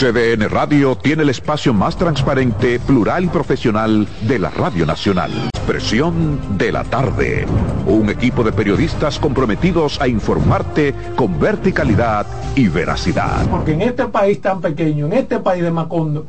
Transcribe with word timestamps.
CDN 0.00 0.48
Radio 0.48 0.96
tiene 0.96 1.24
el 1.24 1.28
espacio 1.28 1.74
más 1.74 1.94
transparente, 1.94 2.80
plural 2.80 3.24
y 3.24 3.28
profesional 3.28 4.08
de 4.22 4.38
la 4.38 4.48
Radio 4.48 4.86
Nacional. 4.86 5.50
Expresión 5.52 6.56
de 6.56 6.72
la 6.72 6.84
tarde. 6.84 7.44
Un 7.84 8.08
equipo 8.08 8.42
de 8.42 8.50
periodistas 8.50 9.18
comprometidos 9.18 10.00
a 10.00 10.08
informarte 10.08 10.94
con 11.16 11.38
verticalidad 11.38 12.26
y 12.56 12.68
veracidad. 12.68 13.46
Porque 13.50 13.74
en 13.74 13.82
este 13.82 14.06
país 14.06 14.40
tan 14.40 14.62
pequeño, 14.62 15.04
en 15.04 15.12
este 15.12 15.38
país 15.38 15.62
de 15.62 15.70
Macondo, 15.70 16.24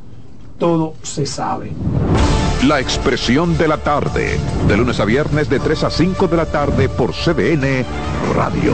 todo 0.59 0.95
se 1.01 1.25
sabe. 1.25 1.71
La 2.67 2.81
expresión 2.81 3.57
de 3.57 3.69
la 3.69 3.77
tarde, 3.77 4.37
de 4.67 4.75
lunes 4.75 4.99
a 4.99 5.05
viernes 5.05 5.49
de 5.49 5.61
3 5.61 5.85
a 5.85 5.89
5 5.89 6.27
de 6.27 6.35
la 6.35 6.45
tarde 6.45 6.89
por 6.89 7.13
CDN 7.13 7.85
Radio. 8.35 8.73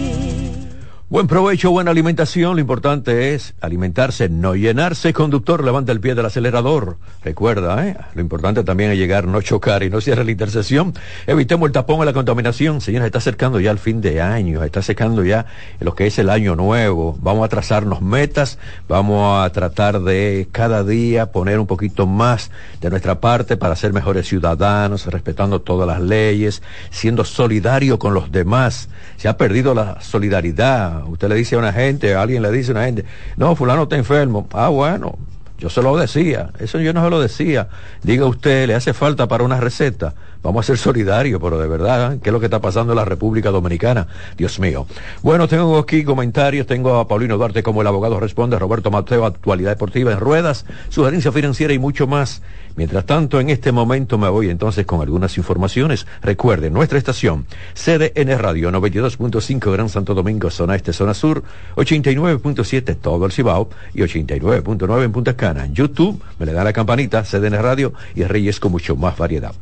Buen 1.11 1.27
provecho, 1.27 1.71
buena 1.71 1.91
alimentación. 1.91 2.55
Lo 2.55 2.61
importante 2.61 3.33
es 3.33 3.53
alimentarse, 3.59 4.29
no 4.29 4.55
llenarse. 4.55 5.11
Conductor, 5.11 5.61
levanta 5.61 5.91
el 5.91 5.99
pie 5.99 6.15
del 6.15 6.25
acelerador. 6.25 6.99
Recuerda, 7.21 7.85
¿eh? 7.85 7.97
lo 8.15 8.21
importante 8.21 8.63
también 8.63 8.91
es 8.91 8.97
llegar, 8.97 9.27
no 9.27 9.41
chocar 9.41 9.83
y 9.83 9.89
no 9.89 9.99
cierre 9.99 10.23
la 10.23 10.31
intersección. 10.31 10.93
Evitemos 11.27 11.67
el 11.67 11.73
tapón 11.73 12.01
y 12.01 12.05
la 12.05 12.13
contaminación. 12.13 12.79
Señores, 12.79 13.07
está 13.07 13.17
acercando 13.17 13.59
ya 13.59 13.71
el 13.71 13.77
fin 13.77 13.99
de 13.99 14.21
año, 14.21 14.63
está 14.63 14.79
acercando 14.79 15.25
ya 15.25 15.47
lo 15.81 15.95
que 15.95 16.07
es 16.07 16.17
el 16.17 16.29
año 16.29 16.55
nuevo. 16.55 17.17
Vamos 17.19 17.43
a 17.43 17.49
trazarnos 17.49 18.01
metas, 18.01 18.57
vamos 18.87 19.45
a 19.45 19.49
tratar 19.49 19.99
de 20.03 20.47
cada 20.53 20.85
día 20.85 21.33
poner 21.33 21.59
un 21.59 21.67
poquito 21.67 22.07
más 22.07 22.51
de 22.79 22.89
nuestra 22.89 23.19
parte 23.19 23.57
para 23.57 23.75
ser 23.75 23.91
mejores 23.91 24.29
ciudadanos, 24.29 25.07
respetando 25.07 25.59
todas 25.59 25.85
las 25.85 25.99
leyes, 25.99 26.63
siendo 26.89 27.25
solidario 27.25 27.99
con 27.99 28.13
los 28.13 28.31
demás. 28.31 28.87
Se 29.17 29.27
ha 29.27 29.35
perdido 29.35 29.73
la 29.73 29.99
solidaridad 29.99 31.00
Usted 31.07 31.29
le 31.29 31.35
dice 31.35 31.55
a 31.55 31.59
una 31.59 31.73
gente, 31.73 32.13
a 32.15 32.21
alguien 32.21 32.41
le 32.41 32.51
dice 32.51 32.71
a 32.71 32.75
una 32.75 32.85
gente, 32.85 33.05
no, 33.37 33.55
fulano 33.55 33.83
está 33.83 33.95
enfermo. 33.95 34.47
Ah, 34.53 34.69
bueno, 34.69 35.17
yo 35.57 35.69
se 35.69 35.81
lo 35.81 35.95
decía, 35.95 36.49
eso 36.59 36.79
yo 36.79 36.93
no 36.93 37.03
se 37.03 37.09
lo 37.09 37.21
decía. 37.21 37.69
Diga 38.01 38.25
usted, 38.25 38.67
le 38.67 38.75
hace 38.75 38.93
falta 38.93 39.27
para 39.27 39.43
una 39.43 39.59
receta. 39.59 40.13
Vamos 40.43 40.65
a 40.65 40.67
ser 40.67 40.77
solidarios, 40.77 41.39
pero 41.41 41.59
de 41.59 41.67
verdad, 41.67 42.13
¿eh? 42.13 42.19
¿qué 42.21 42.29
es 42.29 42.33
lo 42.33 42.39
que 42.39 42.47
está 42.47 42.59
pasando 42.59 42.93
en 42.93 42.97
la 42.97 43.05
República 43.05 43.51
Dominicana? 43.51 44.07
Dios 44.37 44.59
mío. 44.59 44.87
Bueno, 45.21 45.47
tengo 45.47 45.77
aquí 45.77 46.03
comentarios, 46.03 46.65
tengo 46.65 46.97
a 46.97 47.07
Paulino 47.07 47.37
Duarte 47.37 47.61
como 47.61 47.81
el 47.81 47.87
abogado 47.87 48.19
responde, 48.19 48.57
Roberto 48.57 48.89
Mateo, 48.89 49.25
actualidad 49.25 49.69
deportiva 49.69 50.11
en 50.11 50.19
ruedas, 50.19 50.65
sugerencia 50.89 51.31
financiera 51.31 51.73
y 51.73 51.79
mucho 51.79 52.07
más. 52.07 52.41
Mientras 52.75 53.05
tanto, 53.05 53.39
en 53.39 53.49
este 53.49 53.71
momento 53.71 54.17
me 54.17 54.29
voy 54.29 54.49
entonces 54.49 54.85
con 54.85 55.01
algunas 55.01 55.37
informaciones. 55.37 56.07
Recuerden, 56.23 56.73
nuestra 56.73 56.97
estación, 56.97 57.45
CDN 57.75 58.37
Radio 58.39 58.71
92.5 58.71 59.71
Gran 59.71 59.89
Santo 59.89 60.15
Domingo, 60.15 60.49
zona 60.49 60.75
este, 60.75 60.91
zona 60.91 61.13
sur, 61.13 61.43
89.7 61.75 62.95
todo 62.95 63.25
el 63.25 63.31
Cibao 63.31 63.69
y 63.93 63.99
89.9 64.01 65.03
en 65.03 65.11
Punta 65.11 65.35
Cana. 65.35 65.65
En 65.65 65.75
YouTube, 65.75 66.21
me 66.39 66.45
le 66.47 66.53
da 66.53 66.63
la 66.63 66.73
campanita, 66.73 67.23
CDN 67.23 67.61
Radio 67.61 67.93
y 68.15 68.23
Reyes 68.23 68.59
con 68.59 68.71
mucho 68.71 68.95
más 68.95 69.17
variedad. 69.17 69.53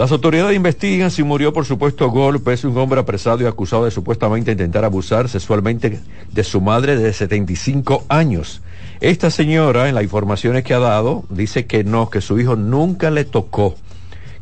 Las 0.00 0.12
autoridades 0.12 0.56
investigan 0.56 1.10
si 1.10 1.22
murió 1.22 1.52
por 1.52 1.66
supuesto 1.66 2.08
golpes 2.08 2.64
un 2.64 2.78
hombre 2.78 3.00
apresado 3.00 3.42
y 3.42 3.46
acusado 3.46 3.84
de 3.84 3.90
supuestamente 3.90 4.50
intentar 4.50 4.82
abusar 4.82 5.28
sexualmente 5.28 6.00
de 6.32 6.42
su 6.42 6.62
madre 6.62 6.96
de 6.96 7.12
75 7.12 8.06
años. 8.08 8.62
Esta 9.02 9.30
señora, 9.30 9.90
en 9.90 9.94
las 9.94 10.02
informaciones 10.02 10.64
que 10.64 10.72
ha 10.72 10.78
dado, 10.78 11.24
dice 11.28 11.66
que 11.66 11.84
no, 11.84 12.08
que 12.08 12.22
su 12.22 12.40
hijo 12.40 12.56
nunca 12.56 13.10
le 13.10 13.26
tocó, 13.26 13.74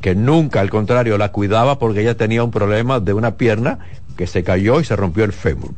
que 0.01 0.15
nunca, 0.15 0.61
al 0.61 0.71
contrario, 0.71 1.19
la 1.19 1.33
cuidaba 1.33 1.81
porque 1.81 2.03
ella 2.03 2.17
tenía 2.17 2.45
un 2.45 2.53
problema 2.53 3.01
de 3.01 3.15
una 3.15 3.37
pierna 3.37 3.81
que 4.17 4.29
se 4.29 4.45
cayó 4.45 4.81
y 4.81 4.85
se 4.85 4.95
rompió 4.95 5.25
el 5.25 5.33
fémur 5.33 5.73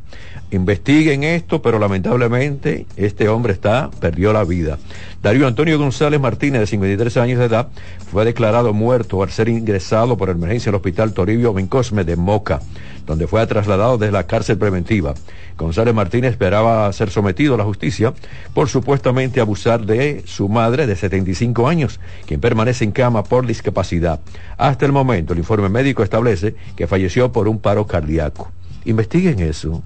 investiguen 0.51 1.25
esto, 1.25 1.63
pero 1.63 1.79
lamentablemente 1.79 2.87
este 2.97 3.29
hombre 3.29 3.53
está, 3.53 3.91
perdió 4.01 4.33
la 4.33 4.45
vida. 4.45 4.79
Darío 5.23 5.47
Antonio 5.47 5.79
González 5.79 6.21
Martínez, 6.21 6.61
de 6.61 6.67
53 6.67 7.17
años 7.19 7.39
de 7.39 7.45
edad, 7.45 7.69
fue 8.11 8.25
declarado 8.25 8.73
muerto 8.73 9.23
al 9.23 9.31
ser 9.31 9.49
ingresado 9.49 10.17
por 10.17 10.31
emergencia 10.31 10.71
al 10.71 10.77
hospital 10.77 11.13
Toribio 11.13 11.53
Bencosme 11.53 12.05
de 12.05 12.17
Moca, 12.17 12.61
donde 13.07 13.27
fue 13.27 13.47
trasladado 13.47 13.99
desde 13.99 14.13
la 14.13 14.27
cárcel 14.27 14.59
preventiva. 14.59 15.15
González 15.57 15.95
Martínez 15.95 16.33
esperaba 16.33 16.91
ser 16.93 17.11
sometido 17.11 17.55
a 17.55 17.59
la 17.59 17.65
justicia 17.65 18.15
por 18.55 18.69
supuestamente 18.69 19.41
abusar 19.41 19.85
de 19.85 20.23
su 20.25 20.49
madre 20.49 20.87
de 20.87 20.97
75 20.97 21.69
años, 21.69 22.01
quien 22.27 22.41
permanece 22.41 22.85
en 22.85 22.93
cama 22.93 23.23
por 23.23 23.47
discapacidad. 23.47 24.21
Hasta 24.57 24.87
el 24.87 24.93
momento, 24.93 25.35
el 25.35 25.39
informe 25.41 25.69
médico 25.69 26.03
establece 26.03 26.55
que 26.77 26.87
falleció 26.87 27.31
por 27.31 27.47
un 27.47 27.59
paro 27.59 27.87
cardíaco. 27.87 28.51
Investiguen 28.87 29.41
eso. 29.41 29.83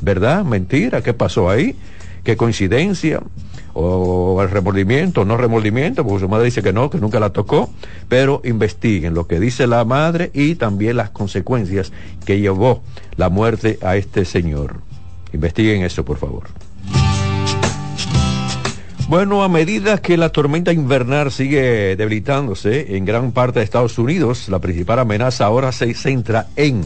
¿Verdad? 0.00 0.44
Mentira. 0.44 1.02
¿Qué 1.02 1.12
pasó 1.12 1.50
ahí? 1.50 1.76
¿Qué 2.24 2.36
coincidencia? 2.36 3.20
O 3.72 4.40
el 4.42 4.50
remordimiento, 4.50 5.24
no 5.24 5.36
remordimiento, 5.36 6.02
porque 6.04 6.20
su 6.20 6.28
madre 6.28 6.46
dice 6.46 6.62
que 6.62 6.72
no, 6.72 6.88
que 6.88 6.98
nunca 6.98 7.20
la 7.20 7.30
tocó, 7.30 7.70
pero 8.08 8.40
investiguen 8.44 9.14
lo 9.14 9.26
que 9.26 9.38
dice 9.38 9.66
la 9.66 9.84
madre 9.84 10.30
y 10.32 10.54
también 10.54 10.96
las 10.96 11.10
consecuencias 11.10 11.92
que 12.24 12.40
llevó 12.40 12.82
la 13.16 13.28
muerte 13.28 13.78
a 13.82 13.96
este 13.96 14.24
señor. 14.24 14.80
Investiguen 15.32 15.82
eso, 15.82 16.04
por 16.04 16.16
favor. 16.16 16.48
Bueno, 19.08 19.44
a 19.44 19.48
medida 19.48 19.98
que 19.98 20.16
la 20.16 20.30
tormenta 20.30 20.72
invernal 20.72 21.30
sigue 21.30 21.94
debilitándose 21.94 22.96
en 22.96 23.04
gran 23.04 23.30
parte 23.30 23.60
de 23.60 23.64
Estados 23.64 23.98
Unidos, 23.98 24.48
la 24.48 24.58
principal 24.58 24.98
amenaza 24.98 25.44
ahora 25.44 25.70
se 25.70 25.94
centra 25.94 26.48
en 26.56 26.82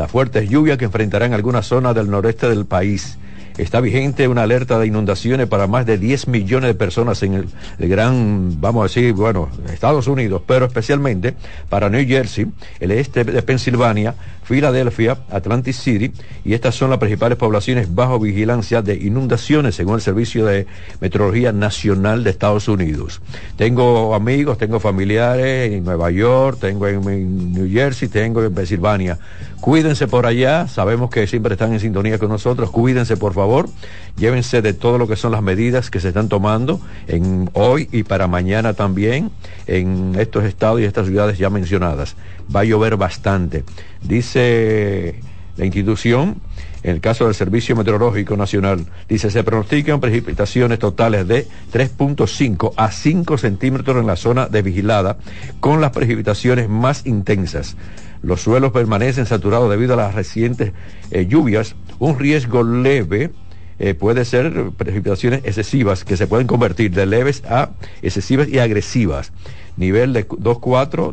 las 0.00 0.10
fuertes 0.10 0.48
lluvias 0.48 0.78
que 0.78 0.86
enfrentarán 0.86 1.34
algunas 1.34 1.66
zonas 1.66 1.94
del 1.94 2.10
noreste 2.10 2.48
del 2.48 2.64
país. 2.64 3.18
Está 3.58 3.82
vigente 3.82 4.28
una 4.28 4.44
alerta 4.44 4.78
de 4.78 4.86
inundaciones 4.86 5.46
para 5.46 5.66
más 5.66 5.84
de 5.84 5.98
10 5.98 6.28
millones 6.28 6.68
de 6.68 6.74
personas 6.74 7.22
en 7.22 7.34
el, 7.34 7.48
gran, 7.78 8.58
vamos 8.62 8.80
a 8.80 8.84
decir, 8.84 9.12
bueno, 9.12 9.50
Estados 9.70 10.06
Unidos, 10.06 10.40
pero 10.46 10.64
especialmente 10.64 11.34
para 11.68 11.90
New 11.90 12.06
Jersey, 12.06 12.46
el 12.78 12.92
este 12.92 13.24
de 13.24 13.42
Pensilvania, 13.42 14.14
Filadelfia, 14.50 15.18
Atlantic 15.30 15.74
City, 15.74 16.10
y 16.44 16.54
estas 16.54 16.74
son 16.74 16.90
las 16.90 16.98
principales 16.98 17.36
poblaciones 17.36 17.94
bajo 17.94 18.18
vigilancia 18.18 18.82
de 18.82 18.94
inundaciones, 18.94 19.74
según 19.74 19.96
el 19.96 20.00
Servicio 20.00 20.46
de 20.46 20.66
Meteorología 21.00 21.52
Nacional 21.52 22.24
de 22.24 22.30
Estados 22.30 22.66
Unidos. 22.66 23.20
Tengo 23.56 24.14
amigos, 24.14 24.58
tengo 24.58 24.80
familiares 24.80 25.72
en 25.72 25.84
Nueva 25.84 26.10
York, 26.10 26.58
tengo 26.60 26.88
en, 26.88 27.52
New 27.52 27.70
Jersey, 27.70 28.08
tengo 28.08 28.42
en 28.42 28.54
Pensilvania. 28.54 29.18
Cuídense 29.60 30.08
por 30.08 30.24
allá, 30.24 30.68
sabemos 30.68 31.10
que 31.10 31.26
siempre 31.26 31.52
están 31.52 31.74
en 31.74 31.80
sintonía 31.80 32.18
con 32.18 32.30
nosotros, 32.30 32.70
cuídense 32.70 33.18
por 33.18 33.34
favor, 33.34 33.68
llévense 34.16 34.62
de 34.62 34.72
todo 34.72 34.96
lo 34.96 35.06
que 35.06 35.16
son 35.16 35.32
las 35.32 35.42
medidas 35.42 35.90
que 35.90 36.00
se 36.00 36.08
están 36.08 36.30
tomando 36.30 36.80
en 37.06 37.50
hoy 37.52 37.86
y 37.92 38.02
para 38.04 38.26
mañana 38.26 38.72
también 38.72 39.30
en 39.66 40.16
estos 40.18 40.44
estados 40.44 40.80
y 40.80 40.84
estas 40.84 41.08
ciudades 41.08 41.36
ya 41.36 41.50
mencionadas 41.50 42.16
va 42.54 42.60
a 42.60 42.64
llover 42.64 42.96
bastante. 42.96 43.64
Dice 44.00 45.20
la 45.58 45.66
institución, 45.66 46.40
en 46.82 46.92
el 46.92 47.02
caso 47.02 47.26
del 47.26 47.34
Servicio 47.34 47.76
Meteorológico 47.76 48.38
Nacional, 48.38 48.86
dice, 49.10 49.30
se 49.30 49.44
pronostican 49.44 50.00
precipitaciones 50.00 50.78
totales 50.78 51.28
de 51.28 51.46
3.5 51.70 52.72
a 52.76 52.90
5 52.90 53.36
centímetros 53.36 53.98
en 53.98 54.06
la 54.06 54.16
zona 54.16 54.46
de 54.46 54.62
vigilada, 54.62 55.18
con 55.60 55.82
las 55.82 55.90
precipitaciones 55.90 56.70
más 56.70 57.04
intensas. 57.04 57.76
Los 58.22 58.42
suelos 58.42 58.72
permanecen 58.72 59.26
saturados 59.26 59.70
debido 59.70 59.94
a 59.94 59.96
las 59.96 60.14
recientes 60.14 60.72
eh, 61.10 61.26
lluvias. 61.26 61.74
Un 61.98 62.18
riesgo 62.18 62.62
leve 62.62 63.30
eh, 63.78 63.94
puede 63.94 64.24
ser 64.24 64.70
precipitaciones 64.76 65.40
excesivas 65.44 66.04
que 66.04 66.16
se 66.16 66.26
pueden 66.26 66.46
convertir 66.46 66.90
de 66.90 67.06
leves 67.06 67.42
a 67.48 67.70
excesivas 68.02 68.48
y 68.48 68.58
agresivas 68.58 69.32
nivel 69.80 70.12
de 70.12 70.26
2, 70.38 70.58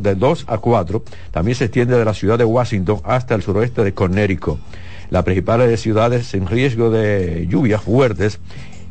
de 0.01 0.15
2 0.15 0.45
a 0.48 0.57
4, 0.57 1.04
también 1.31 1.56
se 1.56 1.65
extiende 1.65 1.98
de 1.98 2.06
la 2.06 2.13
ciudad 2.13 2.38
de 2.38 2.45
Washington 2.45 3.01
hasta 3.04 3.33
el 3.33 3.42
suroeste 3.42 3.83
de 3.83 3.94
Connecticut. 3.94 4.59
Las 5.09 5.24
principales 5.24 5.80
ciudades 5.81 6.33
en 6.33 6.48
riesgo 6.48 6.89
de 6.89 7.48
lluvias 7.50 7.81
fuertes 7.81 8.39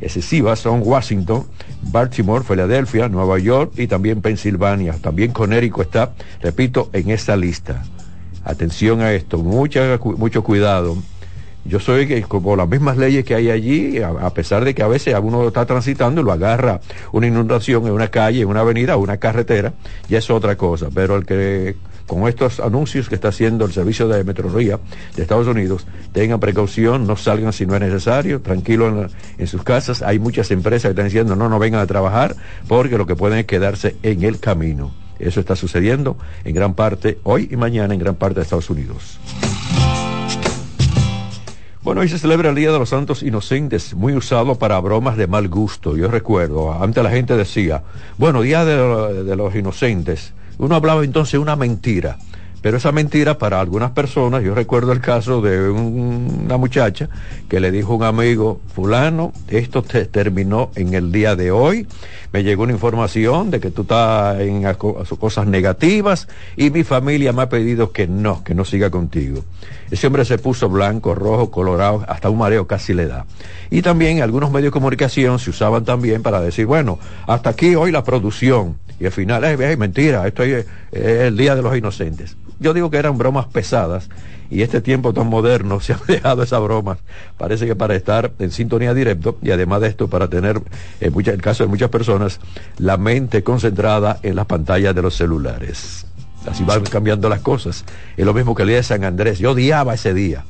excesivas 0.00 0.58
son 0.58 0.80
Washington, 0.82 1.46
Baltimore, 1.82 2.42
Filadelfia, 2.42 3.08
Nueva 3.08 3.38
York 3.38 3.72
y 3.76 3.86
también 3.86 4.22
Pensilvania. 4.22 4.94
También 4.94 5.32
Conérico 5.32 5.82
está, 5.82 6.14
repito, 6.40 6.88
en 6.94 7.10
esa 7.10 7.36
lista. 7.36 7.84
Atención 8.46 9.00
a 9.00 9.12
esto, 9.12 9.38
mucho 9.38 10.44
cuidado. 10.44 10.96
Yo 11.64 11.80
soy 11.80 12.06
que 12.06 12.22
como 12.22 12.54
las 12.54 12.68
mismas 12.68 12.96
leyes 12.96 13.24
que 13.24 13.34
hay 13.34 13.50
allí, 13.50 13.98
a, 13.98 14.30
pesar 14.30 14.64
de 14.64 14.72
que 14.72 14.84
a 14.84 14.86
veces 14.86 15.16
uno 15.20 15.48
está 15.48 15.66
transitando 15.66 16.20
y 16.20 16.24
lo 16.24 16.30
agarra 16.30 16.80
una 17.10 17.26
inundación 17.26 17.88
en 17.88 17.92
una 17.92 18.06
calle, 18.06 18.42
en 18.42 18.48
una 18.48 18.60
avenida 18.60 18.96
una 18.98 19.16
carretera, 19.16 19.74
ya 20.08 20.18
es 20.18 20.30
otra 20.30 20.54
cosa. 20.54 20.90
Pero 20.94 21.16
el 21.16 21.26
que 21.26 21.74
con 22.06 22.28
estos 22.28 22.60
anuncios 22.60 23.08
que 23.08 23.16
está 23.16 23.28
haciendo 23.28 23.64
el 23.64 23.72
servicio 23.72 24.06
de 24.06 24.22
meteorología 24.22 24.78
de 25.16 25.22
Estados 25.22 25.48
Unidos, 25.48 25.88
tengan 26.12 26.38
precaución, 26.38 27.04
no 27.04 27.16
salgan 27.16 27.52
si 27.52 27.66
no 27.66 27.74
es 27.74 27.80
necesario, 27.80 28.42
tranquilo 28.42 29.08
en, 29.36 29.46
sus 29.48 29.64
casas. 29.64 30.02
Hay 30.02 30.20
muchas 30.20 30.52
empresas 30.52 30.82
que 30.82 30.90
están 30.90 31.06
diciendo 31.06 31.34
no, 31.34 31.48
no 31.48 31.58
vengan 31.58 31.80
a 31.80 31.86
trabajar 31.88 32.36
porque 32.68 32.96
lo 32.96 33.06
que 33.06 33.16
pueden 33.16 33.40
es 33.40 33.46
quedarse 33.46 33.96
en 34.04 34.22
el 34.22 34.38
camino. 34.38 35.05
Eso 35.18 35.40
está 35.40 35.56
sucediendo 35.56 36.16
en 36.44 36.54
gran 36.54 36.74
parte, 36.74 37.18
hoy 37.22 37.48
y 37.50 37.56
mañana, 37.56 37.94
en 37.94 38.00
gran 38.00 38.14
parte 38.14 38.36
de 38.36 38.42
Estados 38.42 38.70
Unidos. 38.70 39.18
Bueno, 41.86 42.00
hoy 42.00 42.08
se 42.08 42.18
celebra 42.18 42.50
el 42.50 42.56
Día 42.56 42.72
de 42.72 42.80
los 42.80 42.88
Santos 42.88 43.22
Inocentes, 43.22 43.94
muy 43.94 44.12
usado 44.14 44.56
para 44.56 44.80
bromas 44.80 45.16
de 45.16 45.28
mal 45.28 45.46
gusto. 45.46 45.96
Yo 45.96 46.08
recuerdo, 46.08 46.72
antes 46.82 47.00
la 47.00 47.10
gente 47.10 47.36
decía, 47.36 47.84
bueno, 48.18 48.42
Día 48.42 48.64
de, 48.64 49.36
los 49.36 49.54
Inocentes. 49.54 50.32
Uno 50.58 50.74
hablaba 50.74 51.04
entonces 51.04 51.38
una 51.38 51.54
mentira. 51.54 52.18
Pero 52.66 52.78
esa 52.78 52.90
mentira 52.90 53.38
para 53.38 53.60
algunas 53.60 53.92
personas, 53.92 54.42
yo 54.42 54.52
recuerdo 54.52 54.90
el 54.90 55.00
caso 55.00 55.40
de 55.40 55.70
una 55.70 56.56
muchacha 56.56 57.08
que 57.48 57.60
le 57.60 57.70
dijo 57.70 57.92
a 57.92 57.96
un 57.96 58.02
amigo, 58.02 58.60
fulano, 58.74 59.32
esto 59.46 59.84
te 59.84 60.06
terminó 60.06 60.72
en 60.74 60.94
el 60.94 61.12
día 61.12 61.36
de 61.36 61.52
hoy, 61.52 61.86
me 62.32 62.42
llegó 62.42 62.64
una 62.64 62.72
información 62.72 63.52
de 63.52 63.60
que 63.60 63.70
tú 63.70 63.82
estás 63.82 64.40
en 64.40 64.64
cosas 65.20 65.46
negativas 65.46 66.26
y 66.56 66.70
mi 66.70 66.82
familia 66.82 67.32
me 67.32 67.42
ha 67.42 67.48
pedido 67.48 67.92
que 67.92 68.08
no, 68.08 68.42
que 68.42 68.56
no 68.56 68.64
siga 68.64 68.90
contigo. 68.90 69.44
Ese 69.92 70.08
hombre 70.08 70.24
se 70.24 70.36
puso 70.36 70.68
blanco, 70.68 71.14
rojo, 71.14 71.52
colorado, 71.52 72.04
hasta 72.08 72.30
un 72.30 72.38
mareo 72.38 72.66
casi 72.66 72.94
le 72.94 73.06
da. 73.06 73.26
Y 73.70 73.82
también 73.82 74.22
algunos 74.22 74.50
medios 74.50 74.72
de 74.72 74.72
comunicación 74.72 75.38
se 75.38 75.50
usaban 75.50 75.84
también 75.84 76.20
para 76.20 76.40
decir, 76.40 76.66
bueno, 76.66 76.98
hasta 77.28 77.50
aquí 77.50 77.76
hoy 77.76 77.92
la 77.92 78.02
producción. 78.02 78.76
Y 78.98 79.06
al 79.06 79.12
final, 79.12 79.44
es 79.44 79.78
mentira, 79.78 80.26
esto 80.26 80.42
es 80.42 80.66
el 80.92 81.36
Día 81.36 81.54
de 81.54 81.62
los 81.62 81.76
Inocentes. 81.76 82.36
Yo 82.58 82.72
digo 82.72 82.90
que 82.90 82.96
eran 82.96 83.18
bromas 83.18 83.46
pesadas 83.46 84.08
y 84.50 84.62
este 84.62 84.80
tiempo 84.80 85.12
tan 85.12 85.26
moderno 85.26 85.80
se 85.80 85.92
ha 85.92 86.00
dejado 86.06 86.42
esas 86.42 86.60
bromas. 86.62 86.98
Parece 87.36 87.66
que 87.66 87.76
para 87.76 87.94
estar 87.94 88.32
en 88.38 88.50
sintonía 88.50 88.94
directo 88.94 89.38
y 89.42 89.50
además 89.50 89.80
de 89.80 89.88
esto 89.88 90.08
para 90.08 90.28
tener, 90.28 90.60
en 91.00 91.14
el 91.14 91.42
caso 91.42 91.64
de 91.64 91.68
muchas 91.68 91.90
personas, 91.90 92.40
la 92.78 92.96
mente 92.96 93.42
concentrada 93.42 94.18
en 94.22 94.36
las 94.36 94.46
pantallas 94.46 94.94
de 94.94 95.02
los 95.02 95.14
celulares. 95.14 96.06
Así 96.48 96.62
van 96.62 96.84
cambiando 96.84 97.28
las 97.28 97.40
cosas. 97.40 97.84
Es 98.16 98.24
lo 98.24 98.32
mismo 98.32 98.54
que 98.54 98.62
el 98.62 98.68
día 98.68 98.76
de 98.76 98.82
San 98.84 99.04
Andrés. 99.04 99.38
Yo 99.38 99.50
odiaba 99.50 99.94
ese 99.94 100.14
día. 100.14 100.44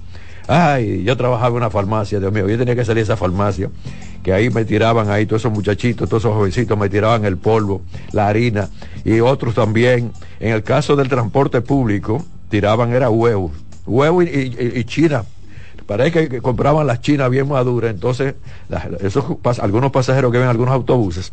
Ay, 0.48 1.02
yo 1.02 1.16
trabajaba 1.16 1.48
en 1.48 1.54
una 1.56 1.70
farmacia, 1.70 2.20
Dios 2.20 2.32
mío, 2.32 2.48
yo 2.48 2.56
tenía 2.56 2.76
que 2.76 2.84
salir 2.84 3.00
a 3.00 3.04
esa 3.04 3.16
farmacia, 3.16 3.68
que 4.22 4.32
ahí 4.32 4.48
me 4.48 4.64
tiraban 4.64 5.10
ahí 5.10 5.26
todos 5.26 5.42
esos 5.42 5.52
muchachitos, 5.52 6.08
todos 6.08 6.22
esos 6.22 6.34
jovencitos 6.34 6.78
me 6.78 6.88
tiraban 6.88 7.24
el 7.24 7.36
polvo, 7.36 7.82
la 8.12 8.28
harina, 8.28 8.68
y 9.04 9.18
otros 9.20 9.54
también. 9.54 10.12
En 10.38 10.52
el 10.52 10.62
caso 10.62 10.94
del 10.94 11.08
transporte 11.08 11.60
público, 11.62 12.24
tiraban 12.48 12.92
era 12.92 13.10
huevos, 13.10 13.52
huevos 13.86 14.24
y, 14.24 14.84
china. 14.84 15.24
Parece 15.86 16.28
que, 16.28 16.40
compraban 16.40 16.86
las 16.86 17.00
chinas 17.00 17.30
bien 17.30 17.48
maduras, 17.48 17.92
entonces 17.92 18.34
esos 19.00 19.24
algunos 19.60 19.92
pasajeros 19.92 20.32
que 20.32 20.38
ven 20.38 20.48
algunos 20.48 20.74
autobuses, 20.74 21.32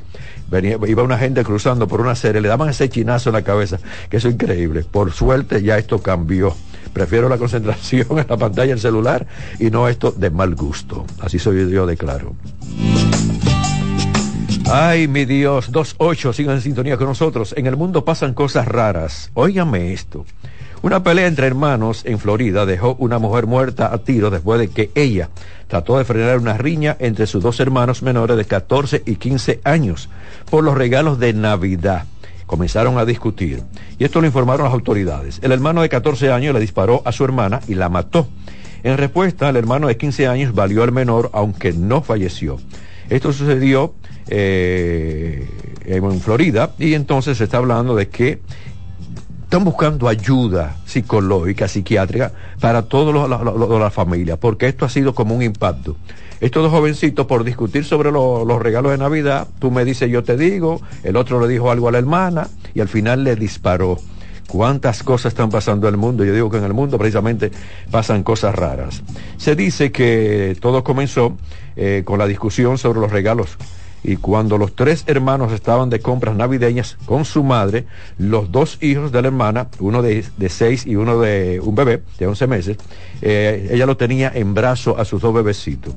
venía, 0.50 0.78
iba 0.88 1.02
una 1.02 1.18
gente 1.18 1.44
cruzando 1.44 1.88
por 1.88 2.02
una 2.02 2.14
serie, 2.16 2.40
le 2.40 2.50
daban 2.50 2.70
ese 2.70 2.88
chinazo 2.90 3.30
en 3.30 3.34
la 3.34 3.42
cabeza, 3.42 3.80
que 4.10 4.18
eso 4.18 4.28
es 4.28 4.36
increíble. 4.36 4.84
Por 4.84 5.12
suerte 5.12 5.64
ya 5.64 5.78
esto 5.80 6.04
cambió 6.04 6.56
Prefiero 6.94 7.28
la 7.28 7.38
concentración 7.38 8.08
en 8.20 8.26
la 8.30 8.38
pantalla 8.38 8.70
del 8.70 8.80
celular 8.80 9.26
y 9.60 9.72
no 9.72 9.88
esto 9.88 10.12
de 10.12 10.30
mal 10.30 10.56
gusto. 10.56 11.06
Así 11.20 11.40
soy 11.40 11.70
yo 11.72 11.86
de 11.86 11.98
claro. 11.98 12.36
Ay, 14.72 15.08
mi 15.08 15.26
Dios, 15.26 15.72
dos 15.72 15.96
ocho, 15.98 16.32
sigan 16.32 16.56
en 16.56 16.62
sintonía 16.62 16.98
con 16.98 17.08
nosotros. 17.08 17.54
En 17.58 17.68
el 17.68 17.76
mundo 17.76 18.06
pasan 18.06 18.34
cosas 18.34 18.68
raras. 18.68 19.30
Óigame 19.34 19.92
esto. 19.92 20.26
Una 20.82 21.04
pelea 21.04 21.28
entre 21.28 21.48
hermanos 21.48 22.02
en 22.06 22.20
Florida 22.20 22.66
dejó 22.66 22.96
una 23.00 23.18
mujer 23.18 23.48
muerta 23.48 23.94
a 23.94 24.00
tiro 24.00 24.30
después 24.30 24.60
de 24.60 24.68
que 24.70 24.92
ella 24.96 25.30
trató 25.68 25.98
de 25.98 26.04
frenar 26.04 26.38
una 26.40 26.58
riña 26.58 26.98
entre 27.00 27.26
sus 27.26 27.42
dos 27.42 27.60
hermanos 27.60 28.04
menores 28.04 28.36
de 28.36 28.46
14 28.46 29.04
y 29.06 29.16
15 29.16 29.62
años 29.64 30.10
por 30.50 30.64
los 30.64 30.76
regalos 30.76 31.20
de 31.20 31.34
Navidad 31.34 32.06
comenzaron 32.54 33.00
a 33.00 33.06
discutir. 33.06 33.64
Y 33.98 34.04
esto 34.04 34.22
lo 34.22 34.28
informaron 34.28 34.66
las 34.66 34.74
autoridades. 34.76 35.40
El 35.42 35.52
hermano 35.52 35.82
de 35.82 35.90
14 35.90 36.32
años 36.32 36.54
le 36.54 36.60
disparó 36.60 37.02
a 37.04 37.12
su 37.12 37.26
hermana 37.26 37.62
y 37.68 37.74
la 37.74 37.90
mató. 37.90 38.28
En 38.84 38.96
respuesta, 38.96 39.50
el 39.50 39.56
hermano 39.56 39.88
de 39.88 39.98
15 39.98 40.28
años 40.28 40.54
valió 40.54 40.84
al 40.84 40.92
menor, 40.92 41.32
aunque 41.34 41.74
no 41.74 42.04
falleció. 42.04 42.60
Esto 43.10 43.34
sucedió 43.34 43.96
eh, 44.28 45.50
en 45.88 46.22
Florida 46.22 46.76
y 46.78 46.94
entonces 46.94 47.40
se 47.40 47.46
está 47.46 47.58
hablando 47.58 47.96
de 47.96 48.10
que 48.10 48.40
están 49.46 49.64
buscando 49.64 50.08
ayuda 50.08 50.76
psicológica, 50.86 51.68
psiquiátrica 51.68 52.34
para 52.60 52.84
toda 52.84 53.28
la 53.80 53.90
familia, 53.90 54.40
porque 54.40 54.68
esto 54.68 54.86
ha 54.86 54.90
sido 54.90 55.16
como 55.16 55.34
un 55.34 55.42
impacto. 55.42 55.96
Estos 56.44 56.62
dos 56.62 56.74
jovencitos, 56.74 57.26
por 57.26 57.46
discutir 57.46 57.86
sobre 57.86 58.12
los 58.12 58.62
regalos 58.62 58.92
de 58.92 58.98
Navidad, 58.98 59.48
tú 59.60 59.72
me 59.72 59.86
dices, 59.86 60.12
yo 60.12 60.26
te 60.26 60.36
digo, 60.36 60.82
el 61.06 61.16
otro 61.16 61.40
le 61.40 61.48
dijo 61.48 61.72
algo 61.72 61.88
a 61.88 61.94
la 61.94 62.00
hermana 62.00 62.50
y 62.76 62.82
al 62.82 62.90
final 62.90 63.24
le 63.24 63.38
disparó. 63.38 63.98
¿Cuántas 64.50 65.04
cosas 65.04 65.32
están 65.32 65.50
pasando 65.50 65.88
en 65.88 65.94
el 65.94 65.98
mundo? 65.98 66.26
Yo 66.26 66.34
digo 66.34 66.50
que 66.50 66.58
en 66.58 66.66
el 66.66 66.74
mundo 66.74 66.98
precisamente 66.98 67.50
pasan 67.90 68.24
cosas 68.24 68.54
raras. 68.56 69.04
Se 69.38 69.56
dice 69.56 69.94
que 69.94 70.58
todo 70.60 70.84
comenzó 70.84 71.38
eh, 71.78 72.02
con 72.04 72.20
la 72.20 72.28
discusión 72.28 72.78
sobre 72.78 73.00
los 73.00 73.10
regalos 73.10 73.58
y 74.04 74.18
cuando 74.18 74.58
los 74.58 74.76
tres 74.76 75.06
hermanos 75.08 75.52
estaban 75.54 75.90
de 75.90 76.00
compras 76.00 76.36
navideñas 76.36 76.98
con 77.06 77.26
su 77.26 77.44
madre, 77.44 77.86
los 78.18 78.52
dos 78.52 78.78
hijos 78.82 79.12
de 79.12 79.22
la 79.22 79.30
hermana, 79.30 79.68
uno 79.80 80.02
de, 80.02 80.26
seis 80.50 80.86
y 80.86 80.96
uno 80.96 81.20
de 81.20 81.62
un 81.64 81.74
bebé 81.74 82.04
de 82.20 82.28
once 82.28 82.46
meses, 82.48 82.78
eh, 83.22 83.70
ella 83.72 83.86
lo 83.86 83.96
tenía 83.96 84.32
en 84.34 84.54
brazo 84.54 84.98
a 85.00 85.06
sus 85.06 85.22
dos 85.22 85.34
bebecitos. 85.34 85.96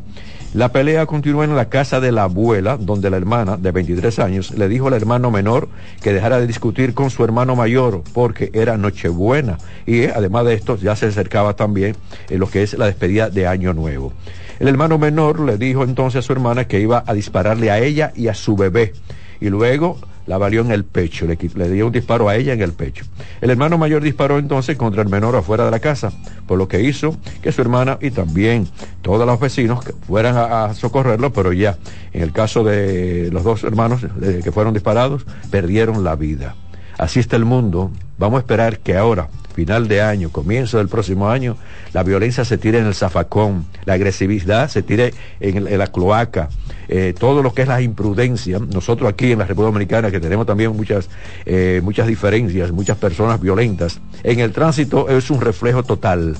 La 0.54 0.72
pelea 0.72 1.04
continuó 1.04 1.44
en 1.44 1.54
la 1.54 1.68
casa 1.68 2.00
de 2.00 2.12
la 2.12 2.24
abuela, 2.24 2.78
donde 2.78 3.10
la 3.10 3.18
hermana, 3.18 3.56
de 3.56 3.72
23 3.72 4.18
años, 4.20 4.52
le 4.52 4.68
dijo 4.68 4.88
al 4.88 4.94
hermano 4.94 5.30
menor 5.30 5.68
que 6.00 6.14
dejara 6.14 6.40
de 6.40 6.46
discutir 6.46 6.94
con 6.94 7.10
su 7.10 7.24
hermano 7.24 7.56
mayor 7.56 8.02
porque 8.14 8.50
era 8.54 8.78
Nochebuena. 8.78 9.58
Y 9.84 10.02
eh, 10.02 10.12
además 10.14 10.46
de 10.46 10.54
esto, 10.54 10.76
ya 10.76 10.96
se 10.96 11.06
acercaba 11.06 11.54
también 11.56 11.94
en 12.30 12.40
lo 12.40 12.48
que 12.48 12.62
es 12.62 12.72
la 12.78 12.86
despedida 12.86 13.28
de 13.28 13.46
Año 13.46 13.74
Nuevo. 13.74 14.12
El 14.58 14.68
hermano 14.68 14.96
menor 14.98 15.40
le 15.40 15.58
dijo 15.58 15.82
entonces 15.82 16.20
a 16.20 16.22
su 16.22 16.32
hermana 16.32 16.66
que 16.66 16.80
iba 16.80 17.04
a 17.06 17.12
dispararle 17.12 17.70
a 17.70 17.78
ella 17.78 18.12
y 18.16 18.28
a 18.28 18.34
su 18.34 18.56
bebé. 18.56 18.94
Y 19.40 19.50
luego 19.50 19.98
la 20.26 20.38
valió 20.38 20.60
en 20.60 20.72
el 20.72 20.84
pecho, 20.84 21.26
le, 21.26 21.68
dio 21.70 21.86
un 21.86 21.92
disparo 21.92 22.28
a 22.28 22.36
ella 22.36 22.52
en 22.52 22.60
el 22.60 22.72
pecho. 22.72 23.04
El 23.40 23.50
hermano 23.50 23.78
mayor 23.78 24.02
disparó 24.02 24.38
entonces 24.38 24.76
contra 24.76 25.02
el 25.02 25.08
menor 25.08 25.36
afuera 25.36 25.64
de 25.64 25.70
la 25.70 25.80
casa, 25.80 26.12
por 26.46 26.58
lo 26.58 26.68
que 26.68 26.82
hizo 26.82 27.16
que 27.42 27.52
su 27.52 27.62
hermana 27.62 27.98
y 28.00 28.10
también 28.10 28.68
todos 29.02 29.26
los 29.26 29.38
vecinos 29.38 29.84
fueran 30.06 30.36
a, 30.36 30.74
socorrerlo, 30.74 31.32
pero 31.32 31.52
ya 31.52 31.78
en 32.12 32.22
el 32.22 32.32
caso 32.32 32.64
de 32.64 33.30
los 33.32 33.44
dos 33.44 33.64
hermanos 33.64 34.00
que 34.20 34.52
fueron 34.52 34.74
disparados, 34.74 35.24
perdieron 35.50 36.02
la 36.04 36.16
vida. 36.16 36.56
Así 36.98 37.20
está 37.20 37.36
el 37.36 37.44
mundo. 37.44 37.90
Vamos 38.18 38.38
a 38.38 38.40
esperar 38.40 38.78
que 38.78 38.96
ahora, 38.96 39.28
final 39.54 39.86
de 39.86 40.00
año, 40.00 40.30
comienzo 40.30 40.78
del 40.78 40.88
próximo 40.88 41.28
año, 41.28 41.56
la 41.92 42.02
violencia 42.02 42.44
se 42.44 42.56
tire 42.56 42.78
en 42.78 42.86
el 42.86 42.94
zafacón, 42.94 43.66
la 43.84 43.94
agresividad 43.94 44.68
se 44.68 44.82
tire 44.82 45.12
en 45.40 45.78
la 45.78 45.86
cloaca, 45.88 46.48
eh, 46.88 47.14
todo 47.18 47.42
lo 47.42 47.52
que 47.52 47.62
es 47.62 47.68
la 47.68 47.80
imprudencia. 47.80 48.58
Nosotros 48.58 49.08
aquí 49.08 49.32
en 49.32 49.38
la 49.38 49.44
República 49.44 49.72
Dominicana, 49.72 50.10
que 50.10 50.20
tenemos 50.20 50.46
también 50.46 50.76
muchas, 50.76 51.08
eh, 51.44 51.80
muchas 51.82 52.06
diferencias, 52.06 52.72
muchas 52.72 52.96
personas 52.96 53.40
violentas, 53.40 54.00
en 54.22 54.40
el 54.40 54.52
tránsito 54.52 55.08
es 55.08 55.30
un 55.30 55.40
reflejo 55.40 55.82
total. 55.82 56.36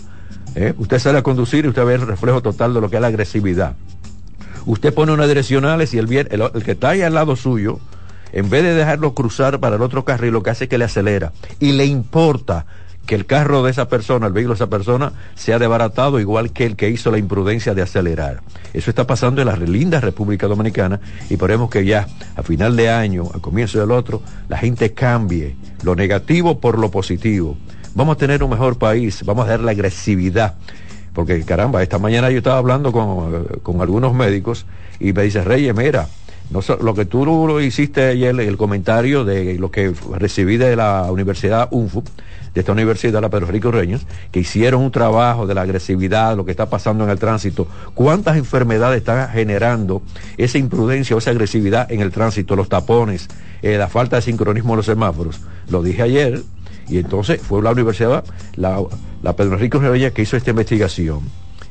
¿eh? 0.55 0.75
Usted 0.79 0.99
sale 0.99 1.19
a 1.19 1.23
conducir 1.23 1.65
y 1.65 1.69
usted 1.69 1.85
ve 1.85 1.95
el 1.95 2.07
reflejo 2.07 2.43
total 2.43 2.75
de 2.75 2.81
lo 2.81 2.91
que 2.91 2.97
es 2.97 3.03
la 3.03 3.09
agresividad. 3.09 3.76
Usted 4.67 4.93
pone 4.93 5.12
unas 5.12 5.29
direccionales 5.29 5.95
y 5.95 5.99
el, 5.99 6.12
el, 6.12 6.43
el 6.55 6.65
que 6.65 6.73
está 6.73 6.91
ahí 6.91 7.03
al 7.03 7.15
lado 7.15 7.37
suyo, 7.37 7.79
en 8.33 8.50
vez 8.50 8.65
de 8.65 8.75
dejarlo 8.75 9.15
cruzar 9.15 9.61
para 9.61 9.76
el 9.76 9.83
otro 9.83 10.05
carril, 10.05 10.33
lo 10.33 10.43
que 10.43 10.50
hace 10.50 10.65
es 10.65 10.71
que 10.71 10.79
le 10.79 10.85
acelera 10.85 11.33
y 11.61 11.73
le 11.73 11.87
importa 11.87 12.67
que 13.07 13.15
el 13.15 13.27
carro 13.27 13.63
de 13.63 13.71
esa 13.71 13.89
persona, 13.89 14.27
el 14.27 14.33
vehículo 14.33 14.55
de 14.55 14.59
esa 14.59 14.71
persona, 14.71 15.13
sea 15.35 15.59
desbaratado 15.59 16.21
igual 16.21 16.53
que 16.53 16.67
el 16.67 16.77
que 16.77 16.91
hizo 16.91 17.11
la 17.11 17.19
imprudencia 17.19 17.75
de 17.75 17.83
acelerar. 17.83 18.43
Eso 18.75 18.91
está 18.91 19.07
pasando 19.07 19.41
en 19.41 19.47
la 19.47 19.57
linda 19.57 20.01
República 20.01 20.47
Dominicana 20.47 21.01
y 21.31 21.35
esperemos 21.35 21.71
que 21.71 21.85
ya 21.85 22.07
a 22.35 22.43
final 22.43 22.77
de 22.77 22.91
año, 22.91 23.25
a 23.35 23.39
comienzo 23.39 23.81
del 23.81 23.93
otro, 23.93 24.21
la 24.49 24.59
gente 24.59 24.93
cambie 24.93 25.57
lo 25.83 25.95
negativo 25.95 26.61
por 26.61 26.79
lo 26.79 26.91
positivo. 26.91 27.57
Vamos 27.95 28.17
a 28.17 28.19
tener 28.19 28.43
un 28.43 28.51
mejor 28.51 28.77
país, 28.77 29.25
vamos 29.25 29.47
a 29.47 29.51
dar 29.51 29.61
la 29.61 29.71
agresividad 29.71 30.57
porque 31.17 31.43
caramba, 31.45 31.83
esta 31.83 31.99
mañana 31.99 32.31
yo 32.31 32.37
estaba 32.37 32.59
hablando 32.59 32.93
con, 32.93 33.81
algunos 33.81 34.13
médicos 34.13 34.67
y 35.01 35.15
me 35.15 35.23
dice, 35.23 35.43
Reyes, 35.43 35.75
mira, 35.75 36.09
no, 36.51 36.61
lo 36.83 36.95
que 36.95 37.07
tú 37.07 37.59
hiciste 37.59 38.05
ayer, 38.05 38.39
el 38.39 38.59
comentario 38.59 39.25
de 39.25 39.59
lo 39.59 39.71
que 39.71 39.95
recibí 40.13 40.59
de 40.59 40.77
la 40.77 41.11
Universidad 41.11 41.69
UNFU, 41.71 42.05
de 42.57 42.61
esta 42.61 42.73
Universidad, 42.73 43.21
la 43.21 43.29
Pedro 43.29 43.49
Rico 43.49 43.71
Reños, 43.71 44.07
que 44.33 44.41
hicieron 44.41 44.81
un 44.81 44.91
trabajo 44.91 45.47
de 45.47 45.53
la 45.53 45.61
agresividad, 45.61 46.35
lo 46.35 46.47
que 46.47 46.53
está 46.53 46.71
pasando 46.71 47.05
en 47.05 47.11
el 47.11 47.19
tránsito, 47.19 47.69
cuántas 47.93 48.39
enfermedades 48.39 48.97
están 48.97 49.29
generando 49.29 50.01
esa 50.39 50.57
imprudencia 50.57 51.15
o 51.15 51.19
esa 51.19 51.33
agresividad 51.33 51.93
en 51.93 52.01
el 52.01 52.11
tránsito, 52.13 52.57
los 52.57 52.71
tapones, 52.71 53.29
eh, 53.61 53.77
la 53.77 53.89
falta 53.89 54.17
de 54.17 54.23
sincronismo 54.23 54.73
de 54.73 54.77
los 54.79 54.87
semáforos. 54.87 55.43
Lo 55.69 55.83
dije 55.83 56.01
ayer, 56.01 56.41
y 56.89 56.97
entonces 56.97 57.43
fue 57.43 57.63
la 57.63 57.73
universidad, 57.73 58.25
la, 58.55 58.81
Pedro 59.37 59.53
Enrique 59.57 59.77
Reyes, 59.77 60.13
que 60.13 60.23
hizo 60.23 60.39
esta 60.39 60.49
investigación. 60.49 61.21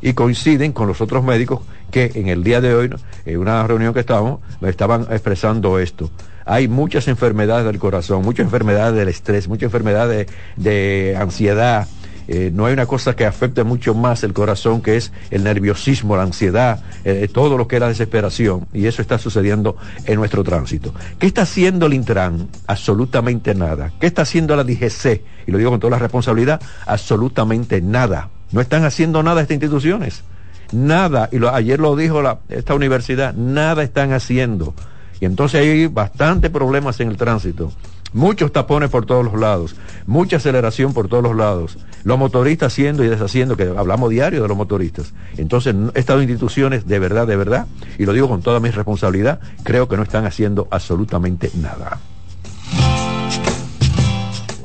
Y 0.04 0.14
coinciden 0.14 0.72
con 0.72 0.88
los 0.88 1.02
otros 1.02 1.24
médicos 1.24 1.62
que 1.90 2.12
en 2.14 2.28
el 2.28 2.44
día 2.44 2.62
de 2.62 2.76
hoy, 2.76 2.92
en 3.26 3.40
una 3.40 3.66
reunión 3.66 3.92
que 3.92 4.02
estábamos, 4.02 4.40
me 4.62 4.70
estaban 4.70 5.08
expresando 5.10 5.80
esto. 5.80 6.12
Hay 6.46 6.68
muchas 6.68 7.08
enfermedades 7.08 7.66
del 7.66 7.80
corazón, 7.80 8.24
muchas 8.24 8.46
enfermedades 8.46 8.96
del 8.96 9.10
estrés, 9.10 9.48
muchas 9.48 9.66
enfermedades 9.66 10.28
de 10.56 11.18
ansiedad, 11.20 11.88
eh, 12.28 12.52
no 12.54 12.66
hay 12.66 12.74
una 12.74 12.86
cosa 12.86 13.16
que 13.16 13.26
afecte 13.26 13.64
mucho 13.64 13.94
más 13.94 14.24
el 14.24 14.34
corazón 14.34 14.82
que 14.82 14.98
es 14.98 15.12
el 15.30 15.44
nerviosismo, 15.44 16.16
la 16.16 16.24
ansiedad, 16.24 16.82
eh, 17.04 17.28
todo 17.32 17.58
lo 17.58 17.68
que 17.68 17.76
es 17.76 17.80
la 17.80 17.88
desesperación. 17.88 18.68
Y 18.74 18.88
eso 18.88 19.02
está 19.02 19.18
sucediendo 19.18 19.78
en 20.06 20.16
nuestro 20.16 20.44
tránsito. 20.44 20.94
¿Qué 21.20 21.28
está 21.28 21.44
haciendo 21.44 21.86
el 21.86 21.94
Intran? 21.94 22.48
Absolutamente 22.68 23.54
nada. 23.54 23.92
¿Qué 24.00 24.08
está 24.08 24.24
haciendo 24.24 24.56
la 24.56 24.64
DGC? 24.64 25.22
Y 25.48 25.52
lo 25.52 25.58
digo 25.58 25.72
con 25.72 25.80
toda 25.80 25.92
la 25.92 26.00
responsabilidad, 26.00 26.62
absolutamente 26.86 27.82
nada. 27.82 28.30
No 28.52 28.62
están 28.62 28.84
haciendo 28.86 29.22
nada 29.22 29.42
estas 29.42 29.56
instituciones. 29.56 30.24
Nada. 30.72 31.30
Y 31.32 31.44
ayer 31.46 31.80
lo 31.80 31.96
dijo 31.96 32.22
esta 32.50 32.74
universidad, 32.74 33.34
nada 33.36 33.84
están 33.84 34.14
haciendo. 34.14 34.74
Y 35.20 35.26
entonces 35.26 35.62
hay 35.62 35.88
bastante 35.88 36.50
problemas 36.50 37.00
en 37.00 37.10
el 37.10 37.18
tránsito 37.18 37.72
muchos 38.16 38.52
tapones 38.54 38.90
por 38.90 39.06
todos 39.06 39.26
los 39.26 39.40
lados, 39.40 39.76
mucha 40.08 40.38
aceleración 40.38 40.94
por 40.94 41.10
todos 41.10 41.22
los 41.22 41.36
lados, 41.36 41.78
los 42.06 42.18
motoristas 42.18 42.72
haciendo 42.72 43.04
y 43.04 43.10
deshaciendo, 43.10 43.58
que 43.58 43.64
hablamos 43.78 44.10
diario 44.10 44.42
de 44.42 44.48
los 44.48 44.58
motoristas. 44.58 45.14
Entonces, 45.38 45.76
estas 45.94 46.22
instituciones, 46.22 46.88
de 46.88 46.98
verdad, 46.98 47.28
de 47.28 47.36
verdad, 47.36 47.68
y 48.00 48.06
lo 48.06 48.14
digo 48.14 48.30
con 48.30 48.42
toda 48.42 48.60
mi 48.62 48.72
responsabilidad, 48.72 49.42
creo 49.64 49.88
que 49.88 49.98
no 49.98 50.04
están 50.04 50.26
haciendo 50.26 50.68
absolutamente 50.72 51.52
nada. 51.62 52.00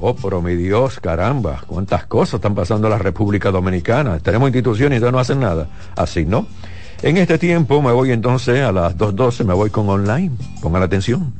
Oh, 0.02 0.14
pero 0.16 0.40
mi 0.40 0.54
Dios, 0.54 0.98
caramba, 0.98 1.62
cuántas 1.66 2.06
cosas 2.06 2.34
están 2.34 2.54
pasando 2.54 2.86
en 2.86 2.92
la 2.92 2.98
República 2.98 3.50
Dominicana. 3.50 4.18
Tenemos 4.20 4.48
instituciones 4.48 4.98
y 4.98 5.02
ya 5.02 5.12
no 5.12 5.18
hacen 5.18 5.40
nada. 5.40 5.66
Así, 5.94 6.24
¿no? 6.24 6.46
En 7.02 7.16
este 7.16 7.38
tiempo 7.38 7.80
me 7.80 7.92
voy 7.92 8.12
entonces 8.12 8.60
a 8.60 8.72
las 8.72 8.94
2.12, 8.98 9.46
me 9.46 9.54
voy 9.54 9.70
con 9.70 9.88
online. 9.88 10.32
Pongan 10.60 10.82
atención. 10.82 11.32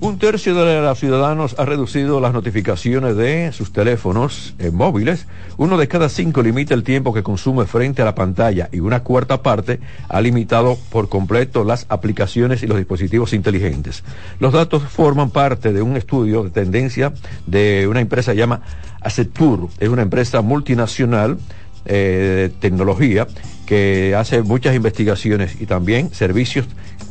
Un 0.00 0.18
tercio 0.18 0.54
de 0.54 0.80
los 0.80 0.98
ciudadanos 0.98 1.54
ha 1.58 1.64
reducido 1.64 2.20
las 2.20 2.34
notificaciones 2.34 3.16
de 3.16 3.52
sus 3.52 3.72
teléfonos 3.72 4.54
eh, 4.58 4.70
móviles. 4.70 5.26
Uno 5.56 5.78
de 5.78 5.88
cada 5.88 6.10
cinco 6.10 6.42
limita 6.42 6.74
el 6.74 6.82
tiempo 6.82 7.14
que 7.14 7.22
consume 7.22 7.64
frente 7.64 8.02
a 8.02 8.04
la 8.04 8.14
pantalla 8.14 8.68
y 8.72 8.80
una 8.80 9.00
cuarta 9.00 9.42
parte 9.42 9.80
ha 10.08 10.20
limitado 10.20 10.76
por 10.90 11.08
completo 11.08 11.64
las 11.64 11.86
aplicaciones 11.88 12.62
y 12.62 12.66
los 12.66 12.76
dispositivos 12.76 13.32
inteligentes. 13.32 14.04
Los 14.38 14.52
datos 14.52 14.82
forman 14.82 15.30
parte 15.30 15.72
de 15.72 15.80
un 15.80 15.96
estudio 15.96 16.44
de 16.44 16.50
tendencia 16.50 17.14
de 17.46 17.86
una 17.86 18.00
empresa 18.00 18.34
llamada 18.34 18.62
Acetur. 19.02 19.68
Es 19.78 19.88
una 19.88 20.02
empresa 20.02 20.42
multinacional 20.42 21.38
eh, 21.86 22.50
tecnología 22.60 23.26
que 23.66 24.16
hace 24.16 24.42
muchas 24.42 24.74
investigaciones 24.74 25.60
y 25.60 25.66
también 25.66 26.12
servicios 26.12 26.66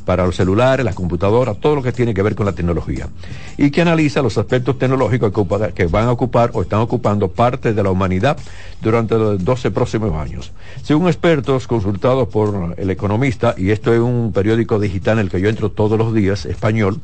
para 0.10 0.26
los 0.26 0.36
celulares, 0.36 0.84
las 0.84 0.96
computadoras, 0.96 1.58
todo 1.60 1.76
lo 1.76 1.84
que 1.84 1.92
tiene 1.92 2.16
que 2.16 2.24
ver 2.24 2.34
con 2.34 2.48
la 2.48 2.54
tecnología. 2.54 3.08
Y 3.58 3.70
que 3.70 3.82
analiza 3.82 4.22
los 4.22 4.38
aspectos 4.40 4.80
tecnológicos 4.80 5.32
que, 5.76 5.86
van 5.86 6.08
a 6.08 6.12
ocupar 6.12 6.50
o 6.54 6.64
están 6.64 6.80
ocupando 6.80 7.30
parte 7.30 7.74
de 7.74 7.84
la 7.84 7.92
humanidad 7.92 8.36
durante 8.82 9.16
los 9.16 9.46
12 9.46 9.72
próximos 9.72 10.12
años. 10.16 10.52
Según 10.82 11.08
expertos 11.08 11.68
consultados 11.68 12.28
por 12.28 12.74
el 12.78 12.90
economista, 12.90 13.54
y 13.56 13.70
esto 13.70 13.94
es 13.94 14.00
un 14.00 14.32
periódico 14.34 14.80
digital 14.80 15.20
en 15.20 15.26
el 15.26 15.30
que 15.30 15.40
yo 15.40 15.48
entro 15.48 15.70
todos 15.70 15.98
los 15.98 16.14
días, 16.14 16.46
español, 16.46 17.00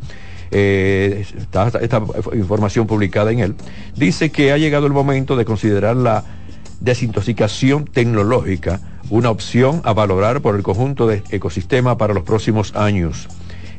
eh, 0.51 1.25
está 1.37 1.67
esta 1.79 2.01
información 2.33 2.87
publicada 2.87 3.31
en 3.31 3.39
él, 3.39 3.55
dice 3.95 4.31
que 4.31 4.51
ha 4.51 4.57
llegado 4.57 4.87
el 4.87 4.93
momento 4.93 5.35
de 5.35 5.45
considerar 5.45 5.95
la 5.95 6.23
desintoxicación 6.79 7.85
tecnológica 7.85 8.79
una 9.09 9.29
opción 9.29 9.81
a 9.83 9.93
valorar 9.93 10.41
por 10.41 10.55
el 10.55 10.63
conjunto 10.63 11.07
de 11.07 11.23
ecosistema 11.29 11.97
para 11.97 12.13
los 12.13 12.23
próximos 12.23 12.75
años. 12.75 13.27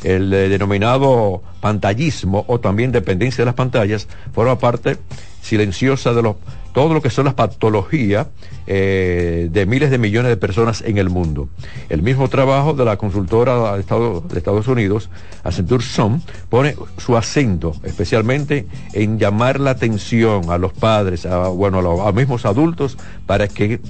El 0.04 0.32
eh, 0.32 0.48
denominado 0.48 1.42
pantallismo 1.60 2.44
o 2.48 2.60
también 2.60 2.92
dependencia 2.92 3.42
de 3.42 3.46
las 3.46 3.54
pantallas 3.54 4.08
forma 4.32 4.58
parte 4.58 4.98
silenciosa 5.42 6.12
de 6.12 6.22
los 6.22 6.36
todo 6.76 6.92
lo 6.92 7.00
que 7.00 7.08
son 7.08 7.24
las 7.24 7.32
patologías 7.32 8.26
eh, 8.66 9.48
de 9.50 9.64
miles 9.64 9.90
de 9.90 9.96
millones 9.96 10.28
de 10.28 10.36
personas 10.36 10.82
en 10.82 10.98
el 10.98 11.08
mundo. 11.08 11.48
El 11.88 12.02
mismo 12.02 12.28
trabajo 12.28 12.74
de 12.74 12.84
la 12.84 12.98
consultora 12.98 13.72
de, 13.72 13.80
Estados 13.80 14.68
Unidos, 14.68 15.08
Accenture 15.42 15.82
Som, 15.82 16.20
pone 16.50 16.76
su 16.98 17.16
acento 17.16 17.72
especialmente 17.82 18.66
en 18.92 19.18
llamar 19.18 19.58
la 19.58 19.70
atención 19.70 20.50
a 20.50 20.58
los 20.58 20.74
padres, 20.74 21.24
a, 21.24 21.48
bueno, 21.48 21.78
a 21.78 21.82
los 21.82 22.14
mismos 22.14 22.44
adultos, 22.44 22.98
para 23.24 23.48
que 23.48 23.80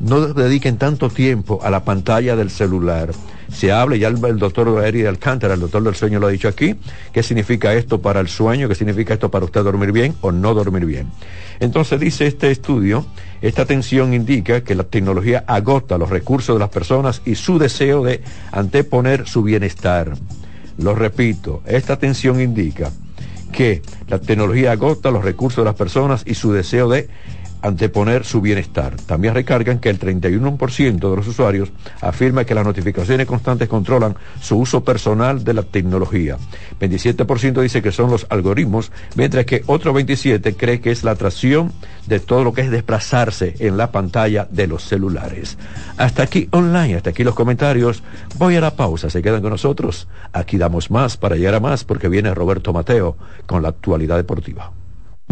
no 0.00 0.20
dediquen 0.28 0.78
tanto 0.78 1.10
tiempo 1.10 1.60
a 1.62 1.68
la 1.68 1.84
pantalla 1.84 2.34
del 2.34 2.48
celular. 2.48 3.10
Se 3.52 3.70
habla, 3.70 3.96
ya 3.96 4.08
el, 4.08 4.38
doctor 4.38 4.84
Eri 4.84 5.04
Alcántara, 5.04 5.54
el 5.54 5.60
doctor 5.60 5.82
del 5.82 5.94
sueño 5.94 6.18
lo 6.18 6.26
ha 6.26 6.30
dicho 6.30 6.48
aquí, 6.48 6.74
qué 7.12 7.22
significa 7.22 7.74
esto 7.74 8.00
para 8.00 8.20
el 8.20 8.28
sueño, 8.28 8.68
qué 8.68 8.74
significa 8.74 9.14
esto 9.14 9.30
para 9.30 9.44
usted 9.44 9.62
dormir 9.62 9.92
bien 9.92 10.14
o 10.22 10.32
no 10.32 10.54
dormir 10.54 10.86
bien. 10.86 11.08
Entonces 11.60 12.00
dice 12.00 12.26
este 12.26 12.50
estudio, 12.50 13.06
esta 13.40 13.66
tensión 13.66 14.14
indica 14.14 14.62
que 14.62 14.74
la 14.74 14.84
tecnología 14.84 15.44
agota 15.46 15.98
los 15.98 16.10
recursos 16.10 16.56
de 16.56 16.60
las 16.60 16.70
personas 16.70 17.22
y 17.24 17.34
su 17.34 17.58
deseo 17.58 18.02
de 18.02 18.22
anteponer 18.50 19.28
su 19.28 19.42
bienestar. 19.42 20.14
Lo 20.78 20.94
repito, 20.94 21.62
esta 21.66 21.98
tensión 21.98 22.40
indica 22.40 22.90
que 23.52 23.82
la 24.08 24.18
tecnología 24.18 24.72
agota 24.72 25.10
los 25.10 25.22
recursos 25.22 25.62
de 25.62 25.68
las 25.68 25.76
personas 25.76 26.22
y 26.26 26.34
su 26.34 26.52
deseo 26.52 26.88
de 26.88 27.08
anteponer 27.62 28.24
su 28.24 28.40
bienestar. 28.40 28.96
También 29.06 29.34
recargan 29.34 29.78
que 29.78 29.88
el 29.88 29.98
31% 29.98 30.98
de 30.98 31.16
los 31.16 31.26
usuarios 31.26 31.70
afirma 32.00 32.44
que 32.44 32.54
las 32.54 32.66
notificaciones 32.66 33.26
constantes 33.26 33.68
controlan 33.68 34.16
su 34.40 34.58
uso 34.58 34.84
personal 34.84 35.44
de 35.44 35.54
la 35.54 35.62
tecnología. 35.62 36.36
27% 36.80 37.60
dice 37.62 37.80
que 37.80 37.92
son 37.92 38.10
los 38.10 38.26
algoritmos, 38.28 38.90
mientras 39.14 39.46
que 39.46 39.62
otro 39.66 39.94
27% 39.94 40.56
cree 40.56 40.80
que 40.80 40.90
es 40.90 41.04
la 41.04 41.12
atracción 41.12 41.72
de 42.06 42.20
todo 42.20 42.44
lo 42.44 42.52
que 42.52 42.62
es 42.62 42.70
desplazarse 42.70 43.54
en 43.60 43.76
la 43.76 43.92
pantalla 43.92 44.46
de 44.50 44.66
los 44.66 44.84
celulares. 44.84 45.56
Hasta 45.96 46.24
aquí 46.24 46.48
online, 46.50 46.96
hasta 46.96 47.10
aquí 47.10 47.24
los 47.24 47.34
comentarios. 47.34 48.02
Voy 48.38 48.56
a 48.56 48.60
la 48.60 48.74
pausa, 48.74 49.08
se 49.08 49.22
quedan 49.22 49.40
con 49.40 49.50
nosotros. 49.50 50.08
Aquí 50.32 50.58
damos 50.58 50.90
más 50.90 51.16
para 51.16 51.36
llegar 51.36 51.54
a 51.54 51.60
más 51.60 51.84
porque 51.84 52.08
viene 52.08 52.34
Roberto 52.34 52.72
Mateo 52.72 53.16
con 53.46 53.62
la 53.62 53.68
actualidad 53.68 54.16
deportiva. 54.16 54.72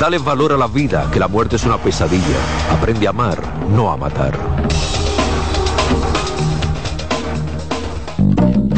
Dale 0.00 0.18
valor 0.18 0.52
a 0.52 0.56
la 0.56 0.68
vida, 0.68 1.08
que 1.12 1.18
la 1.18 1.26
muerte 1.28 1.56
es 1.56 1.64
una 1.64 1.76
pesadilla. 1.76 2.36
Aprende 2.72 3.06
a 3.06 3.10
amar, 3.10 3.38
no 3.74 3.90
a 3.90 3.96
matar. 3.96 4.38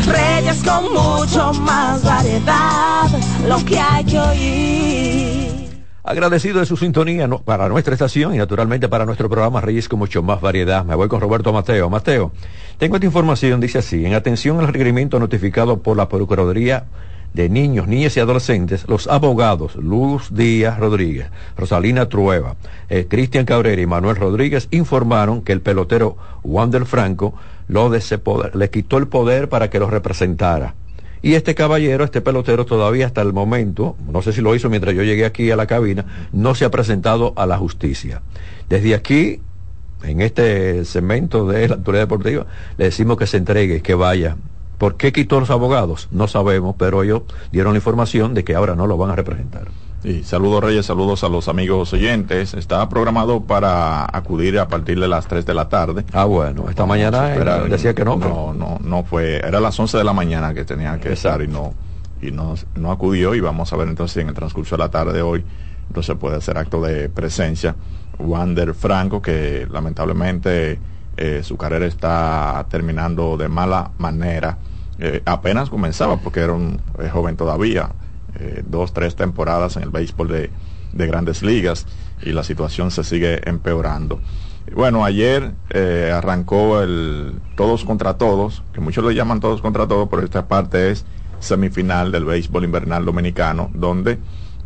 Reyes 0.06 0.62
con 0.64 0.84
mucho 0.92 1.52
más 1.60 2.02
variedad, 2.02 3.06
lo 3.46 3.64
que 3.64 3.78
hay 3.78 4.04
que 4.04 4.18
oír. 4.18 5.50
Agradecido 6.02 6.58
de 6.60 6.66
su 6.66 6.76
sintonía 6.78 7.28
no- 7.28 7.40
para 7.42 7.68
nuestra 7.68 7.92
estación 7.92 8.34
y 8.34 8.38
naturalmente 8.38 8.88
para 8.88 9.04
nuestro 9.04 9.28
programa 9.28 9.60
Reyes 9.60 9.88
con 9.88 9.98
mucho 9.98 10.22
más 10.22 10.40
variedad. 10.40 10.84
Me 10.84 10.94
voy 10.94 11.08
con 11.08 11.20
Roberto 11.20 11.52
Mateo. 11.52 11.90
Mateo, 11.90 12.32
tengo 12.78 12.96
esta 12.96 13.06
información, 13.06 13.60
dice 13.60 13.78
así, 13.78 14.06
en 14.06 14.14
atención 14.14 14.58
al 14.58 14.68
requerimiento 14.68 15.18
notificado 15.20 15.82
por 15.82 15.96
la 15.98 16.08
Procuraduría 16.08 16.86
de 17.34 17.48
Niños, 17.48 17.86
Niñas 17.86 18.16
y 18.16 18.20
Adolescentes, 18.20 18.86
los 18.88 19.06
abogados 19.06 19.76
Luz 19.76 20.34
Díaz 20.34 20.78
Rodríguez, 20.78 21.28
Rosalina 21.56 22.08
Trueba, 22.08 22.56
eh, 22.88 23.06
Cristian 23.08 23.44
Cabrera 23.44 23.80
y 23.80 23.86
Manuel 23.86 24.16
Rodríguez 24.16 24.68
informaron 24.70 25.42
que 25.42 25.52
el 25.52 25.60
pelotero 25.60 26.16
Wander 26.42 26.86
Franco 26.86 27.34
le 28.54 28.70
quitó 28.70 28.98
el 28.98 29.08
poder 29.08 29.48
para 29.48 29.70
que 29.70 29.78
lo 29.78 29.88
representara. 29.88 30.74
Y 31.22 31.34
este 31.34 31.54
caballero, 31.54 32.04
este 32.04 32.22
pelotero, 32.22 32.64
todavía 32.64 33.06
hasta 33.06 33.20
el 33.20 33.32
momento, 33.32 33.94
no 34.10 34.22
sé 34.22 34.32
si 34.32 34.40
lo 34.40 34.54
hizo 34.54 34.70
mientras 34.70 34.94
yo 34.94 35.02
llegué 35.02 35.26
aquí 35.26 35.50
a 35.50 35.56
la 35.56 35.66
cabina, 35.66 36.28
no 36.32 36.54
se 36.54 36.64
ha 36.64 36.70
presentado 36.70 37.34
a 37.36 37.46
la 37.46 37.58
justicia. 37.58 38.22
Desde 38.70 38.94
aquí, 38.94 39.40
en 40.02 40.22
este 40.22 40.84
segmento 40.86 41.46
de 41.46 41.68
la 41.68 41.74
actualidad 41.74 42.04
deportiva, 42.04 42.46
le 42.78 42.86
decimos 42.86 43.18
que 43.18 43.26
se 43.26 43.36
entregue, 43.36 43.82
que 43.82 43.94
vaya. 43.94 44.36
¿Por 44.80 44.96
qué 44.96 45.12
quitó 45.12 45.38
los 45.40 45.50
abogados? 45.50 46.08
No 46.10 46.26
sabemos, 46.26 46.74
pero 46.78 47.02
ellos 47.02 47.24
dieron 47.52 47.74
la 47.74 47.76
información 47.76 48.32
de 48.32 48.44
que 48.44 48.54
ahora 48.54 48.74
no 48.74 48.86
lo 48.86 48.96
van 48.96 49.10
a 49.10 49.14
representar. 49.14 49.68
Y 50.02 50.22
saludos 50.22 50.64
Reyes, 50.64 50.86
saludos 50.86 51.22
a 51.22 51.28
los 51.28 51.48
amigos 51.48 51.92
oyentes. 51.92 52.54
Está 52.54 52.88
programado 52.88 53.42
para 53.42 54.06
acudir 54.10 54.58
a 54.58 54.68
partir 54.68 54.98
de 54.98 55.06
las 55.06 55.26
3 55.26 55.44
de 55.44 55.52
la 55.52 55.68
tarde. 55.68 56.06
Ah, 56.14 56.24
bueno, 56.24 56.70
esta 56.70 56.86
mañana 56.86 57.34
eh, 57.36 57.68
decía 57.68 57.94
que 57.94 58.06
no. 58.06 58.16
No, 58.16 58.54
no, 58.54 58.78
no 58.82 59.04
fue, 59.04 59.36
era 59.46 59.60
las 59.60 59.78
11 59.78 59.98
de 59.98 60.04
la 60.04 60.14
mañana 60.14 60.54
que 60.54 60.64
tenía 60.64 60.98
que 60.98 61.12
estar 61.12 61.42
y 61.42 61.46
no 61.46 61.74
y 62.22 62.30
no, 62.30 62.54
no 62.74 62.90
acudió 62.90 63.34
y 63.34 63.40
vamos 63.40 63.70
a 63.74 63.76
ver 63.76 63.86
entonces 63.86 64.14
si 64.14 64.20
en 64.20 64.28
el 64.28 64.34
transcurso 64.34 64.76
de 64.76 64.82
la 64.82 64.90
tarde 64.90 65.12
de 65.12 65.20
hoy 65.20 65.44
entonces 65.88 66.16
puede 66.16 66.38
hacer 66.38 66.56
acto 66.56 66.80
de 66.80 67.10
presencia. 67.10 67.76
Wander 68.18 68.72
Franco, 68.72 69.20
que 69.20 69.68
lamentablemente 69.70 70.78
eh, 71.18 71.42
su 71.42 71.58
carrera 71.58 71.84
está 71.84 72.64
terminando 72.70 73.36
de 73.36 73.48
mala 73.48 73.90
manera. 73.98 74.56
Eh, 75.02 75.22
apenas 75.24 75.70
comenzaba 75.70 76.18
porque 76.18 76.40
era 76.40 76.52
un 76.52 76.78
eh, 76.98 77.08
joven 77.08 77.36
todavía, 77.36 77.92
eh, 78.38 78.62
dos, 78.66 78.92
tres 78.92 79.16
temporadas 79.16 79.76
en 79.78 79.84
el 79.84 79.88
béisbol 79.88 80.28
de, 80.28 80.50
de 80.92 81.06
grandes 81.06 81.42
ligas 81.42 81.86
y 82.22 82.32
la 82.32 82.44
situación 82.44 82.90
se 82.90 83.02
sigue 83.02 83.40
empeorando. 83.48 84.20
Bueno, 84.74 85.04
ayer 85.04 85.54
arrancó 86.14 86.82
el 86.82 87.40
todos 87.56 87.84
contra 87.84 88.18
todos, 88.18 88.62
que 88.72 88.80
muchos 88.80 89.02
le 89.04 89.14
llaman 89.14 89.40
todos 89.40 89.62
contra 89.62 89.88
todos, 89.88 90.08
pero 90.10 90.22
esta 90.22 90.46
parte 90.46 90.90
es 90.90 91.06
semifinal 91.40 92.12
del 92.12 92.26
béisbol 92.26 92.64
invernal 92.64 93.04
dominicano, 93.04 93.70
donde 93.74 94.18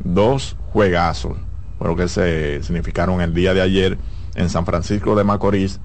dos 0.03 0.57
juegazos 0.73 1.39
fueron 1.79 1.97
que 1.97 2.09
se 2.09 2.63
significaron 2.63 3.21
el 3.21 3.33
día 3.33 3.55
de 3.55 3.63
ayer 3.63 3.99
en 4.35 4.51
San 4.51 4.67
Francisco 4.67 5.15
de 5.15 5.25
Macorís. 5.25 5.81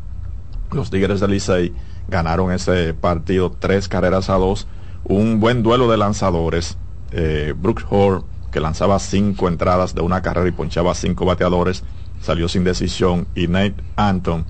Los 0.71 0.89
Tigres 0.89 1.19
del 1.19 1.31
Licey 1.31 1.73
ganaron 2.09 2.51
ese 2.51 2.93
partido 2.93 3.51
tres 3.57 3.87
carreras 3.87 4.29
a 4.29 4.35
dos. 4.35 4.67
Un 5.03 5.39
buen 5.39 5.63
duelo 5.63 5.89
de 5.89 5.97
lanzadores. 5.97 6.77
Eh, 7.11 7.53
Brooks 7.57 7.85
Hall, 7.89 8.23
que 8.51 8.59
lanzaba 8.59 8.99
cinco 8.99 9.47
entradas 9.47 9.95
de 9.95 10.01
una 10.01 10.21
carrera 10.21 10.47
y 10.47 10.51
ponchaba 10.51 10.93
cinco 10.95 11.25
bateadores, 11.25 11.83
salió 12.21 12.47
sin 12.47 12.63
decisión. 12.63 13.27
Y 13.35 13.47
Nate 13.47 13.75
Anton, 13.95 14.45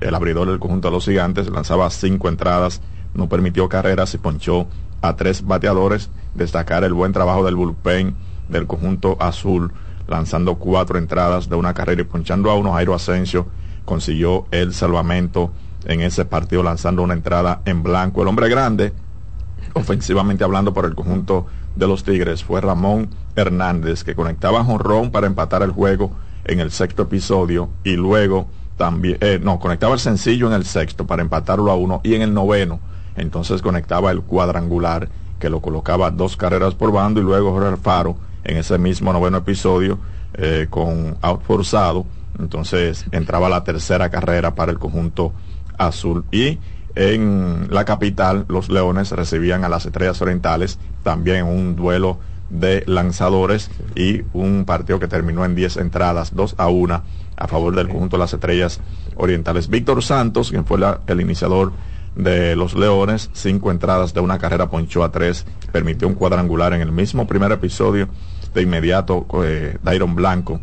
el 0.00 0.14
abridor 0.14 0.48
del 0.48 0.58
conjunto 0.58 0.88
de 0.88 0.92
los 0.92 1.04
gigantes, 1.04 1.48
lanzaba 1.48 1.88
cinco 1.90 2.28
entradas, 2.28 2.80
no 3.14 3.28
permitió 3.28 3.68
carreras 3.68 4.14
y 4.14 4.18
ponchó 4.18 4.66
a 5.00 5.16
tres 5.16 5.46
bateadores. 5.46 6.10
Destacar 6.34 6.84
el 6.84 6.92
buen 6.92 7.12
trabajo 7.12 7.44
del 7.44 7.54
bullpen 7.54 8.16
del 8.48 8.66
conjunto 8.66 9.16
azul, 9.20 9.72
lanzando 10.06 10.56
cuatro 10.56 10.98
entradas 10.98 11.48
de 11.48 11.56
una 11.56 11.74
carrera 11.74 12.02
y 12.02 12.04
ponchando 12.04 12.50
a 12.50 12.56
uno. 12.56 12.72
Jairo 12.72 12.94
Asensio 12.94 13.46
consiguió 13.84 14.46
el 14.50 14.74
salvamento 14.74 15.52
en 15.84 16.00
ese 16.00 16.24
partido, 16.24 16.62
lanzando 16.62 17.02
una 17.02 17.14
entrada 17.14 17.62
en 17.64 17.82
blanco. 17.82 18.22
El 18.22 18.28
hombre 18.28 18.48
grande, 18.48 18.92
ofensivamente 19.74 20.44
hablando 20.44 20.72
por 20.72 20.84
el 20.84 20.94
conjunto 20.94 21.46
de 21.76 21.86
los 21.86 22.04
Tigres, 22.04 22.44
fue 22.44 22.60
Ramón 22.60 23.08
Hernández, 23.36 24.04
que 24.04 24.14
conectaba 24.14 24.60
a 24.60 24.64
jonrón 24.64 25.10
para 25.10 25.26
empatar 25.26 25.62
el 25.62 25.72
juego 25.72 26.12
en 26.44 26.60
el 26.60 26.70
sexto 26.70 27.02
episodio 27.02 27.70
y 27.82 27.96
luego 27.96 28.46
también, 28.76 29.18
eh, 29.20 29.40
no, 29.42 29.58
conectaba 29.58 29.94
el 29.94 30.00
sencillo 30.00 30.46
en 30.48 30.52
el 30.52 30.64
sexto 30.64 31.06
para 31.06 31.22
empatarlo 31.22 31.70
a 31.70 31.76
uno 31.76 32.00
y 32.02 32.14
en 32.14 32.22
el 32.22 32.34
noveno, 32.34 32.80
entonces 33.16 33.62
conectaba 33.62 34.10
el 34.10 34.22
cuadrangular 34.22 35.08
que 35.38 35.48
lo 35.48 35.60
colocaba 35.60 36.10
dos 36.10 36.36
carreras 36.36 36.74
por 36.74 36.92
bando 36.92 37.20
y 37.20 37.24
luego 37.24 37.52
Jorge 37.52 37.68
Alfaro 37.68 38.16
en 38.44 38.56
ese 38.56 38.78
mismo 38.78 39.12
noveno 39.12 39.38
episodio 39.38 39.98
eh, 40.34 40.66
con 40.68 41.16
out 41.22 41.42
forzado, 41.42 42.04
entonces 42.38 43.04
entraba 43.12 43.48
la 43.48 43.62
tercera 43.62 44.10
carrera 44.10 44.54
para 44.54 44.72
el 44.72 44.78
conjunto 44.78 45.32
azul 45.78 46.24
y 46.30 46.58
en 46.94 47.66
la 47.70 47.84
capital 47.84 48.44
los 48.48 48.68
Leones 48.68 49.10
recibían 49.10 49.64
a 49.64 49.68
las 49.68 49.84
Estrellas 49.86 50.20
Orientales 50.22 50.78
también 51.02 51.44
un 51.46 51.74
duelo 51.76 52.18
de 52.50 52.84
lanzadores 52.86 53.70
y 53.96 54.22
un 54.32 54.64
partido 54.64 55.00
que 55.00 55.08
terminó 55.08 55.44
en 55.44 55.54
10 55.56 55.78
entradas, 55.78 56.34
2 56.36 56.54
a 56.58 56.68
1 56.68 57.02
a 57.36 57.48
favor 57.48 57.74
del 57.74 57.88
conjunto 57.88 58.16
de 58.16 58.20
las 58.22 58.32
Estrellas 58.32 58.80
Orientales. 59.16 59.68
Víctor 59.68 60.02
Santos, 60.04 60.50
quien 60.50 60.64
fue 60.64 60.78
la- 60.78 61.00
el 61.08 61.20
iniciador 61.20 61.72
de 62.14 62.54
los 62.54 62.74
Leones, 62.74 63.28
cinco 63.32 63.72
entradas 63.72 64.14
de 64.14 64.20
una 64.20 64.38
carrera 64.38 64.70
ponchó 64.70 65.02
a 65.02 65.10
tres, 65.10 65.44
permitió 65.72 66.06
un 66.06 66.14
cuadrangular 66.14 66.72
en 66.74 66.80
el 66.80 66.92
mismo 66.92 67.26
primer 67.26 67.50
episodio. 67.50 68.08
De 68.54 68.62
inmediato, 68.62 69.26
eh, 69.42 69.78
Dairon 69.82 70.14
Blanco 70.14 70.60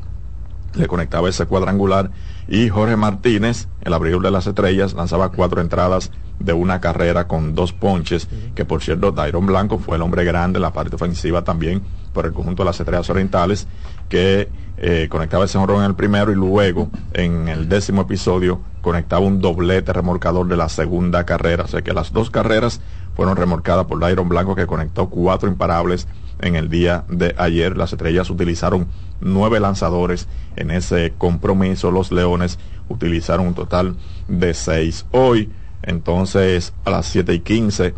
le 0.76 0.88
conectaba 0.88 1.28
ese 1.28 1.46
cuadrangular 1.46 2.10
y 2.48 2.70
Jorge 2.70 2.96
Martínez, 2.96 3.68
el 3.82 3.94
abridor 3.94 4.22
de 4.22 4.32
las 4.32 4.48
estrellas, 4.48 4.94
lanzaba 4.94 5.30
cuatro 5.30 5.62
entradas 5.62 6.12
de 6.40 6.54
una 6.54 6.82
carrera 6.82 7.28
con 7.28 7.56
dos 7.56 7.74
ponches, 7.74 8.28
que 8.56 8.66
por 8.66 8.82
cierto, 8.82 9.12
Dairon 9.12 9.46
Blanco 9.46 9.78
fue 9.78 9.98
el 9.98 10.02
hombre 10.02 10.24
grande 10.24 10.58
en 10.58 10.64
la 10.64 10.74
parte 10.74 10.96
ofensiva 10.96 11.44
también 11.44 11.82
por 12.14 12.26
el 12.26 12.34
conjunto 12.34 12.64
de 12.64 12.68
las 12.68 12.80
estrellas 12.80 13.10
orientales, 13.10 13.68
que 14.10 14.50
eh, 14.78 15.08
conectaba 15.10 15.46
ese 15.46 15.58
honrón 15.58 15.84
en 15.84 15.92
el 15.92 15.96
primero 15.96 16.32
y 16.32 16.36
luego 16.36 16.90
en 17.14 17.48
el 17.48 17.70
décimo 17.70 18.02
episodio 18.02 18.62
conectaba 18.82 19.26
un 19.26 19.40
doblete 19.40 19.94
remolcador 19.94 20.48
de 20.48 20.58
la 20.58 20.70
segunda 20.70 21.26
carrera. 21.26 21.66
O 21.66 21.68
sea 21.68 21.82
que 21.82 21.94
las 21.94 22.12
dos 22.12 22.32
carreras 22.32 22.82
fueron 23.16 23.38
remolcadas 23.38 23.86
por 23.86 24.00
Dairon 24.00 24.28
Blanco, 24.28 24.56
que 24.56 24.66
conectó 24.66 25.10
cuatro 25.10 25.48
imparables 25.48 26.08
en 26.42 26.56
el 26.56 26.70
día 26.70 27.06
de 27.10 27.34
ayer. 27.38 27.78
Las 27.78 27.94
estrellas 27.94 28.30
utilizaron 28.30 28.88
nueve 29.20 29.60
lanzadores 29.60 30.28
en 30.56 30.72
ese 30.72 31.14
compromiso. 31.18 31.92
Los 31.92 32.12
Leones 32.12 32.60
utilizaron 32.90 33.48
un 33.48 33.54
total 33.54 33.96
de 34.28 34.54
seis. 34.54 35.06
Hoy, 35.12 35.50
entonces, 35.84 36.74
a 36.86 36.90
las 36.90 37.06
siete 37.06 37.34
y 37.34 37.40
quince, 37.40 37.94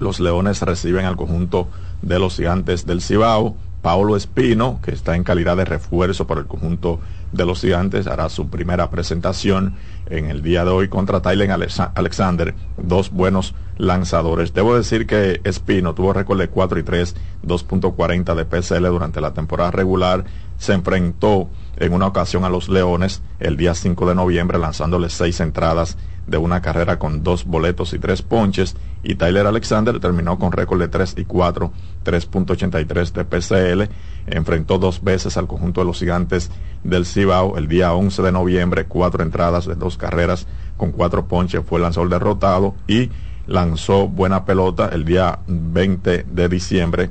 los 0.00 0.20
Leones 0.20 0.62
reciben 0.62 1.06
al 1.06 1.16
conjunto 1.16 1.68
de 2.02 2.18
los 2.18 2.36
gigantes 2.36 2.86
del 2.86 3.00
Cibao. 3.00 3.56
Paulo 3.84 4.16
Espino, 4.16 4.80
que 4.82 4.92
está 4.92 5.14
en 5.14 5.24
calidad 5.24 5.58
de 5.58 5.66
refuerzo 5.66 6.26
para 6.26 6.40
el 6.40 6.46
conjunto 6.46 7.00
de 7.32 7.44
los 7.44 7.60
gigantes, 7.60 8.06
hará 8.06 8.30
su 8.30 8.48
primera 8.48 8.88
presentación 8.88 9.74
en 10.08 10.30
el 10.30 10.40
día 10.40 10.64
de 10.64 10.70
hoy 10.70 10.88
contra 10.88 11.20
Tylen 11.20 11.50
Alexander, 11.50 12.54
dos 12.78 13.10
buenos 13.10 13.54
lanzadores. 13.76 14.54
Debo 14.54 14.74
decir 14.74 15.06
que 15.06 15.42
Espino 15.44 15.94
tuvo 15.94 16.14
récord 16.14 16.40
de 16.40 16.48
4 16.48 16.78
y 16.78 16.82
3, 16.82 17.14
2.40 17.46 18.34
de 18.34 18.62
PSL 18.62 18.86
durante 18.86 19.20
la 19.20 19.34
temporada 19.34 19.70
regular. 19.70 20.24
Se 20.56 20.72
enfrentó 20.72 21.50
en 21.76 21.92
una 21.92 22.06
ocasión 22.06 22.44
a 22.44 22.48
los 22.48 22.68
Leones 22.68 23.22
el 23.40 23.56
día 23.56 23.74
5 23.74 24.06
de 24.06 24.14
noviembre 24.14 24.58
lanzándole 24.58 25.10
seis 25.10 25.40
entradas 25.40 25.96
de 26.26 26.38
una 26.38 26.62
carrera 26.62 26.98
con 26.98 27.22
dos 27.22 27.44
boletos 27.44 27.92
y 27.92 27.98
tres 27.98 28.22
ponches 28.22 28.76
y 29.02 29.16
Tyler 29.16 29.46
Alexander 29.46 30.00
terminó 30.00 30.38
con 30.38 30.52
récord 30.52 30.80
de 30.80 30.88
3 30.88 31.16
y 31.18 31.24
4, 31.24 31.72
3.83 32.04 33.12
de 33.12 33.24
PCL. 33.24 33.92
Enfrentó 34.26 34.78
dos 34.78 35.02
veces 35.04 35.36
al 35.36 35.46
conjunto 35.46 35.82
de 35.82 35.86
los 35.86 35.98
gigantes 35.98 36.50
del 36.82 37.04
Cibao 37.04 37.58
el 37.58 37.68
día 37.68 37.92
11 37.92 38.22
de 38.22 38.32
noviembre, 38.32 38.86
cuatro 38.86 39.22
entradas 39.22 39.66
de 39.66 39.74
dos 39.74 39.98
carreras 39.98 40.46
con 40.76 40.92
cuatro 40.92 41.26
ponches, 41.26 41.62
fue 41.64 41.80
lanzador 41.80 42.08
derrotado 42.08 42.74
y 42.88 43.10
lanzó 43.46 44.08
buena 44.08 44.44
pelota 44.46 44.88
el 44.92 45.04
día 45.04 45.40
20 45.46 46.24
de 46.24 46.48
diciembre. 46.48 47.10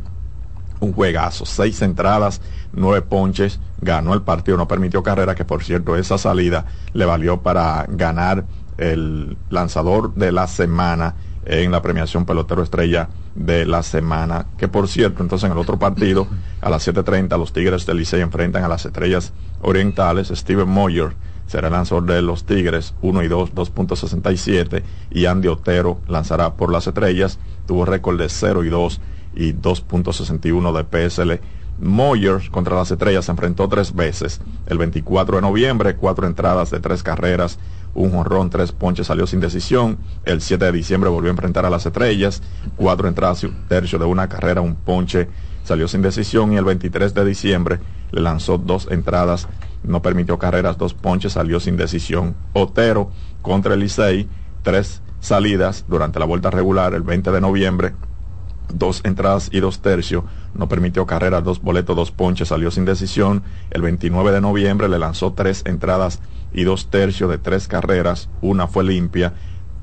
Un 0.80 0.92
juegazo, 0.92 1.46
seis 1.46 1.82
entradas, 1.82 2.42
nueve 2.74 3.04
ponches, 3.04 3.60
ganó 3.84 4.14
el 4.14 4.22
partido, 4.22 4.58
no 4.58 4.68
permitió 4.68 5.04
carrera, 5.04 5.36
que 5.36 5.46
por 5.46 5.64
cierto 5.64 5.96
esa 5.96 6.18
salida 6.18 6.66
le 6.94 7.06
valió 7.06 7.42
para 7.42 7.86
ganar 7.90 8.46
el 8.78 9.38
lanzador 9.50 10.14
de 10.16 10.32
la 10.32 10.48
semana 10.48 11.16
en 11.46 11.72
la 11.72 11.82
premiación 11.82 12.26
pelotero 12.26 12.64
estrella 12.64 13.10
de 13.36 13.66
la 13.66 13.84
semana. 13.84 14.48
Que 14.58 14.68
por 14.68 14.88
cierto, 14.88 15.24
entonces 15.24 15.46
en 15.46 15.54
el 15.54 15.58
otro 15.58 15.78
partido, 15.78 16.28
a 16.62 16.70
las 16.70 16.88
7.30, 16.88 17.38
los 17.38 17.54
Tigres 17.54 17.86
del 17.86 17.98
Licey 17.98 18.22
enfrentan 18.22 18.64
a 18.64 18.68
las 18.68 18.86
estrellas 18.86 19.34
orientales. 19.62 20.30
Steven 20.30 20.68
Moyer 20.68 21.14
será 21.48 21.68
el 21.68 21.74
lanzador 21.74 22.06
de 22.06 22.22
los 22.22 22.46
Tigres, 22.46 22.94
1 23.02 23.24
y 23.24 23.28
2, 23.28 23.54
2.67. 23.54 24.84
Y 25.12 25.26
Andy 25.26 25.48
Otero 25.48 26.00
lanzará 26.08 26.54
por 26.54 26.72
las 26.72 26.88
estrellas. 26.88 27.40
Tuvo 27.68 27.86
récord 27.86 28.20
de 28.20 28.30
0 28.30 28.64
y 28.64 28.70
2 28.70 29.02
y 29.36 29.54
2.61 29.54 30.84
de 30.84 31.10
PSL. 31.10 31.42
Moyer 31.80 32.50
contra 32.52 32.76
las 32.76 32.92
estrellas 32.92 33.26
se 33.26 33.32
enfrentó 33.32 33.68
tres 33.68 33.94
veces. 33.94 34.40
El 34.68 34.78
24 34.78 35.38
de 35.38 35.42
noviembre, 35.42 35.96
cuatro 35.96 36.28
entradas 36.28 36.70
de 36.72 36.80
tres 36.80 37.04
carreras, 37.04 37.60
un 37.96 38.12
jonrón, 38.12 38.50
tres 38.50 38.72
ponches, 38.72 39.08
salió 39.08 39.28
sin 39.28 39.40
decisión. 39.40 39.98
El 40.26 40.42
7 40.42 40.66
de 40.66 40.72
diciembre 40.72 41.10
volvió 41.10 41.30
a 41.30 41.34
enfrentar 41.34 41.66
a 41.66 41.70
las 41.70 41.86
estrellas, 41.86 42.42
cuatro 42.76 43.08
entradas 43.08 43.44
y 43.44 43.48
un 43.48 43.68
tercio 43.68 44.00
de 44.00 44.06
una 44.06 44.28
carrera, 44.28 44.62
un 44.62 44.76
ponche, 44.76 45.28
salió 45.64 45.88
sin 45.88 46.02
decisión. 46.02 46.54
Y 46.54 46.58
el 46.58 46.66
23 46.66 47.14
de 47.14 47.26
diciembre 47.26 47.80
le 48.12 48.22
lanzó 48.22 48.58
dos 48.58 48.88
entradas, 48.90 49.48
no 49.84 50.02
permitió 50.02 50.40
carreras, 50.40 50.78
dos 50.78 50.94
ponches, 50.94 51.34
salió 51.34 51.60
sin 51.60 51.78
decisión. 51.78 52.36
Otero 52.54 53.12
contra 53.42 53.74
el 53.74 53.82
Licey, 53.82 54.28
tres 54.64 55.02
salidas 55.20 55.86
durante 55.88 56.20
la 56.20 56.26
vuelta 56.26 56.50
regular 56.50 56.94
el 56.94 57.02
20 57.02 57.32
de 57.32 57.42
noviembre, 57.42 57.94
dos 58.74 59.02
entradas 59.04 59.50
y 59.52 59.60
dos 59.60 59.80
tercios, 59.80 60.24
no 60.54 60.68
permitió 60.68 61.06
carreras, 61.06 61.44
dos 61.44 61.62
boletos, 61.62 61.96
dos 61.96 62.12
ponches, 62.12 62.48
salió 62.48 62.72
sin 62.72 62.86
decisión. 62.86 63.44
El 63.72 63.82
29 63.82 64.32
de 64.32 64.42
noviembre 64.42 64.90
le 64.90 65.00
lanzó 65.00 65.34
tres 65.34 65.64
entradas 65.66 66.20
y 66.54 66.64
dos 66.64 66.88
tercios 66.88 67.30
de 67.30 67.38
tres 67.38 67.68
carreras, 67.68 68.30
una 68.42 68.68
fue 68.68 68.84
limpia, 68.84 69.34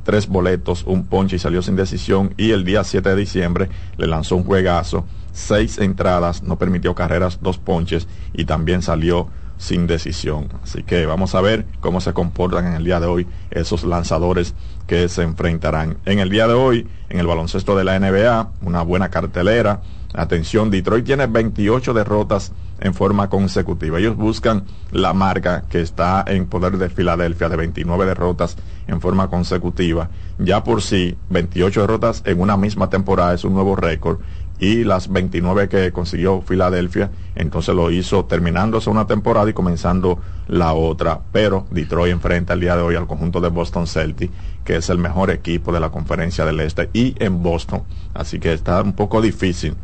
tres 0.05 0.29
boletos, 0.29 0.85
un 0.87 1.07
ponche 1.07 1.37
y 1.37 1.39
salió 1.39 1.63
sin 1.63 1.77
decisión. 1.77 2.35
Y 2.37 2.53
el 2.53 2.65
día 2.65 2.85
7 2.85 3.09
de 3.11 3.17
diciembre 3.17 3.69
le 3.97 4.07
lanzó 4.07 4.37
un 4.37 4.45
juegazo, 4.45 5.05
seis 5.33 5.79
entradas, 5.79 6.43
no 6.43 6.57
permitió 6.59 6.95
carreras, 6.95 7.41
dos 7.43 7.59
ponches 7.59 8.09
y 8.33 8.45
también 8.45 8.83
salió 8.83 9.29
sin 9.61 9.87
decisión. 9.87 10.49
Así 10.63 10.83
que 10.83 11.05
vamos 11.07 11.35
a 11.35 11.41
ver 11.41 11.67
cómo 11.81 12.01
se 12.01 12.15
comportan 12.15 12.67
en 12.67 12.73
el 12.75 12.85
día 12.85 12.99
de 12.99 13.07
hoy 13.07 13.27
esos 13.51 13.85
lanzadores 13.85 14.55
que 14.87 15.09
se 15.09 15.23
enfrentarán. 15.23 15.99
En 16.07 16.19
el 16.19 16.31
día 16.31 16.49
de 16.49 16.55
hoy, 16.55 16.89
en 17.11 17.21
el 17.21 17.27
baloncesto 17.27 17.77
de 17.77 17.85
la 17.85 17.99
NBA, 17.99 18.51
una 18.63 18.83
buena 18.83 19.11
cartelera. 19.11 19.83
Atención, 20.13 20.71
Detroit 20.71 21.05
tiene 21.05 21.27
28 21.27 21.95
derrotas 21.95 22.53
en 22.81 22.95
forma 22.95 23.29
consecutiva. 23.29 23.99
Ellos 23.99 24.17
buscan 24.17 24.65
la 24.91 25.13
marca 25.13 25.63
que 25.69 25.81
está 25.81 26.25
en 26.27 26.47
poder 26.47 26.79
de 26.79 26.91
Filadelfia 26.91 27.49
de 27.49 27.57
29 27.57 28.07
derrotas 28.07 28.57
en 28.89 29.01
forma 29.01 29.29
consecutiva. 29.29 30.11
Ya 30.39 30.65
por 30.65 30.83
sí, 30.83 31.17
28 31.29 31.83
derrotas 31.83 32.23
en 32.27 32.41
una 32.41 32.57
misma 32.57 32.91
temporada 32.91 33.35
es 33.35 33.45
un 33.45 33.55
nuevo 33.55 33.77
récord 33.77 34.19
y 34.59 34.85
las 34.85 35.11
29 35.11 35.69
que 35.69 35.91
consiguió 35.93 36.43
Filadelfia, 36.43 37.11
entonces 37.35 37.75
lo 37.75 37.91
hizo 37.91 38.27
terminándose 38.27 38.91
una 38.91 39.07
temporada 39.07 39.49
y 39.49 39.55
comenzando 39.55 40.19
la 40.49 40.75
otra. 40.75 41.21
Pero 41.33 41.67
Detroit 41.71 42.13
enfrenta 42.13 42.55
el 42.55 42.61
día 42.61 42.77
de 42.77 42.83
hoy 42.83 42.97
al 42.97 43.07
conjunto 43.07 43.41
de 43.41 43.49
Boston 43.49 43.87
Celtics, 43.87 44.35
que 44.65 44.77
es 44.77 44.91
el 44.91 44.99
mejor 44.99 45.31
equipo 45.31 45.73
de 45.73 45.81
la 45.81 45.91
conferencia 45.91 46.45
del 46.45 46.61
Este 46.61 46.91
y 46.93 47.15
en 47.25 47.43
Boston. 47.43 47.85
Así 48.13 48.39
que 48.39 48.53
está 48.53 48.83
un 48.83 48.93
poco 48.93 49.23
difícil 49.23 49.77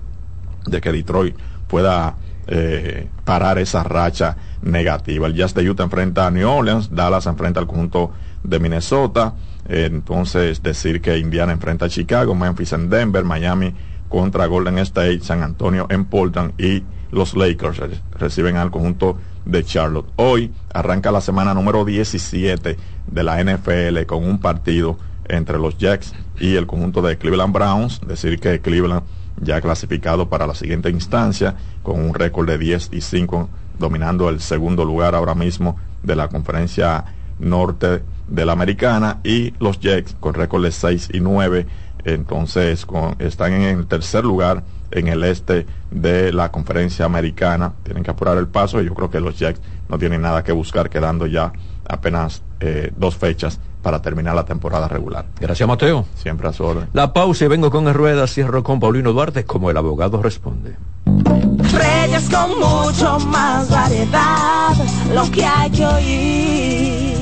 de 0.67 0.81
que 0.81 0.93
Detroit 0.93 1.37
pueda 1.69 2.17
eh, 2.47 3.09
parar 3.25 3.59
esa 3.59 3.83
racha 3.83 4.37
negativa. 4.63 5.27
El 5.27 5.35
Jazz 5.35 5.55
de 5.55 5.69
Utah 5.69 5.85
enfrenta 5.85 6.27
a 6.27 6.31
New 6.31 6.49
Orleans, 6.49 6.95
Dallas 6.95 7.27
enfrenta 7.27 7.61
al 7.61 7.67
conjunto 7.67 8.13
de 8.43 8.61
Minnesota, 8.61 9.35
entonces 9.69 10.63
decir 10.63 11.01
que 11.01 11.19
Indiana 11.19 11.53
enfrenta 11.53 11.87
a 11.87 11.89
Chicago, 11.89 12.35
Memphis 12.35 12.73
en 12.73 12.89
Denver, 12.89 13.25
Miami 13.25 13.75
contra 14.09 14.47
Golden 14.47 14.79
State, 14.79 15.21
San 15.23 15.43
Antonio 15.43 15.87
en 15.91 16.05
Portland 16.05 16.53
y 16.61 16.85
los 17.11 17.37
Lakers 17.37 17.81
reciben 18.13 18.57
al 18.57 18.71
conjunto 18.71 19.19
de 19.45 19.65
Charlotte. 19.65 20.09
Hoy 20.17 20.53
arranca 20.73 21.11
la 21.11 21.21
semana 21.21 21.55
número 21.55 21.85
17 21.85 22.77
de 23.07 23.23
la 23.23 23.43
NFL 23.43 24.05
con 24.07 24.25
un 24.25 24.39
partido 24.39 24.99
entre 25.29 25.59
los 25.59 25.79
Jacks 25.79 26.15
y 26.39 26.55
el 26.55 26.67
conjunto 26.67 27.03
de 27.03 27.19
Cleveland 27.19 27.53
Browns, 27.53 28.01
decir 28.07 28.39
que 28.39 28.61
Cleveland 28.61 29.03
ya 29.41 29.61
clasificado 29.61 30.29
para 30.29 30.47
la 30.47 30.55
siguiente 30.55 30.91
instancia 30.91 31.57
con 31.83 32.01
un 32.01 32.15
récord 32.15 32.47
de 32.47 32.59
10 32.59 32.91
y 32.93 33.01
5 33.01 33.49
dominando 33.79 34.29
el 34.29 34.41
segundo 34.41 34.85
lugar 34.85 35.15
ahora 35.15 35.35
mismo 35.35 35.77
de 36.03 36.17
la 36.17 36.29
conferencia 36.29 37.05
norte 37.39 38.03
de 38.29 38.47
la 38.47 38.53
americana 38.53 39.21
y 39.23 39.53
los 39.61 39.79
Jets 39.81 40.17
con 40.19 40.35
récord 40.35 40.65
de 40.65 40.73
6 40.73 41.11
y 41.13 41.21
9 41.21 41.67
entonces 42.05 42.87
están 43.19 43.53
en 43.53 43.63
el 43.63 43.87
tercer 43.87 44.25
lugar 44.25 44.63
en 44.93 45.09
el 45.09 45.25
este 45.25 45.67
de 45.91 46.33
la 46.33 46.53
conferencia 46.53 47.05
americana. 47.05 47.73
Tienen 47.83 48.05
que 48.05 48.13
apurar 48.13 48.39
el 48.39 48.47
paso 48.47 48.81
y 48.81 48.87
yo 48.87 48.95
creo 48.95 49.11
que 49.11 49.19
los 49.19 49.37
Jets 49.39 49.61
no 49.89 49.99
tienen 49.99 50.23
nada 50.23 50.45
que 50.45 50.53
buscar 50.53 50.89
quedando 50.89 51.27
ya 51.27 51.53
apenas 51.89 52.43
eh, 52.61 52.93
dos 52.97 53.17
fechas 53.17 53.61
para 53.87 54.03
terminar 54.03 54.35
la 54.35 54.45
temporada 54.45 54.89
regular. 54.89 55.27
Gracias, 55.39 55.69
Mateo. 55.69 56.07
Siempre 56.17 56.49
a 56.49 56.53
su 56.53 56.65
orden. 56.65 56.89
La 56.93 57.13
pausa 57.13 57.45
y 57.45 57.47
vengo 57.47 57.71
con 57.71 57.87
el 57.87 57.95
rueda, 57.95 58.27
cierro 58.27 58.65
con 58.65 58.81
Paulino 58.81 59.13
Duarte 59.13 59.45
como 59.45 59.71
el 59.71 59.77
abogado 59.77 60.21
responde. 60.21 60.75
Reyes 61.05 62.29
con 62.29 62.59
mucho 62.59 63.21
más 63.29 63.71
variedad, 63.71 64.75
lo 65.15 65.31
que 65.31 65.45
hay 65.45 65.71
que 65.71 65.87
oír. 65.87 67.15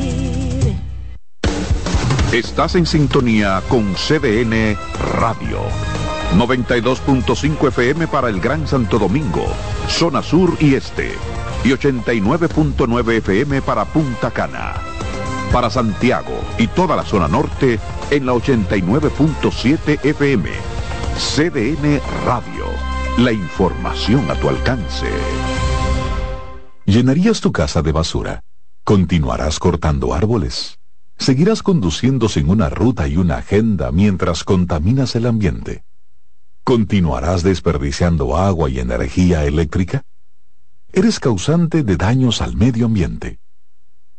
Estás 2.32 2.76
en 2.76 2.86
sintonía 2.86 3.60
con 3.68 3.92
CDN 3.92 4.78
Radio. 5.20 5.58
92.5 6.34 7.68
FM 7.68 8.06
para 8.08 8.30
el 8.30 8.40
Gran 8.40 8.66
Santo 8.66 8.98
Domingo, 8.98 9.44
zona 9.86 10.22
sur 10.22 10.56
y 10.60 10.76
este. 10.76 11.12
Y 11.62 11.72
89.9 11.72 13.18
FM 13.18 13.60
para 13.60 13.84
Punta 13.84 14.30
Cana 14.30 14.93
para 15.54 15.70
Santiago 15.70 16.42
y 16.58 16.66
toda 16.66 16.96
la 16.96 17.04
zona 17.04 17.28
norte 17.28 17.78
en 18.10 18.26
la 18.26 18.32
89.7 18.32 20.04
FM. 20.04 20.50
CDN 21.16 22.00
Radio. 22.26 22.64
La 23.18 23.30
información 23.30 24.28
a 24.32 24.34
tu 24.34 24.48
alcance. 24.48 25.06
¿Llenarías 26.86 27.40
tu 27.40 27.52
casa 27.52 27.82
de 27.82 27.92
basura? 27.92 28.42
¿Continuarás 28.82 29.60
cortando 29.60 30.12
árboles? 30.12 30.80
¿Seguirás 31.18 31.62
conduciendo 31.62 32.28
sin 32.28 32.50
una 32.50 32.68
ruta 32.68 33.06
y 33.06 33.16
una 33.16 33.36
agenda 33.36 33.92
mientras 33.92 34.42
contaminas 34.42 35.14
el 35.14 35.24
ambiente? 35.24 35.84
¿Continuarás 36.64 37.44
desperdiciando 37.44 38.36
agua 38.36 38.70
y 38.70 38.80
energía 38.80 39.44
eléctrica? 39.44 40.02
Eres 40.92 41.20
causante 41.20 41.84
de 41.84 41.96
daños 41.96 42.42
al 42.42 42.56
medio 42.56 42.86
ambiente. 42.86 43.38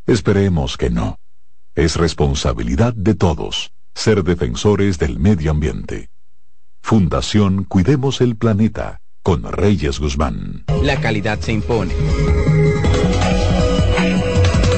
Esperemos 0.06 0.78
que 0.78 0.90
no. 0.90 1.20
Es 1.76 1.98
responsabilidad 1.98 2.94
de 2.94 3.16
todos 3.16 3.74
ser 3.94 4.24
defensores 4.24 4.98
del 4.98 5.20
medio 5.20 5.52
ambiente. 5.52 6.10
Fundación 6.82 7.66
Cuidemos 7.66 8.22
el 8.22 8.38
Planeta 8.38 9.02
con 9.22 9.44
Reyes 9.52 10.00
Guzmán. 10.00 10.64
La 10.84 11.02
calidad 11.02 11.38
se 11.42 11.52
impone. 11.52 11.94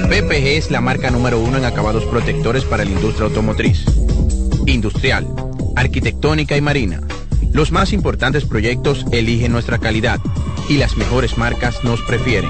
PPG 0.10 0.58
es 0.58 0.72
la 0.72 0.82
marca 0.82 1.12
número 1.12 1.40
uno 1.40 1.60
en 1.60 1.66
acabados 1.66 2.04
protectores 2.06 2.64
para 2.64 2.84
la 2.84 2.90
industria 2.90 3.28
automotriz, 3.28 3.86
industrial, 4.66 5.28
arquitectónica 5.76 6.58
y 6.58 6.62
marina. 6.62 7.02
Los 7.54 7.72
más 7.72 7.94
importantes 7.94 8.44
proyectos 8.44 9.06
eligen 9.12 9.52
nuestra 9.52 9.78
calidad 9.78 10.20
y 10.68 10.78
las 10.78 10.98
mejores 10.98 11.38
marcas 11.38 11.84
nos 11.84 12.02
prefieren. 12.02 12.50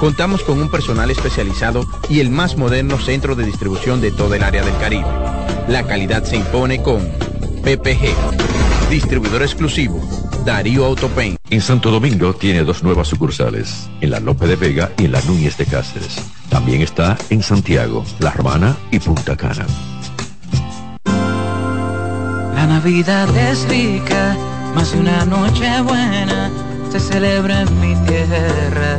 Contamos 0.00 0.42
con 0.42 0.58
un 0.58 0.70
personal 0.70 1.10
especializado 1.10 1.84
y 2.08 2.20
el 2.20 2.30
más 2.30 2.56
moderno 2.56 2.98
centro 2.98 3.34
de 3.34 3.44
distribución 3.44 4.00
de 4.00 4.10
todo 4.10 4.34
el 4.34 4.42
área 4.42 4.64
del 4.64 4.74
Caribe. 4.78 5.06
La 5.68 5.86
calidad 5.86 6.24
se 6.24 6.36
impone 6.36 6.82
con 6.82 7.06
PPG, 7.62 8.88
distribuidor 8.88 9.42
exclusivo, 9.42 10.00
Darío 10.46 10.86
Autopain. 10.86 11.36
En 11.50 11.60
Santo 11.60 11.90
Domingo 11.90 12.32
tiene 12.32 12.64
dos 12.64 12.82
nuevas 12.82 13.08
sucursales, 13.08 13.90
en 14.00 14.10
la 14.10 14.20
Lope 14.20 14.46
de 14.46 14.56
Vega 14.56 14.90
y 14.96 15.04
en 15.04 15.12
la 15.12 15.20
Núñez 15.20 15.58
de 15.58 15.66
Cáceres. 15.66 16.16
También 16.48 16.80
está 16.80 17.18
en 17.28 17.42
Santiago, 17.42 18.02
La 18.20 18.30
Romana 18.30 18.78
y 18.90 19.00
Punta 19.00 19.36
Cana. 19.36 19.66
La 22.54 22.66
Navidad 22.66 23.28
es 23.36 23.68
rica, 23.68 24.34
más 24.74 24.92
de 24.92 24.98
una 25.00 25.26
noche 25.26 25.82
buena 25.82 26.50
se 26.90 26.98
celebra 26.98 27.60
en 27.60 27.80
mi 27.80 27.94
tierra. 28.06 28.98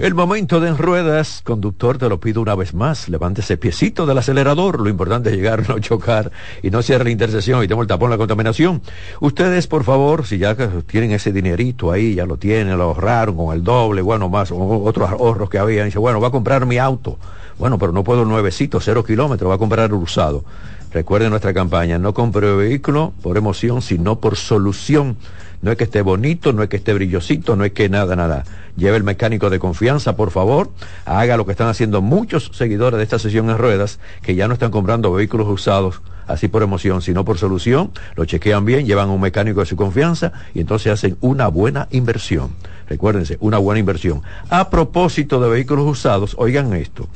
El 0.00 0.14
momento 0.14 0.60
de 0.60 0.68
en 0.70 0.78
ruedas, 0.78 1.42
conductor, 1.44 1.98
te 1.98 2.08
lo 2.08 2.20
pido 2.20 2.40
una 2.40 2.54
vez 2.54 2.72
más. 2.72 3.10
Levante 3.10 3.42
ese 3.42 3.58
piecito 3.58 4.06
del 4.06 4.16
acelerador. 4.16 4.80
Lo 4.80 4.88
importante 4.88 5.28
es 5.28 5.36
llegar, 5.36 5.68
no 5.68 5.78
chocar 5.78 6.32
y 6.62 6.70
no 6.70 6.80
cierre 6.80 7.04
la 7.04 7.10
intersección 7.10 7.62
y 7.62 7.68
tengo 7.68 7.82
el 7.82 7.86
tapón 7.86 8.08
la 8.08 8.16
contaminación. 8.16 8.80
Ustedes, 9.20 9.66
por 9.66 9.84
favor, 9.84 10.24
si 10.24 10.38
ya 10.38 10.56
tienen 10.86 11.12
ese 11.12 11.32
dinerito 11.32 11.92
ahí, 11.92 12.14
ya 12.14 12.24
lo 12.24 12.38
tienen, 12.38 12.78
lo 12.78 12.84
ahorraron 12.84 13.36
con 13.36 13.54
el 13.54 13.62
doble, 13.62 14.00
bueno, 14.00 14.30
más 14.30 14.50
otros 14.50 15.10
ahorros 15.10 15.50
que 15.50 15.58
había. 15.58 15.84
dice, 15.84 15.98
bueno, 15.98 16.18
va 16.18 16.28
a 16.28 16.32
comprar 16.32 16.64
mi 16.64 16.78
auto. 16.78 17.18
Bueno, 17.58 17.78
pero 17.78 17.92
no 17.92 18.02
puedo 18.02 18.24
nuevecito, 18.24 18.80
cero 18.80 19.04
kilómetros, 19.04 19.50
va 19.50 19.56
a 19.56 19.58
comprar 19.58 19.92
usado. 19.92 20.46
Recuerden 20.92 21.28
nuestra 21.28 21.52
campaña, 21.52 21.98
no 21.98 22.14
compre 22.14 22.50
vehículo 22.56 23.12
por 23.22 23.36
emoción, 23.36 23.82
sino 23.82 24.18
por 24.18 24.36
solución. 24.36 25.18
No 25.62 25.70
es 25.70 25.76
que 25.76 25.84
esté 25.84 26.00
bonito, 26.00 26.52
no 26.52 26.62
es 26.62 26.70
que 26.70 26.76
esté 26.76 26.94
brillosito, 26.94 27.54
no 27.54 27.64
es 27.64 27.72
que 27.72 27.88
nada, 27.90 28.16
nada. 28.16 28.44
Lleve 28.76 28.96
el 28.96 29.04
mecánico 29.04 29.50
de 29.50 29.58
confianza, 29.58 30.16
por 30.16 30.30
favor. 30.30 30.70
Haga 31.04 31.36
lo 31.36 31.44
que 31.44 31.52
están 31.52 31.68
haciendo 31.68 32.00
muchos 32.00 32.50
seguidores 32.54 32.96
de 32.96 33.04
esta 33.04 33.18
sesión 33.18 33.50
en 33.50 33.58
ruedas, 33.58 33.98
que 34.22 34.34
ya 34.34 34.48
no 34.48 34.54
están 34.54 34.70
comprando 34.70 35.12
vehículos 35.12 35.48
usados 35.48 36.00
así 36.26 36.48
por 36.48 36.62
emoción, 36.62 37.02
sino 37.02 37.26
por 37.26 37.36
solución. 37.36 37.90
Lo 38.16 38.24
chequean 38.24 38.64
bien, 38.64 38.86
llevan 38.86 39.10
a 39.10 39.12
un 39.12 39.20
mecánico 39.20 39.60
de 39.60 39.66
su 39.66 39.76
confianza 39.76 40.32
y 40.54 40.60
entonces 40.60 40.92
hacen 40.92 41.18
una 41.20 41.48
buena 41.48 41.88
inversión. 41.90 42.50
Recuérdense, 42.88 43.36
una 43.40 43.58
buena 43.58 43.80
inversión. 43.80 44.22
A 44.48 44.70
propósito 44.70 45.40
de 45.40 45.50
vehículos 45.50 45.86
usados, 45.86 46.34
oigan 46.38 46.72
esto. 46.72 47.06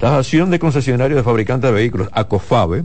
La 0.00 0.10
Asociación 0.10 0.50
de 0.50 0.58
Concesionarios 0.58 1.16
de 1.16 1.24
Fabricantes 1.24 1.70
de 1.70 1.74
Vehículos, 1.74 2.08
ACOFABE, 2.12 2.84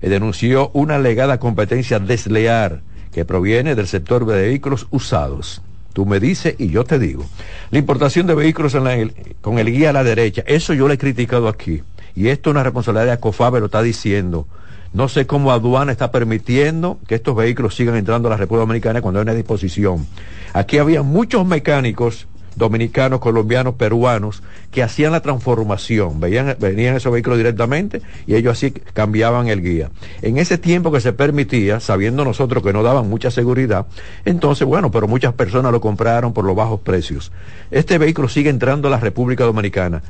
denunció 0.00 0.70
una 0.74 0.96
alegada 0.96 1.38
competencia 1.38 2.00
desleal 2.00 2.82
que 3.12 3.24
proviene 3.24 3.74
del 3.74 3.86
sector 3.86 4.26
de 4.26 4.42
vehículos 4.42 4.86
usados. 4.90 5.62
Tú 5.92 6.06
me 6.06 6.20
dices 6.20 6.54
y 6.58 6.68
yo 6.68 6.84
te 6.84 6.98
digo. 6.98 7.24
La 7.70 7.78
importación 7.78 8.26
de 8.26 8.34
vehículos 8.34 8.74
con 9.42 9.58
el 9.58 9.70
guía 9.70 9.90
a 9.90 9.92
la 9.92 10.04
derecha, 10.04 10.42
eso 10.46 10.72
yo 10.72 10.88
lo 10.88 10.94
he 10.94 10.98
criticado 10.98 11.48
aquí. 11.48 11.82
Y 12.14 12.28
esto 12.28 12.50
es 12.50 12.52
una 12.52 12.62
responsabilidad 12.62 13.06
de 13.06 13.12
ACOFABE, 13.12 13.60
lo 13.60 13.66
está 13.66 13.82
diciendo. 13.82 14.46
No 14.94 15.08
sé 15.08 15.26
cómo 15.26 15.52
aduana 15.52 15.92
está 15.92 16.10
permitiendo 16.10 16.98
que 17.06 17.14
estos 17.14 17.34
vehículos 17.34 17.74
sigan 17.74 17.96
entrando 17.96 18.28
a 18.28 18.30
la 18.30 18.36
República 18.36 18.66
Dominicana 18.66 19.00
cuando 19.00 19.20
hay 19.20 19.22
una 19.22 19.34
disposición. 19.34 20.06
Aquí 20.52 20.78
había 20.78 21.02
muchos 21.02 21.46
mecánicos 21.46 22.26
dominicanos, 22.56 23.20
colombianos, 23.20 23.74
peruanos, 23.74 24.42
que 24.70 24.82
hacían 24.82 25.12
la 25.12 25.20
transformación, 25.20 26.20
veían, 26.20 26.56
venían 26.58 26.96
esos 26.96 27.12
vehículos 27.12 27.38
directamente 27.38 28.02
y 28.26 28.34
ellos 28.34 28.52
así 28.52 28.70
cambiaban 28.70 29.48
el 29.48 29.62
guía. 29.62 29.90
En 30.22 30.38
ese 30.38 30.58
tiempo 30.58 30.92
que 30.92 31.00
se 31.00 31.12
permitía, 31.12 31.80
sabiendo 31.80 32.24
nosotros 32.24 32.62
que 32.62 32.72
no 32.72 32.82
daban 32.82 33.08
mucha 33.08 33.30
seguridad, 33.30 33.86
entonces, 34.24 34.66
bueno, 34.66 34.90
pero 34.90 35.08
muchas 35.08 35.34
personas 35.34 35.72
lo 35.72 35.80
compraron 35.80 36.32
por 36.32 36.44
los 36.44 36.56
bajos 36.56 36.80
precios. 36.80 37.32
Este 37.70 37.98
vehículo 37.98 38.28
sigue 38.28 38.50
entrando 38.50 38.88
a 38.88 38.90
la 38.90 39.00
República 39.00 39.44
Dominicana. 39.44 40.02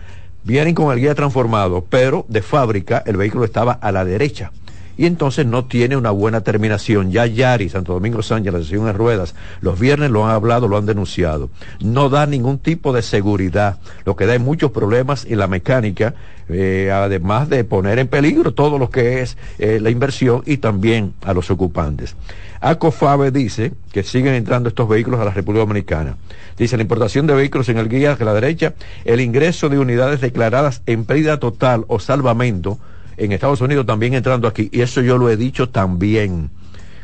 Vienen 0.44 0.74
con 0.74 0.92
el 0.92 0.98
guía 0.98 1.14
transformado, 1.14 1.84
pero 1.88 2.26
de 2.28 2.42
fábrica 2.42 3.02
el 3.06 3.16
vehículo 3.16 3.44
estaba 3.44 3.72
a 3.72 3.92
la 3.92 4.04
derecha 4.04 4.50
y 4.96 5.06
entonces 5.06 5.46
no 5.46 5.64
tiene 5.64 5.96
una 5.96 6.10
buena 6.10 6.42
terminación. 6.42 7.10
Ya 7.10 7.26
Yari, 7.26 7.68
Santo 7.68 7.92
Domingo 7.92 8.22
Sánchez, 8.22 8.52
la 8.52 8.60
sesión 8.60 8.88
en 8.88 8.94
ruedas, 8.94 9.34
los 9.60 9.78
viernes 9.78 10.10
lo 10.10 10.24
han 10.24 10.32
hablado, 10.32 10.68
lo 10.68 10.76
han 10.76 10.86
denunciado. 10.86 11.50
No 11.80 12.08
da 12.08 12.26
ningún 12.26 12.58
tipo 12.58 12.92
de 12.92 13.02
seguridad, 13.02 13.78
lo 14.04 14.16
que 14.16 14.26
da 14.26 14.38
muchos 14.38 14.70
problemas 14.70 15.24
en 15.24 15.38
la 15.38 15.46
mecánica, 15.46 16.14
eh, 16.48 16.90
además 16.92 17.48
de 17.48 17.64
poner 17.64 17.98
en 17.98 18.08
peligro 18.08 18.52
todo 18.52 18.78
lo 18.78 18.90
que 18.90 19.22
es 19.22 19.36
eh, 19.58 19.78
la 19.80 19.90
inversión 19.90 20.42
y 20.46 20.58
también 20.58 21.14
a 21.22 21.32
los 21.32 21.50
ocupantes. 21.50 22.16
ACOFABE 22.60 23.30
dice 23.30 23.72
que 23.92 24.02
siguen 24.02 24.34
entrando 24.34 24.68
estos 24.68 24.88
vehículos 24.88 25.20
a 25.20 25.24
la 25.24 25.32
República 25.32 25.66
Dominicana. 25.66 26.16
Dice 26.56 26.76
la 26.76 26.82
importación 26.82 27.26
de 27.26 27.34
vehículos 27.34 27.68
en 27.68 27.78
el 27.78 27.88
guía 27.88 28.16
a 28.18 28.24
la 28.24 28.34
derecha, 28.34 28.74
el 29.04 29.20
ingreso 29.20 29.68
de 29.68 29.78
unidades 29.78 30.20
declaradas 30.20 30.82
en 30.86 31.04
pérdida 31.04 31.40
total 31.40 31.84
o 31.88 31.98
salvamento 31.98 32.78
en 33.16 33.32
Estados 33.32 33.60
Unidos 33.60 33.86
también 33.86 34.14
entrando 34.14 34.48
aquí. 34.48 34.68
Y 34.72 34.80
eso 34.80 35.00
yo 35.00 35.18
lo 35.18 35.28
he 35.28 35.36
dicho 35.36 35.68
también. 35.68 36.50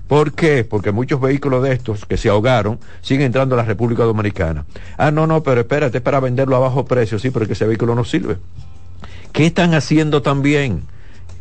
¿Por 0.08 0.32
qué? 0.32 0.64
Porque 0.64 0.90
muchos 0.90 1.20
vehículos 1.20 1.62
de 1.62 1.72
estos 1.72 2.06
que 2.06 2.16
se 2.16 2.30
ahogaron 2.30 2.78
siguen 3.02 3.26
entrando 3.26 3.54
a 3.54 3.58
la 3.58 3.64
República 3.64 4.04
Dominicana. 4.04 4.64
Ah, 4.96 5.10
no, 5.10 5.26
no, 5.26 5.42
pero 5.42 5.60
espérate, 5.60 5.98
es 5.98 6.02
para 6.02 6.18
venderlo 6.18 6.56
a 6.56 6.60
bajo 6.60 6.86
precio, 6.86 7.18
sí, 7.18 7.30
porque 7.30 7.52
ese 7.52 7.66
vehículo 7.66 7.94
no 7.94 8.04
sirve. 8.04 8.38
¿Qué 9.32 9.46
están 9.46 9.74
haciendo 9.74 10.22
también? 10.22 10.84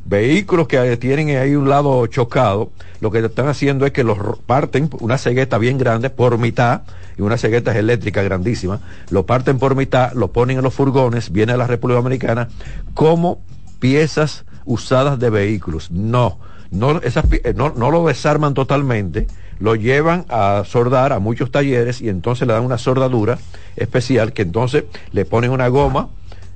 Vehículos 0.04 0.68
que 0.68 0.98
tienen 0.98 1.30
ahí 1.38 1.56
un 1.56 1.70
lado 1.70 2.06
chocado, 2.08 2.72
lo 3.00 3.10
que 3.10 3.20
están 3.20 3.48
haciendo 3.48 3.86
es 3.86 3.94
que 3.94 4.04
los 4.04 4.18
parten, 4.46 4.90
una 5.00 5.18
cegueta 5.18 5.58
bien 5.58 5.78
grande, 5.78 6.10
por 6.10 6.38
mitad, 6.38 6.82
y 7.18 7.22
una 7.22 7.38
cegueta 7.38 7.78
eléctrica 7.78 8.22
grandísima, 8.22 8.82
lo 9.10 9.26
parten 9.26 9.60
por 9.60 9.76
mitad, 9.76 10.14
lo 10.14 10.32
ponen 10.32 10.58
en 10.58 10.64
los 10.64 10.74
furgones, 10.74 11.32
viene 11.32 11.54
a 11.54 11.58
la 11.58 11.68
República 11.68 11.98
Dominicana 11.98 12.50
como 12.94 13.42
piezas 13.80 14.46
usadas 14.68 15.18
de 15.18 15.32
vehículos. 15.32 15.90
No, 15.90 16.38
no, 16.70 17.02
esas, 17.02 17.26
eh, 17.32 17.54
no, 17.56 17.74
no 17.76 17.90
lo 17.90 18.06
desarman 18.06 18.54
totalmente, 18.54 19.26
lo 19.60 19.74
llevan 19.74 20.26
a 20.30 20.64
sordar 20.66 21.14
a 21.14 21.20
muchos 21.20 21.50
talleres 21.50 22.02
y 22.02 22.10
entonces 22.10 22.48
le 22.48 22.54
dan 22.54 22.64
una 22.64 22.78
sordadura 22.78 23.40
especial 23.76 24.34
que 24.34 24.44
entonces 24.44 24.84
le 25.12 25.26
ponen 25.26 25.50
una 25.50 25.68
goma. 25.70 26.10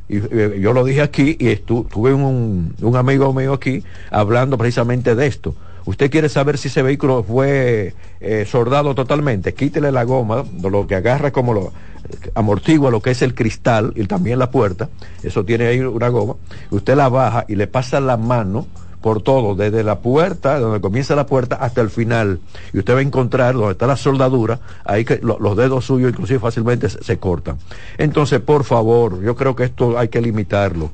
Y, 0.07 0.17
eh, 0.17 0.59
yo 0.61 0.73
lo 0.73 0.83
dije 0.83 1.01
aquí 1.01 1.37
y 1.39 1.55
tuve 1.55 2.13
un, 2.13 2.75
un 2.79 2.95
amigo 2.95 3.33
mío 3.33 3.53
aquí 3.53 3.83
hablando 4.11 4.57
precisamente 4.57 5.15
de 5.15 5.25
esto 5.25 5.55
Usted 5.85 6.11
quiere 6.11 6.29
saber 6.29 6.57
si 6.57 6.67
ese 6.67 6.83
vehículo 6.83 7.23
fue 7.23 7.93
eh, 8.19 8.45
soldado 8.47 8.93
totalmente, 8.93 9.53
quítele 9.53 9.91
la 9.91 10.03
goma, 10.03 10.43
lo 10.61 10.85
que 10.85 10.95
agarra 10.95 11.31
como 11.31 11.53
lo 11.53 11.73
amortigua 12.35 12.91
lo 12.91 13.01
que 13.01 13.11
es 13.11 13.21
el 13.21 13.35
cristal 13.35 13.93
y 13.95 14.05
también 14.05 14.39
la 14.39 14.51
puerta, 14.51 14.89
eso 15.23 15.45
tiene 15.45 15.67
ahí 15.67 15.79
una 15.79 16.09
goma, 16.09 16.35
usted 16.69 16.95
la 16.95 17.09
baja 17.09 17.45
y 17.47 17.55
le 17.55 17.67
pasa 17.67 17.99
la 17.99 18.17
mano 18.17 18.67
por 19.01 19.21
todo, 19.21 19.55
desde 19.55 19.83
la 19.83 19.99
puerta, 19.99 20.59
donde 20.59 20.79
comienza 20.79 21.15
la 21.15 21.25
puerta, 21.25 21.55
hasta 21.55 21.81
el 21.81 21.89
final. 21.89 22.39
Y 22.71 22.79
usted 22.79 22.93
va 22.93 22.99
a 22.99 23.01
encontrar 23.01 23.55
donde 23.55 23.71
está 23.71 23.87
la 23.87 23.97
soldadura, 23.97 24.59
ahí 24.85 25.03
que 25.03 25.19
los 25.21 25.57
dedos 25.57 25.85
suyos 25.85 26.11
inclusive 26.11 26.39
fácilmente 26.39 26.87
se, 26.87 27.17
cortan. 27.17 27.57
Entonces, 27.97 28.39
por 28.39 28.63
favor, 28.63 29.21
yo 29.21 29.35
creo 29.35 29.55
que 29.55 29.63
esto 29.63 29.97
hay 29.97 30.09
que 30.09 30.21
limitarlo. 30.21 30.91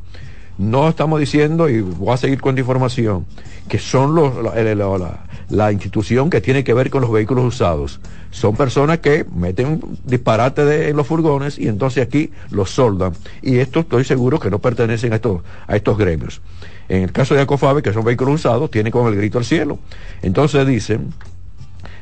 No 0.58 0.90
estamos 0.90 1.20
diciendo, 1.20 1.70
y 1.70 1.82
voy 1.82 2.14
a 2.14 2.18
seguir 2.18 2.42
con 2.42 2.56
la 2.56 2.62
información, 2.62 3.26
que 3.68 3.78
son 3.78 4.16
los, 4.16 4.34
la, 5.50 5.72
institución 5.72 6.30
que 6.30 6.42
tiene 6.42 6.64
que 6.64 6.74
ver 6.74 6.90
con 6.90 7.02
los 7.02 7.12
vehículos 7.12 7.46
usados. 7.46 8.00
Son 8.32 8.56
personas 8.56 9.00
que 9.00 9.26
meten 9.36 9.82
disparate 10.04 10.66
de, 10.66 10.90
en 10.90 10.98
los 10.98 11.08
furgones 11.08 11.58
y 11.58 11.68
entonces 11.68 12.06
aquí 12.06 12.32
los 12.52 12.70
soldan. 12.70 13.14
Y 13.42 13.58
esto 13.58 13.82
estoy 13.82 14.04
seguro 14.04 14.40
que 14.40 14.50
no 14.50 14.60
pertenecen 14.60 15.14
a 15.14 15.18
estos, 15.18 15.42
a 15.68 15.76
estos 15.76 15.98
gremios. 15.98 16.42
En 16.90 17.04
el 17.04 17.12
caso 17.12 17.36
de 17.36 17.42
Acofabe, 17.42 17.82
que 17.82 17.94
son 17.94 18.04
vehículos 18.04 18.36
usados, 18.36 18.72
tiene 18.72 18.92
con 18.92 19.08
el 19.08 19.16
grito 19.16 19.38
al 19.38 19.46
cielo. 19.46 19.80
Entonces 20.22 20.66
dicen 20.66 21.14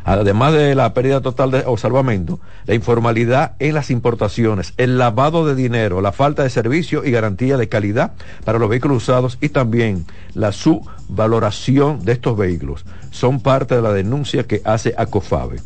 además 0.06 0.54
de 0.54 0.76
la 0.76 0.94
pérdida 0.94 1.22
total 1.22 1.52
de, 1.52 1.64
o 1.66 1.78
salvamento, 1.78 2.40
la 2.66 2.76
informalidad 2.76 3.54
en 3.60 3.74
las 3.74 3.90
importaciones, 3.90 4.74
el 4.78 4.98
lavado 4.98 5.46
de 5.46 5.56
dinero, 5.56 6.00
la 6.00 6.12
falta 6.12 6.44
de 6.44 6.50
servicio 6.50 7.04
y 7.04 7.12
garantía 7.12 7.58
de 7.58 7.68
calidad 7.68 8.14
para 8.46 8.60
los 8.60 8.70
vehículos 8.70 9.04
usados 9.04 9.38
y 9.42 9.50
también 9.50 10.06
la 10.34 10.52
subvaloración 10.52 12.06
de 12.06 12.14
estos 12.14 12.38
vehículos 12.38 12.86
son 13.10 13.42
parte 13.42 13.76
de 13.76 13.82
la 13.82 13.94
denuncia 13.94 14.44
que 14.44 14.62
hace 14.64 14.94
Acofabe. 14.98 15.58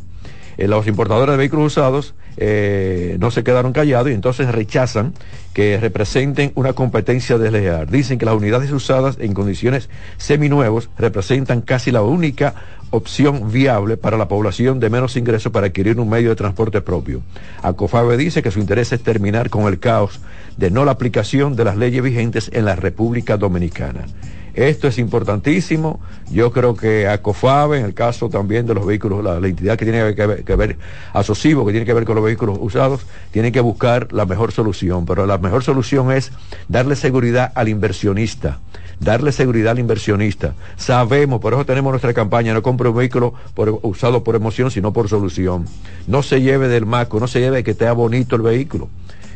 Eh, 0.58 0.68
los 0.68 0.88
importadores 0.88 1.34
de 1.34 1.38
vehículos 1.38 1.68
usados 1.68 2.16
eh, 2.42 3.18
no 3.20 3.32
se 3.32 3.44
quedaron 3.44 3.74
callados 3.74 4.10
y 4.10 4.14
entonces 4.14 4.50
rechazan 4.50 5.14
que 5.54 5.78
representen 5.78 6.54
una 6.56 6.72
competencia 6.72 7.38
desleal. 7.38 7.88
Dicen 7.90 8.18
que 8.18 8.26
las 8.26 8.36
unidades 8.36 8.72
usadas 8.72 9.18
en 9.20 9.34
condiciones 9.34 9.90
seminuevos 10.18 10.90
representan 10.98 11.60
casi 11.60 11.92
la 11.92 12.02
única 12.02 12.56
opción 12.92 13.52
viable 13.52 13.98
para 13.98 14.18
la 14.18 14.30
población 14.30 14.80
de 14.80 14.90
menos 14.90 15.18
ingresos 15.18 15.52
para 15.52 15.68
adquirir 15.68 16.00
un 16.00 16.10
medio 16.10 16.30
de 16.30 16.38
transporte 16.38 16.80
propio. 16.80 17.22
Acofabe 17.62 18.16
dice 18.16 18.42
que 18.42 18.52
su 18.52 18.60
interés 18.60 18.94
es 18.94 19.04
terminar 19.04 19.50
con 19.50 19.68
el 19.68 19.80
caos 19.80 20.22
de 20.56 20.72
no 20.72 20.86
la 20.86 20.92
aplicación 20.92 21.58
de 21.58 21.66
las 21.66 21.76
leyes 21.76 22.02
vigentes 22.02 22.50
en 22.54 22.64
la 22.64 22.78
República 22.78 23.36
Dominicana. 23.36 24.06
Esto 24.54 24.88
es 24.88 24.98
importantísimo. 24.98 26.00
Yo 26.32 26.52
creo 26.52 26.76
que 26.76 27.08
ACOFABE, 27.08 27.80
en 27.80 27.86
el 27.86 27.94
caso 27.94 28.30
también 28.30 28.66
de 28.66 28.74
los 28.74 28.86
vehículos, 28.86 29.24
la, 29.24 29.38
entidad 29.38 29.78
que 29.78 29.86
tiene 29.86 30.16
que 30.16 30.26
ver, 30.26 30.44
que 30.44 30.58
que 30.58 31.72
tiene 31.72 31.86
que 31.86 31.94
ver 31.94 32.06
con 32.06 32.16
los 32.16 32.24
vehículos 32.24 32.58
usados, 32.62 33.06
tiene 33.32 33.52
que 33.52 33.62
buscar 33.62 34.12
la 34.12 34.26
mejor 34.26 34.52
solución. 34.52 35.06
Pero 35.06 35.26
la 35.26 35.38
mejor 35.38 35.64
solución 35.64 36.12
es 36.12 36.32
darle 36.68 36.96
seguridad 36.96 37.52
al 37.56 37.70
inversionista 37.70 38.60
darle 39.00 39.32
seguridad 39.32 39.72
al 39.72 39.80
inversionista. 39.80 40.56
Sabemos, 40.76 41.40
por 41.40 41.54
eso 41.54 41.66
tenemos 41.66 41.92
nuestra 41.92 42.14
campaña, 42.14 42.54
no 42.54 42.62
compre 42.62 42.90
un 42.90 42.98
vehículo 42.98 43.34
usado 43.82 44.24
por 44.24 44.36
emoción, 44.36 44.72
sino 44.72 44.94
por 44.94 45.10
solución. 45.10 45.66
No 46.08 46.22
se 46.22 46.42
lleve 46.42 46.68
del 46.68 46.86
maco, 46.86 47.20
no 47.20 47.28
se 47.28 47.40
lleve 47.40 47.64
que 47.64 47.72
esté 47.72 47.90
bonito 47.92 48.36
el 48.36 48.42
vehículo, 48.42 48.90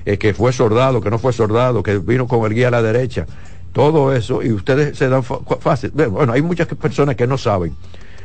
eh, 0.05 0.17
que 0.17 0.33
fue 0.33 0.51
soldado, 0.53 1.01
que 1.01 1.09
no 1.09 1.17
fue 1.17 1.33
soldado, 1.33 1.81
que 1.81 1.97
vino 1.97 2.27
con 2.27 2.45
el 2.45 2.53
guía 2.53 2.67
a 2.67 2.71
la 2.71 2.81
derecha. 2.81 3.25
Todo 3.73 4.13
eso, 4.13 4.41
y 4.41 4.51
ustedes 4.51 4.97
se 4.97 5.09
dan 5.09 5.23
fácil. 5.23 5.91
Bueno, 5.93 6.31
hay 6.31 6.41
muchas 6.41 6.67
personas 6.67 7.15
que 7.15 7.27
no 7.27 7.37
saben 7.37 7.75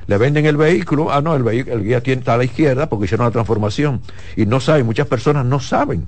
le 0.08 0.16
venden 0.16 0.46
el 0.46 0.56
vehículo, 0.56 1.12
ah 1.12 1.20
no, 1.20 1.36
el, 1.36 1.42
vehículo, 1.42 1.76
el 1.76 1.84
guía 1.84 1.98
está 2.02 2.34
a 2.34 2.38
la 2.38 2.44
izquierda 2.44 2.88
porque 2.88 3.04
hicieron 3.04 3.26
la 3.26 3.30
transformación 3.30 4.00
y 4.36 4.46
no 4.46 4.58
saben, 4.58 4.86
muchas 4.86 5.06
personas 5.06 5.44
no 5.44 5.60
saben 5.60 6.06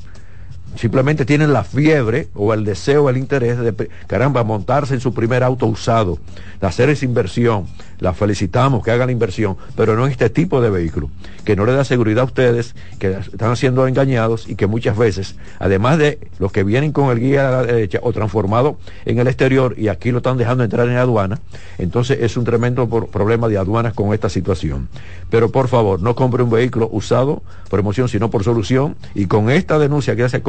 simplemente 0.76 1.24
tienen 1.24 1.52
la 1.52 1.64
fiebre 1.64 2.28
o 2.35 2.54
el 2.54 2.64
deseo, 2.64 3.09
el 3.09 3.16
interés 3.16 3.59
de, 3.59 3.90
caramba, 4.06 4.44
montarse 4.44 4.94
en 4.94 5.00
su 5.00 5.12
primer 5.12 5.42
auto 5.42 5.66
usado, 5.66 6.18
de 6.61 6.66
hacer 6.66 6.88
esa 6.88 7.04
inversión. 7.04 7.66
La 7.98 8.14
felicitamos 8.14 8.83
que 8.83 8.90
hagan 8.90 9.09
la 9.09 9.12
inversión, 9.12 9.56
pero 9.76 9.94
no 9.94 10.06
en 10.06 10.12
este 10.12 10.30
tipo 10.30 10.62
de 10.62 10.70
vehículo, 10.70 11.11
que 11.44 11.54
no 11.54 11.66
le 11.66 11.72
da 11.72 11.85
seguridad 11.85 12.22
a 12.22 12.24
ustedes, 12.24 12.74
que 12.98 13.11
están 13.11 13.56
siendo 13.56 13.87
engañados 13.87 14.48
y 14.48 14.54
que 14.54 14.66
muchas 14.66 14.96
veces, 14.96 15.37
además 15.59 15.98
de 15.98 16.18
los 16.38 16.50
que 16.50 16.64
vienen 16.64 16.92
con 16.92 17.11
el 17.11 17.20
guía 17.20 17.48
a 17.48 17.50
la 17.50 17.62
derecha 17.64 17.98
o 18.02 18.12
transformado 18.12 18.78
en 19.04 19.18
el 19.18 19.26
exterior 19.26 19.74
y 19.76 19.88
aquí 19.88 20.12
lo 20.12 20.18
están 20.18 20.38
dejando 20.38 20.64
entrar 20.64 20.88
en 20.88 20.96
aduana, 20.96 21.40
entonces 21.76 22.18
es 22.22 22.38
un 22.38 22.44
tremendo 22.44 22.88
problema 22.88 23.48
de 23.48 23.59
aduanas 23.59 23.92
con 23.92 24.14
esta 24.14 24.30
situación. 24.30 24.88
Pero 25.28 25.50
por 25.50 25.68
favor, 25.68 26.00
no 26.00 26.14
compre 26.14 26.42
un 26.42 26.50
vehículo 26.50 26.88
usado 26.90 27.42
por 27.68 27.80
emoción, 27.80 28.09
sino 28.09 28.30
por 28.30 28.44
solución 28.44 28.96
y 29.14 29.26
con 29.26 29.50
esta 29.50 29.78
denuncia 29.78 30.16
que 30.16 30.24
hace 30.24 30.40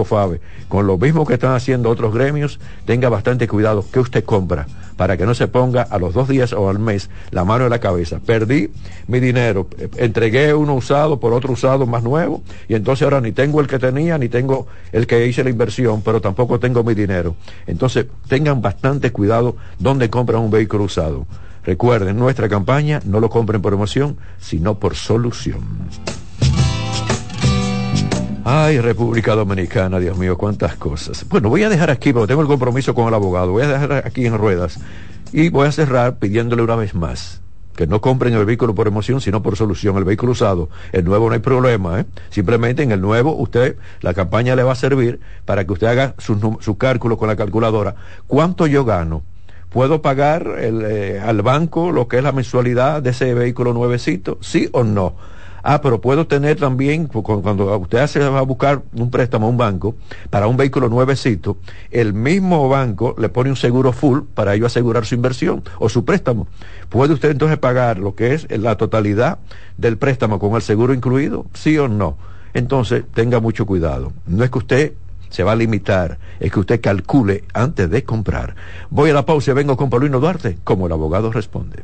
Con 0.68 0.88
lo 0.88 0.98
mismo 0.98 1.26
que 1.26 1.36
están 1.36 1.54
haciendo 1.54 1.90
otros 1.90 2.14
gremios, 2.14 2.60
tenga 2.86 3.08
bastante 3.08 3.48
cuidado 3.48 3.86
que 3.90 4.00
usted 4.00 4.26
compra 4.26 4.68
para 4.98 5.16
que 5.16 5.26
no 5.26 5.34
se 5.34 5.48
ponga 5.48 5.84
a 5.84 5.98
los 6.00 6.14
dos 6.14 6.28
días 6.28 6.52
o 6.52 6.70
al 6.70 6.80
mes 6.80 7.10
la 7.32 7.46
mano 7.46 7.64
en 7.64 7.70
la 7.70 7.80
cabeza. 7.80 8.20
Perdí 8.20 8.70
mi 9.08 9.22
dinero, 9.22 9.68
entregué 9.96 10.54
uno 10.54 10.76
usado 10.76 11.20
por 11.20 11.32
otro 11.32 11.54
usado 11.54 11.86
más 11.86 12.04
nuevo 12.04 12.44
y 12.68 12.76
entonces 12.76 13.04
ahora 13.04 13.22
ni 13.22 13.32
tengo 13.32 13.62
el 13.62 13.68
que 13.68 13.80
tenía 13.80 14.18
ni 14.18 14.28
tengo 14.28 14.68
el 14.92 15.08
que 15.08 15.26
hice 15.26 15.46
la 15.46 15.50
inversión, 15.50 16.02
pero 16.02 16.20
tampoco 16.20 16.60
tengo 16.60 16.84
mi 16.84 16.94
dinero. 16.94 17.36
Entonces 17.66 18.08
tengan 18.28 18.62
bastante 18.62 19.12
cuidado 19.12 19.56
donde 19.80 20.10
compran 20.10 20.42
un 20.42 20.52
vehículo 20.52 20.84
usado. 20.84 21.26
Recuerden, 21.64 22.18
nuestra 22.18 22.50
campaña 22.50 23.00
no 23.06 23.22
lo 23.22 23.30
compren 23.30 23.62
por 23.62 23.72
emoción, 23.72 24.18
sino 24.40 24.78
por 24.78 24.96
solución. 24.96 25.62
Ay, 28.44 28.80
República 28.80 29.36
Dominicana, 29.36 30.00
Dios 30.00 30.18
mío, 30.18 30.36
cuántas 30.36 30.76
cosas. 30.76 31.26
Bueno, 31.30 31.50
voy 31.50 31.62
a 31.62 31.70
dejar 31.70 31.92
aquí, 31.92 32.12
porque 32.12 32.30
tengo 32.30 32.42
el 32.42 32.48
compromiso 32.48 32.96
con 32.96 33.08
el 33.08 33.14
abogado, 33.14 33.52
voy 33.52 33.64
a 33.64 33.68
dejar 33.68 33.94
aquí 34.06 34.26
en 34.26 34.36
ruedas 34.36 34.80
y 35.32 35.50
voy 35.50 35.68
a 35.68 35.72
cerrar 35.72 36.18
pidiéndole 36.18 36.64
una 36.64 36.76
vez 36.76 36.96
más 36.96 37.42
que 37.76 37.88
no 37.88 38.02
compren 38.02 38.34
el 38.34 38.46
vehículo 38.46 38.76
por 38.76 38.88
emoción, 38.88 39.22
sino 39.22 39.42
por 39.44 39.56
solución. 39.56 39.96
El 39.98 40.04
vehículo 40.04 40.32
usado, 40.34 40.70
el 40.92 41.06
nuevo 41.06 41.28
no 41.28 41.34
hay 41.34 41.40
problema, 41.40 42.02
¿eh? 42.02 42.06
Simplemente 42.30 42.84
en 42.84 42.92
el 42.92 43.00
nuevo, 43.00 43.36
usted, 43.36 43.78
la 44.02 44.14
campaña 44.14 44.56
le 44.56 44.64
va 44.64 44.74
a 44.74 44.76
servir 44.76 45.20
para 45.46 45.66
que 45.66 45.74
usted 45.74 45.88
haga 45.88 46.16
su, 46.18 46.58
su 46.60 46.78
cálculo 46.78 47.18
con 47.18 47.28
la 47.28 47.36
calculadora. 47.36 47.96
¿Cuánto 48.28 48.68
yo 48.68 48.86
gano? 48.86 49.24
¿Puedo 49.70 50.02
pagar 50.02 50.48
el, 50.60 50.82
eh, 50.84 51.22
al 51.22 51.44
banco 51.44 51.92
lo 51.92 52.08
que 52.08 52.18
es 52.18 52.24
la 52.24 52.34
mensualidad 52.34 53.02
de 53.02 53.12
ese 53.12 53.34
vehículo 53.34 53.74
nuevecito? 53.74 54.38
¿Sí 54.42 54.68
o 54.74 54.84
no? 54.84 55.16
Ah, 55.64 55.82
pero 55.82 56.02
puedo 56.02 56.28
tener 56.28 56.60
también, 56.60 57.08
cuando 57.08 57.78
usted 57.78 58.08
se 58.08 58.20
va 58.20 58.40
a 58.40 58.44
buscar 58.44 58.82
un 58.94 59.12
préstamo 59.12 59.48
a 59.48 59.50
un 59.50 59.58
banco 59.58 59.96
para 60.30 60.48
un 60.48 60.58
vehículo 60.58 60.90
nuevecito, 60.90 61.58
el 61.92 62.14
mismo 62.14 62.68
banco 62.68 63.16
le 63.18 63.30
pone 63.30 63.50
un 63.50 63.56
seguro 63.56 63.92
full 63.92 64.22
para 64.34 64.56
ello 64.56 64.66
asegurar 64.66 65.06
su 65.06 65.16
inversión 65.16 65.64
o 65.80 65.90
su 65.90 66.04
préstamo. 66.06 66.48
¿Puede 66.90 67.14
usted 67.14 67.32
entonces 67.32 67.58
pagar 67.58 68.00
lo 68.00 68.16
que 68.16 68.34
es 68.34 68.48
la 68.50 68.76
totalidad 68.76 69.40
del 69.78 69.98
préstamo 69.98 70.40
con 70.40 70.56
el 70.56 70.62
seguro 70.62 70.94
incluido? 70.94 71.46
¿Sí 71.54 71.78
o 71.78 71.88
no? 71.88 72.18
Entonces, 72.54 73.06
tenga 73.14 73.40
mucho 73.40 73.66
cuidado. 73.66 74.12
No 74.26 74.44
es 74.44 74.50
que 74.50 74.58
usted 74.58 74.94
se 75.30 75.44
va 75.44 75.54
a 75.54 75.56
limitar, 75.56 76.18
es 76.42 76.52
que 76.52 76.60
usted 76.60 76.82
calcule 76.82 77.46
antes 77.54 77.90
de 77.90 78.04
comprar. 78.04 78.56
Voy 78.90 79.12
a 79.12 79.14
la 79.14 79.26
pausa 79.26 79.52
y 79.52 79.54
vengo 79.54 79.78
con 79.78 79.90
Paulino 79.90 80.20
Duarte, 80.20 80.58
como 80.66 80.88
el 80.88 80.92
abogado 80.92 81.32
responde. 81.32 81.84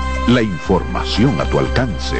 la 0.27 0.41
información 0.41 1.39
a 1.41 1.45
tu 1.45 1.59
alcance. 1.59 2.17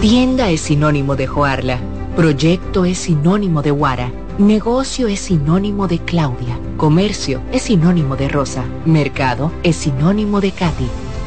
Tienda 0.00 0.50
es 0.50 0.60
sinónimo 0.60 1.16
de 1.16 1.26
Joarla. 1.26 1.78
Proyecto 2.14 2.84
es 2.84 2.98
sinónimo 2.98 3.62
de 3.62 3.70
Guara. 3.70 4.12
Negocio 4.38 5.08
es 5.08 5.20
sinónimo 5.20 5.88
de 5.88 5.98
Claudia. 5.98 6.58
Comercio 6.76 7.40
es 7.52 7.62
sinónimo 7.62 8.16
de 8.16 8.28
Rosa. 8.28 8.64
Mercado 8.84 9.50
es 9.62 9.76
sinónimo 9.76 10.40
de 10.40 10.52
Katy. 10.52 10.88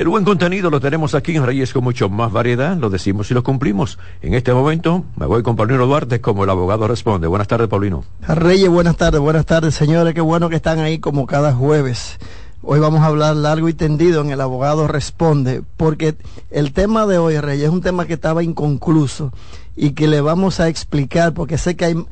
El 0.00 0.08
buen 0.08 0.24
contenido 0.24 0.70
lo 0.70 0.80
tenemos 0.80 1.14
aquí 1.14 1.36
en 1.36 1.44
Reyes 1.44 1.74
con 1.74 1.84
mucho 1.84 2.08
más 2.08 2.32
variedad, 2.32 2.74
lo 2.74 2.88
decimos 2.88 3.30
y 3.30 3.34
lo 3.34 3.42
cumplimos. 3.42 3.98
En 4.22 4.32
este 4.32 4.50
momento 4.50 5.04
me 5.14 5.26
voy 5.26 5.42
con 5.42 5.56
Paulino 5.56 5.84
Duarte 5.84 6.22
como 6.22 6.44
el 6.44 6.48
abogado 6.48 6.88
responde. 6.88 7.26
Buenas 7.26 7.48
tardes, 7.48 7.68
Paulino. 7.68 8.02
Reyes, 8.26 8.70
buenas 8.70 8.96
tardes, 8.96 9.20
buenas 9.20 9.44
tardes, 9.44 9.74
señores. 9.74 10.14
Qué 10.14 10.22
bueno 10.22 10.48
que 10.48 10.56
están 10.56 10.78
ahí 10.78 11.00
como 11.00 11.26
cada 11.26 11.52
jueves. 11.52 12.16
Hoy 12.62 12.80
vamos 12.80 13.02
a 13.02 13.08
hablar 13.08 13.36
largo 13.36 13.68
y 13.68 13.74
tendido 13.74 14.22
en 14.22 14.30
El 14.30 14.40
Abogado 14.40 14.88
Responde, 14.88 15.62
porque 15.76 16.16
el 16.50 16.72
tema 16.72 17.04
de 17.04 17.18
hoy, 17.18 17.38
Reyes, 17.38 17.66
es 17.66 17.70
un 17.70 17.82
tema 17.82 18.06
que 18.06 18.14
estaba 18.14 18.42
inconcluso 18.42 19.34
y 19.76 19.90
que 19.90 20.08
le 20.08 20.22
vamos 20.22 20.60
a 20.60 20.68
explicar, 20.68 21.34
porque 21.34 21.58
sé 21.58 21.76
que 21.76 21.84
hay, 21.84 22.06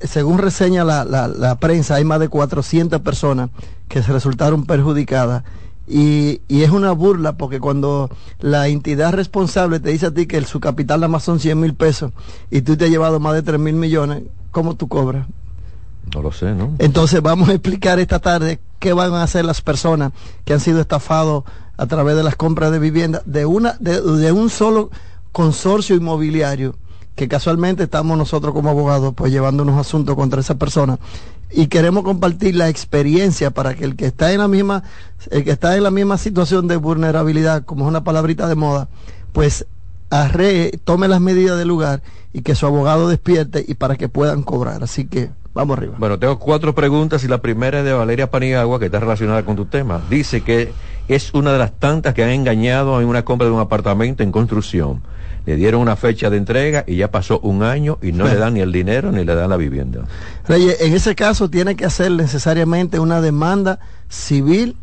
según 0.00 0.36
reseña 0.36 0.84
la, 0.84 1.06
la, 1.06 1.28
la 1.28 1.54
prensa, 1.54 1.94
hay 1.94 2.04
más 2.04 2.20
de 2.20 2.28
400 2.28 3.00
personas 3.00 3.48
que 3.88 4.02
se 4.02 4.12
resultaron 4.12 4.66
perjudicadas. 4.66 5.44
Y, 5.86 6.40
y, 6.46 6.62
es 6.62 6.70
una 6.70 6.92
burla 6.92 7.32
porque 7.32 7.58
cuando 7.58 8.08
la 8.38 8.68
entidad 8.68 9.12
responsable 9.12 9.80
te 9.80 9.90
dice 9.90 10.06
a 10.06 10.14
ti 10.14 10.26
que 10.26 10.36
el, 10.36 10.46
su 10.46 10.60
capital 10.60 11.00
nada 11.00 11.08
más 11.08 11.24
son 11.24 11.40
100 11.40 11.58
mil 11.58 11.74
pesos 11.74 12.12
y 12.50 12.62
tú 12.62 12.76
te 12.76 12.84
has 12.84 12.90
llevado 12.90 13.18
más 13.18 13.34
de 13.34 13.42
3 13.42 13.58
mil 13.58 13.74
millones, 13.74 14.22
¿cómo 14.52 14.76
tú 14.76 14.86
cobras? 14.86 15.26
No 16.14 16.22
lo 16.22 16.30
sé, 16.30 16.54
¿no? 16.54 16.74
Entonces 16.78 17.20
vamos 17.20 17.48
a 17.48 17.52
explicar 17.52 17.98
esta 17.98 18.20
tarde 18.20 18.60
qué 18.78 18.92
van 18.92 19.14
a 19.14 19.24
hacer 19.24 19.44
las 19.44 19.60
personas 19.60 20.12
que 20.44 20.52
han 20.52 20.60
sido 20.60 20.80
estafados 20.80 21.44
a 21.76 21.86
través 21.86 22.16
de 22.16 22.22
las 22.22 22.36
compras 22.36 22.70
de 22.70 22.78
vivienda 22.78 23.22
de 23.24 23.44
una 23.44 23.76
de, 23.80 24.00
de 24.00 24.30
un 24.30 24.50
solo 24.50 24.90
consorcio 25.32 25.96
inmobiliario 25.96 26.76
que 27.14 27.28
casualmente 27.28 27.84
estamos 27.84 28.16
nosotros 28.16 28.54
como 28.54 28.70
abogados 28.70 29.14
pues 29.14 29.32
llevando 29.32 29.62
unos 29.62 29.78
asuntos 29.78 30.16
contra 30.16 30.40
esa 30.40 30.56
persona. 30.56 30.98
Y 31.50 31.66
queremos 31.66 32.04
compartir 32.04 32.56
la 32.56 32.68
experiencia 32.68 33.50
para 33.50 33.74
que 33.74 33.84
el 33.84 33.96
que 33.96 34.06
está 34.06 34.32
en 34.32 34.38
la 34.38 34.48
misma 34.48 34.84
el 35.30 35.44
que 35.44 35.50
está 35.50 35.76
en 35.76 35.82
la 35.82 35.90
misma 35.90 36.16
situación 36.16 36.66
de 36.66 36.76
vulnerabilidad 36.76 37.64
como 37.64 37.84
es 37.84 37.88
una 37.88 38.04
palabrita 38.04 38.48
de 38.48 38.54
moda 38.54 38.88
pues 39.32 39.66
arre, 40.08 40.72
tome 40.84 41.08
las 41.08 41.20
medidas 41.20 41.58
del 41.58 41.68
lugar 41.68 42.02
y 42.32 42.42
que 42.42 42.54
su 42.54 42.66
abogado 42.66 43.08
despierte 43.08 43.64
y 43.66 43.74
para 43.74 43.96
que 43.96 44.08
puedan 44.08 44.42
cobrar. 44.42 44.82
Así 44.82 45.06
que 45.06 45.30
vamos 45.52 45.76
arriba. 45.76 45.96
Bueno 45.98 46.18
tengo 46.18 46.38
cuatro 46.38 46.74
preguntas 46.74 47.22
y 47.24 47.28
la 47.28 47.42
primera 47.42 47.80
es 47.80 47.84
de 47.84 47.92
Valeria 47.92 48.30
Paniagua 48.30 48.78
que 48.78 48.86
está 48.86 49.00
relacionada 49.00 49.44
con 49.44 49.56
tu 49.56 49.66
tema. 49.66 50.00
Dice 50.08 50.40
que 50.40 50.72
es 51.08 51.34
una 51.34 51.52
de 51.52 51.58
las 51.58 51.72
tantas 51.72 52.14
que 52.14 52.24
han 52.24 52.30
engañado 52.30 52.98
en 53.02 53.08
una 53.08 53.26
compra 53.26 53.46
de 53.46 53.52
un 53.52 53.60
apartamento 53.60 54.22
en 54.22 54.32
construcción 54.32 55.02
le 55.44 55.56
dieron 55.56 55.80
una 55.80 55.96
fecha 55.96 56.30
de 56.30 56.36
entrega 56.36 56.84
y 56.86 56.96
ya 56.96 57.10
pasó 57.10 57.40
un 57.40 57.62
año 57.62 57.98
y 58.00 58.12
no 58.12 58.24
le 58.24 58.36
dan 58.36 58.54
ni 58.54 58.60
el 58.60 58.72
dinero 58.72 59.10
ni 59.10 59.24
le 59.24 59.34
dan 59.34 59.50
la 59.50 59.56
vivienda. 59.56 60.04
Reyes, 60.46 60.80
en 60.80 60.94
ese 60.94 61.14
caso 61.14 61.50
tiene 61.50 61.74
que 61.74 61.84
hacer 61.84 62.12
necesariamente 62.12 63.00
una 63.00 63.20
demanda 63.20 63.80
civil 64.08 64.76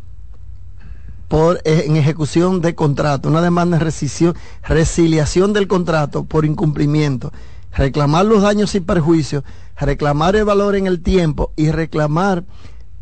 por 1.28 1.60
en 1.64 1.96
ejecución 1.96 2.60
de 2.60 2.74
contrato, 2.74 3.28
una 3.28 3.40
demanda 3.40 3.78
de 3.78 3.84
rescisión, 3.84 4.34
resiliación 4.64 5.52
del 5.52 5.68
contrato 5.68 6.24
por 6.24 6.44
incumplimiento, 6.44 7.32
reclamar 7.72 8.26
los 8.26 8.42
daños 8.42 8.70
sin 8.70 8.84
perjuicio, 8.84 9.44
reclamar 9.78 10.34
el 10.36 10.44
valor 10.44 10.74
en 10.74 10.86
el 10.86 11.00
tiempo 11.00 11.52
y 11.56 11.70
reclamar 11.70 12.44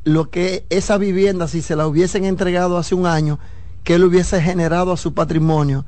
lo 0.05 0.31
que 0.31 0.67
esa 0.71 0.99
vivienda, 0.99 1.49
si 1.49 1.63
se 1.63 1.75
la 1.75 1.87
hubiesen 1.87 2.25
entregado 2.25 2.77
hace 2.77 2.95
un 2.95 3.07
año, 3.07 3.39
que 3.83 3.99
le 3.99 4.05
hubiese 4.05 4.43
generado 4.43 4.93
a 4.93 4.99
su 4.99 5.15
patrimonio 5.15 5.87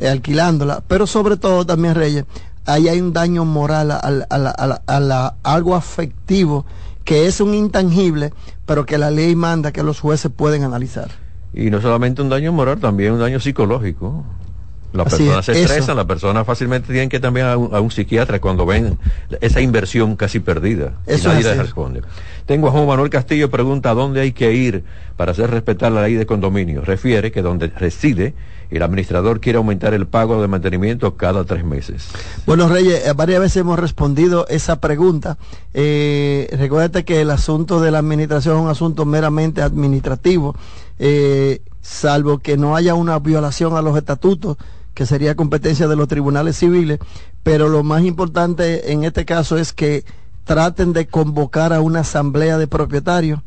eh, 0.00 0.08
alquilándola, 0.08 0.82
pero 0.86 1.06
sobre 1.06 1.36
todo 1.36 1.64
también 1.64 1.94
Reyes, 1.94 2.24
ahí 2.66 2.88
hay 2.88 3.00
un 3.00 3.12
daño 3.12 3.44
moral 3.44 3.90
a, 3.90 3.96
a, 3.96 4.20
a, 4.30 4.82
a 4.86 5.00
la, 5.00 5.34
algo 5.42 5.74
afectivo 5.74 6.64
que 7.04 7.26
es 7.26 7.40
un 7.40 7.54
intangible, 7.54 8.34
pero 8.66 8.84
que 8.84 8.98
la 8.98 9.10
ley 9.10 9.34
manda 9.34 9.72
que 9.72 9.82
los 9.82 9.98
jueces 9.98 10.30
pueden 10.30 10.62
analizar. 10.62 11.08
Y 11.54 11.70
no 11.70 11.80
solamente 11.80 12.20
un 12.20 12.28
daño 12.28 12.52
moral, 12.52 12.80
también 12.80 13.12
un 13.14 13.20
daño 13.20 13.40
psicológico. 13.40 14.26
Las 14.92 15.08
personas 15.08 15.44
se 15.44 15.60
estresan, 15.60 15.96
las 15.96 16.06
personas 16.06 16.46
fácilmente 16.46 16.88
tienen 16.88 17.08
que 17.08 17.20
también 17.20 17.46
a 17.46 17.56
un, 17.56 17.74
a 17.74 17.80
un, 17.80 17.90
psiquiatra 17.90 18.40
cuando 18.40 18.64
ven 18.64 18.98
esa 19.40 19.60
inversión 19.60 20.16
casi 20.16 20.40
perdida. 20.40 20.94
Eso 21.06 21.28
y 21.28 21.32
nadie 21.32 21.40
es 21.40 21.56
les 21.56 21.58
responde. 21.58 22.02
Tengo 22.46 22.68
a 22.68 22.70
Juan 22.70 22.86
Manuel 22.86 23.10
Castillo, 23.10 23.50
pregunta 23.50 23.92
dónde 23.92 24.22
hay 24.22 24.32
que 24.32 24.52
ir 24.52 24.84
para 25.16 25.32
hacer 25.32 25.50
respetar 25.50 25.92
la 25.92 26.02
ley 26.02 26.14
de 26.14 26.24
condominio. 26.24 26.80
Refiere 26.82 27.30
que 27.32 27.42
donde 27.42 27.68
reside 27.68 28.34
el 28.76 28.82
administrador 28.82 29.40
quiere 29.40 29.58
aumentar 29.58 29.94
el 29.94 30.06
pago 30.06 30.40
de 30.40 30.48
mantenimiento 30.48 31.16
cada 31.16 31.44
tres 31.44 31.64
meses. 31.64 32.08
Bueno, 32.46 32.68
Reyes, 32.68 33.06
eh, 33.06 33.12
varias 33.14 33.40
veces 33.40 33.56
hemos 33.58 33.78
respondido 33.78 34.46
esa 34.48 34.80
pregunta. 34.80 35.38
Eh, 35.74 36.48
recuérdate 36.58 37.04
que 37.04 37.20
el 37.20 37.30
asunto 37.30 37.80
de 37.80 37.90
la 37.90 37.98
administración 37.98 38.56
es 38.56 38.62
un 38.62 38.68
asunto 38.68 39.04
meramente 39.04 39.62
administrativo, 39.62 40.54
eh, 40.98 41.62
salvo 41.80 42.38
que 42.38 42.56
no 42.56 42.76
haya 42.76 42.94
una 42.94 43.18
violación 43.18 43.76
a 43.76 43.82
los 43.82 43.96
estatutos 43.96 44.56
que 44.94 45.06
sería 45.06 45.36
competencia 45.36 45.86
de 45.86 45.96
los 45.96 46.08
tribunales 46.08 46.56
civiles, 46.56 46.98
pero 47.44 47.68
lo 47.68 47.84
más 47.84 48.02
importante 48.02 48.92
en 48.92 49.04
este 49.04 49.24
caso 49.24 49.56
es 49.56 49.72
que 49.72 50.04
traten 50.44 50.92
de 50.92 51.06
convocar 51.06 51.72
a 51.72 51.80
una 51.80 52.00
asamblea 52.00 52.58
de 52.58 52.66
propietarios 52.66 53.40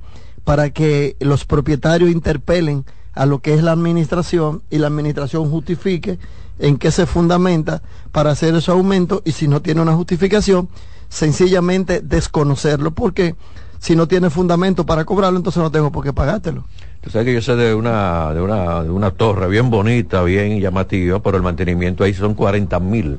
para 0.43 0.69
que 0.69 1.17
los 1.19 1.45
propietarios 1.45 2.09
interpelen 2.09 2.85
a 3.13 3.25
lo 3.25 3.39
que 3.39 3.53
es 3.53 3.63
la 3.63 3.71
administración 3.71 4.61
y 4.69 4.77
la 4.77 4.87
administración 4.87 5.49
justifique 5.49 6.19
en 6.59 6.77
qué 6.77 6.91
se 6.91 7.05
fundamenta 7.05 7.81
para 8.11 8.31
hacer 8.31 8.55
ese 8.55 8.71
aumento 8.71 9.21
y 9.25 9.31
si 9.31 9.47
no 9.47 9.61
tiene 9.61 9.81
una 9.81 9.93
justificación, 9.93 10.69
sencillamente 11.09 12.01
desconocerlo, 12.01 12.91
porque 12.91 13.35
si 13.79 13.95
no 13.95 14.07
tiene 14.07 14.29
fundamento 14.29 14.85
para 14.85 15.05
cobrarlo, 15.05 15.37
entonces 15.37 15.61
no 15.61 15.71
tengo 15.71 15.91
por 15.91 16.03
qué 16.03 16.13
pagártelo. 16.13 16.65
Tú 17.01 17.09
sabes 17.09 17.25
que 17.25 17.33
yo 17.33 17.41
sé 17.41 17.55
de 17.55 17.73
una, 17.73 18.31
de 18.33 18.41
una, 18.41 18.83
de 18.83 18.91
una 18.91 19.09
torre 19.09 19.47
bien 19.47 19.71
bonita, 19.71 20.21
bien 20.21 20.59
llamativa, 20.59 21.19
pero 21.19 21.35
el 21.35 21.43
mantenimiento 21.43 22.03
ahí 22.03 22.13
son 22.13 22.35
40 22.35 22.79
mil. 22.79 23.17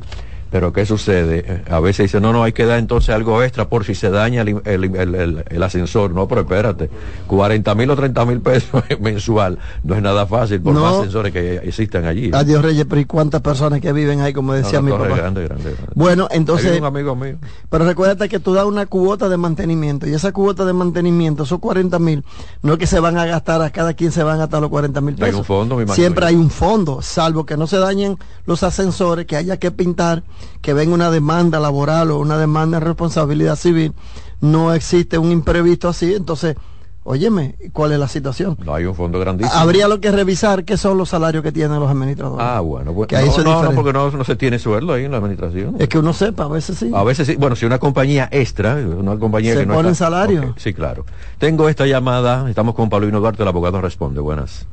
Pero 0.53 0.71
¿qué 0.71 0.85
sucede? 0.85 1.65
A 1.71 1.81
veces 1.81 2.05
dice, 2.05 2.21
no, 2.21 2.31
no, 2.31 2.43
hay 2.43 2.53
que 2.53 2.67
dar 2.67 2.79
entonces 2.79 3.15
algo 3.15 3.43
extra 3.43 3.71
por 3.71 3.87
si 3.87 3.95
se 3.95 4.11
daña 4.11 4.43
el, 4.43 4.61
el, 4.67 4.85
el, 4.95 5.45
el 5.49 5.63
ascensor. 5.63 6.13
No, 6.13 6.29
pero 6.29 6.43
espérate, 6.43 6.91
40 7.27 7.75
mil 7.75 7.91
o 7.91 7.97
30 7.97 8.25
mil 8.27 8.41
pesos 8.43 8.85
mensual 9.01 9.59
no 9.83 9.95
es 9.95 10.03
nada 10.03 10.27
fácil 10.27 10.61
por 10.61 10.75
no. 10.75 10.83
más 10.83 10.97
ascensores 10.97 11.33
que 11.33 11.57
existen 11.57 12.05
allí. 12.05 12.31
Adiós 12.35 12.63
Reyes, 12.63 12.85
pero 12.87 13.01
¿y 13.01 13.07
cuántas 13.07 13.41
personas 13.41 13.81
que 13.81 13.95
viven 13.95 14.21
ahí, 14.21 14.35
como 14.35 14.53
decía 14.53 14.83
no, 14.83 14.85
mi 14.85 14.93
papá? 14.93 15.17
Grande, 15.17 15.43
grande, 15.45 15.71
grande. 15.73 15.93
Bueno, 15.95 16.29
entonces... 16.31 16.79
un 16.79 16.85
amigo 16.85 17.17
mío. 17.17 17.37
Pero 17.71 17.87
recuérdate 17.87 18.29
que 18.29 18.39
tú 18.39 18.53
das 18.53 18.67
una 18.67 18.85
cuota 18.85 19.31
de 19.31 19.39
mantenimiento 19.39 20.07
y 20.07 20.13
esa 20.13 20.33
cuota 20.33 20.67
de 20.67 20.75
mantenimiento, 20.75 21.45
esos 21.45 21.61
40 21.61 21.99
mil, 21.99 22.25
no 22.61 22.75
es 22.75 22.79
que 22.79 22.87
se 22.87 23.01
van 23.01 23.17
a 23.17 23.25
gastar, 23.25 23.63
a 23.63 23.71
cada 23.71 23.95
quien 23.95 24.13
se 24.13 24.23
van 24.23 24.35
a 24.35 24.39
gastar 24.41 24.61
los 24.61 24.69
40 24.69 25.01
mil 25.01 25.15
pesos. 25.15 25.33
Hay 25.33 25.39
un 25.39 25.45
fondo, 25.47 25.77
mi 25.77 25.89
Siempre 25.89 26.27
hay 26.27 26.35
un 26.35 26.51
fondo, 26.51 27.01
salvo 27.01 27.47
que 27.47 27.57
no 27.57 27.67
se 27.67 27.79
dañen 27.79 28.19
los 28.45 28.63
ascensores, 28.63 29.25
que 29.25 29.37
haya 29.37 29.57
que 29.57 29.71
pintar, 29.71 30.23
que 30.61 30.75
venga 30.75 30.95
una 30.95 31.11
demanda 31.11 31.61
laboral 31.61 32.11
o 32.11 32.19
una 32.19 32.39
demanda 32.39 32.79
de 32.79 32.85
responsabilidad 32.87 33.57
civil, 33.57 33.95
no 34.41 34.73
existe 34.75 35.19
un 35.19 35.31
imprevisto 35.31 35.89
así, 35.89 36.15
entonces, 36.15 36.57
óyeme, 37.05 37.57
¿cuál 37.73 37.93
es 37.93 37.99
la 37.99 38.09
situación? 38.09 38.57
No 38.65 38.75
hay 38.75 38.85
un 38.85 38.95
fondo 38.95 39.19
grandísimo. 39.19 39.57
Habría 39.57 39.89
lo 39.89 40.01
que 40.01 40.11
revisar 40.11 40.65
qué 40.65 40.77
son 40.77 40.99
los 40.99 41.09
salarios 41.09 41.43
que 41.43 41.53
tienen 41.53 41.79
los 41.81 41.91
administradores. 41.91 42.45
Ah, 42.47 42.61
bueno, 42.61 42.93
bueno. 42.93 43.09
Que 43.09 43.17
ahí 43.17 43.27
no, 43.27 43.33
eso 43.33 43.43
no, 43.43 43.73
porque 43.73 43.93
no, 43.93 44.11
no, 44.11 44.25
se 44.25 44.37
tiene 44.37 44.59
sueldo 44.59 44.93
ahí 44.93 45.05
en 45.05 45.11
la 45.11 45.19
administración. 45.19 45.77
Es 45.79 45.89
que 45.89 45.99
uno 45.99 46.13
sepa, 46.13 46.45
a 46.45 46.49
veces 46.49 46.79
sí. 46.79 46.91
A 46.95 47.03
veces 47.03 47.27
sí. 47.27 47.37
Bueno, 47.37 47.57
si 47.57 47.67
una 47.67 47.79
compañía 47.79 48.29
extra, 48.31 48.75
una 48.75 49.19
compañía 49.19 49.55
se 49.55 49.61
que 49.61 49.67
no 49.67 49.75
pone 49.75 49.91
está... 49.91 50.07
salario. 50.07 50.41
Okay, 50.41 50.53
sí, 50.57 50.75
claro. 50.75 51.05
Tengo 51.39 51.69
esta 51.69 51.87
llamada, 51.87 52.49
estamos 52.49 52.75
con 52.75 52.89
Paulino 52.89 53.21
Duarte, 53.21 53.43
el 53.43 53.49
abogado 53.49 53.81
responde. 53.81 54.21
Buenas. 54.21 54.67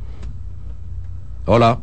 Hola. 1.46 1.80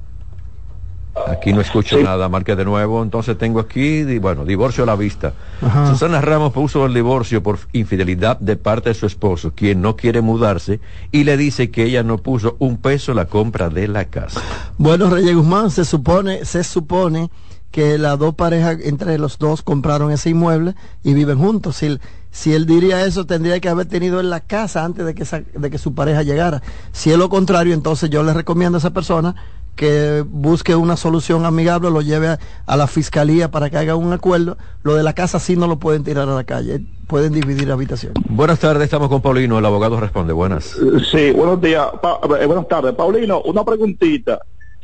Aquí 1.24 1.52
no 1.52 1.60
escucho 1.60 1.98
nada, 2.00 2.28
marque 2.28 2.54
de 2.54 2.64
nuevo. 2.64 3.02
Entonces 3.02 3.36
tengo 3.38 3.58
aquí, 3.58 4.04
bueno, 4.18 4.44
divorcio 4.44 4.84
a 4.84 4.86
la 4.86 4.96
vista. 4.96 5.32
Ajá. 5.62 5.86
Susana 5.90 6.20
Ramos 6.20 6.52
puso 6.52 6.86
el 6.86 6.94
divorcio 6.94 7.42
por 7.42 7.58
infidelidad 7.72 8.38
de 8.38 8.56
parte 8.56 8.90
de 8.90 8.94
su 8.94 9.06
esposo, 9.06 9.52
quien 9.54 9.80
no 9.80 9.96
quiere 9.96 10.20
mudarse, 10.20 10.80
y 11.10 11.24
le 11.24 11.36
dice 11.36 11.70
que 11.70 11.84
ella 11.84 12.02
no 12.02 12.18
puso 12.18 12.56
un 12.58 12.76
peso 12.76 13.14
la 13.14 13.24
compra 13.26 13.70
de 13.70 13.88
la 13.88 14.04
casa. 14.04 14.40
Bueno, 14.78 15.08
Reyes 15.10 15.34
Guzmán, 15.34 15.70
se 15.70 15.84
supone, 15.84 16.44
se 16.44 16.62
supone 16.62 17.30
que 17.72 17.98
las 17.98 18.18
dos 18.18 18.34
parejas, 18.34 18.78
entre 18.84 19.18
los 19.18 19.38
dos, 19.38 19.62
compraron 19.62 20.10
ese 20.12 20.30
inmueble 20.30 20.74
y 21.02 21.12
viven 21.14 21.38
juntos. 21.38 21.76
Si, 21.76 21.98
si 22.30 22.52
él 22.54 22.66
diría 22.66 23.04
eso, 23.04 23.26
tendría 23.26 23.58
que 23.60 23.68
haber 23.68 23.86
tenido 23.86 24.20
en 24.20 24.30
la 24.30 24.40
casa 24.40 24.84
antes 24.84 25.04
de 25.04 25.14
que, 25.14 25.24
esa- 25.24 25.42
de 25.54 25.70
que 25.70 25.78
su 25.78 25.92
pareja 25.94 26.22
llegara. 26.22 26.62
Si 26.92 27.10
es 27.10 27.18
lo 27.18 27.28
contrario, 27.28 27.74
entonces 27.74 28.08
yo 28.10 28.22
le 28.22 28.32
recomiendo 28.32 28.76
a 28.76 28.80
esa 28.80 28.90
persona 28.90 29.34
que 29.76 30.24
busque 30.26 30.74
una 30.74 30.96
solución 30.96 31.44
amigable, 31.44 31.90
lo 31.90 32.00
lleve 32.00 32.28
a, 32.28 32.38
a 32.66 32.76
la 32.76 32.86
fiscalía 32.86 33.50
para 33.50 33.70
que 33.70 33.76
haga 33.76 33.94
un 33.94 34.12
acuerdo. 34.12 34.56
Lo 34.82 34.94
de 34.94 35.02
la 35.02 35.12
casa 35.12 35.38
sí 35.38 35.54
no 35.54 35.68
lo 35.68 35.78
pueden 35.78 36.02
tirar 36.02 36.28
a 36.28 36.34
la 36.34 36.44
calle, 36.44 36.80
pueden 37.06 37.32
dividir 37.32 37.70
habitación. 37.70 38.14
Buenas 38.28 38.58
tardes, 38.58 38.84
estamos 38.84 39.08
con 39.08 39.20
Paulino, 39.22 39.58
el 39.58 39.66
abogado 39.66 40.00
responde. 40.00 40.32
Buenas. 40.32 40.76
Sí, 41.10 41.30
buenos 41.30 41.60
días, 41.60 41.86
Pa- 42.02 42.18
eh, 42.40 42.46
buenas 42.46 42.66
tardes. 42.66 42.94
Paulino, 42.94 43.42
una 43.42 43.64
preguntita. 43.64 44.40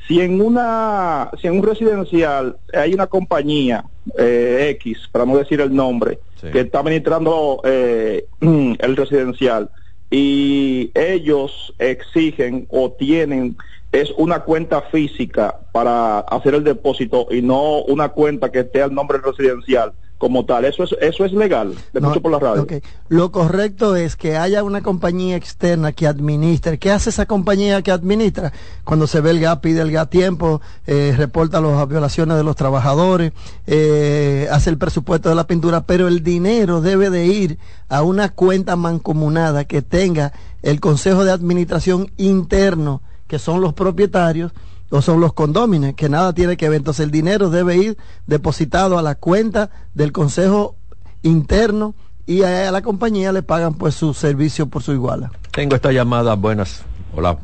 Si 0.06 0.20
en 0.20 0.40
una, 0.40 1.30
si 1.40 1.46
en 1.46 1.58
un 1.58 1.62
residencial 1.62 2.58
hay 2.74 2.92
una 2.92 3.06
compañía 3.06 3.84
eh, 4.18 4.68
X, 4.80 5.08
para 5.10 5.24
no 5.24 5.36
decir 5.36 5.60
el 5.60 5.74
nombre, 5.74 6.18
que 6.50 6.60
está 6.60 6.80
administrando 6.80 7.60
eh, 7.64 8.26
el 8.40 8.96
residencial 8.96 9.70
y 10.10 10.90
ellos 10.94 11.72
exigen 11.78 12.66
o 12.70 12.90
tienen 12.92 13.56
es 13.92 14.10
una 14.16 14.40
cuenta 14.40 14.80
física 14.90 15.60
para 15.70 16.20
hacer 16.20 16.54
el 16.54 16.64
depósito 16.64 17.28
y 17.30 17.42
no 17.42 17.82
una 17.82 18.08
cuenta 18.08 18.50
que 18.50 18.60
esté 18.60 18.82
al 18.82 18.94
nombre 18.94 19.18
residencial 19.18 19.92
como 20.22 20.44
tal. 20.44 20.64
Eso 20.64 20.84
es 20.84 20.94
eso 21.00 21.24
es 21.24 21.32
legal. 21.32 21.74
De 21.92 22.00
No, 22.00 22.14
por 22.14 22.30
la 22.30 22.38
radio. 22.38 22.64
Lo 23.08 23.32
correcto 23.32 23.96
es 23.96 24.14
que 24.14 24.36
haya 24.36 24.62
una 24.62 24.80
compañía 24.80 25.34
externa 25.34 25.90
que 25.90 26.06
administre. 26.06 26.78
¿Qué 26.78 26.92
hace 26.92 27.10
esa 27.10 27.26
compañía 27.26 27.82
que 27.82 27.90
administra? 27.90 28.52
Cuando 28.84 29.08
se 29.08 29.20
ve 29.20 29.30
el 29.30 29.40
GAP, 29.40 29.62
pide 29.62 29.82
el 29.82 29.90
GAP 29.90 30.10
tiempo, 30.10 30.60
eh, 30.86 31.12
reporta 31.16 31.60
las 31.60 31.88
violaciones 31.88 32.36
de 32.36 32.44
los 32.44 32.54
trabajadores, 32.54 33.32
eh, 33.66 34.46
hace 34.52 34.70
el 34.70 34.78
presupuesto 34.78 35.28
de 35.28 35.34
la 35.34 35.48
pintura, 35.48 35.86
pero 35.86 36.06
el 36.06 36.22
dinero 36.22 36.80
debe 36.80 37.10
de 37.10 37.26
ir 37.26 37.58
a 37.88 38.02
una 38.02 38.28
cuenta 38.28 38.76
mancomunada 38.76 39.64
que 39.64 39.82
tenga 39.82 40.32
el 40.62 40.78
Consejo 40.78 41.24
de 41.24 41.32
Administración 41.32 42.12
interno, 42.16 43.02
que 43.32 43.38
son 43.38 43.62
los 43.62 43.72
propietarios 43.72 44.52
o 44.90 45.00
son 45.00 45.18
los 45.18 45.32
condóminos, 45.32 45.94
que 45.94 46.10
nada 46.10 46.34
tiene 46.34 46.58
que 46.58 46.68
ver. 46.68 46.76
Entonces 46.76 47.02
el 47.02 47.10
dinero 47.10 47.48
debe 47.48 47.78
ir 47.78 47.96
depositado 48.26 48.98
a 48.98 49.02
la 49.02 49.14
cuenta 49.14 49.70
del 49.94 50.12
Consejo 50.12 50.76
interno 51.22 51.94
y 52.26 52.42
a 52.42 52.70
la 52.70 52.82
compañía 52.82 53.32
le 53.32 53.42
pagan 53.42 53.72
pues 53.72 53.94
su 53.94 54.12
servicio 54.12 54.66
por 54.66 54.82
su 54.82 54.92
iguala. 54.92 55.30
Tengo 55.50 55.76
esta 55.76 55.92
llamada, 55.92 56.34
buenas. 56.34 56.82
Hola. 57.16 57.38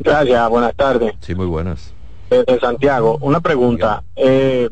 Gracias, 0.00 0.50
buenas 0.50 0.74
tardes. 0.74 1.14
Sí, 1.20 1.36
muy 1.36 1.46
buenas. 1.46 1.92
Desde 2.28 2.58
Santiago, 2.58 3.16
una 3.20 3.38
pregunta. 3.38 4.02
Eh, 4.16 4.68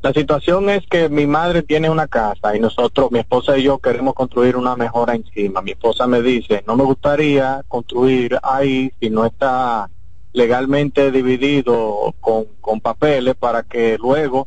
la 0.00 0.12
situación 0.12 0.70
es 0.70 0.86
que 0.86 1.08
mi 1.08 1.26
madre 1.26 1.62
tiene 1.62 1.90
una 1.90 2.06
casa 2.06 2.54
y 2.54 2.60
nosotros, 2.60 3.10
mi 3.10 3.18
esposa 3.18 3.58
y 3.58 3.64
yo, 3.64 3.78
queremos 3.78 4.14
construir 4.14 4.56
una 4.56 4.76
mejora 4.76 5.14
encima. 5.14 5.60
Mi 5.60 5.72
esposa 5.72 6.06
me 6.06 6.22
dice, 6.22 6.62
no 6.66 6.76
me 6.76 6.84
gustaría 6.84 7.64
construir 7.66 8.38
ahí 8.42 8.92
si 9.00 9.10
no 9.10 9.24
está 9.24 9.90
legalmente 10.32 11.10
dividido 11.10 12.14
con, 12.20 12.44
con 12.60 12.80
papeles 12.80 13.34
para 13.34 13.64
que 13.64 13.98
luego, 13.98 14.46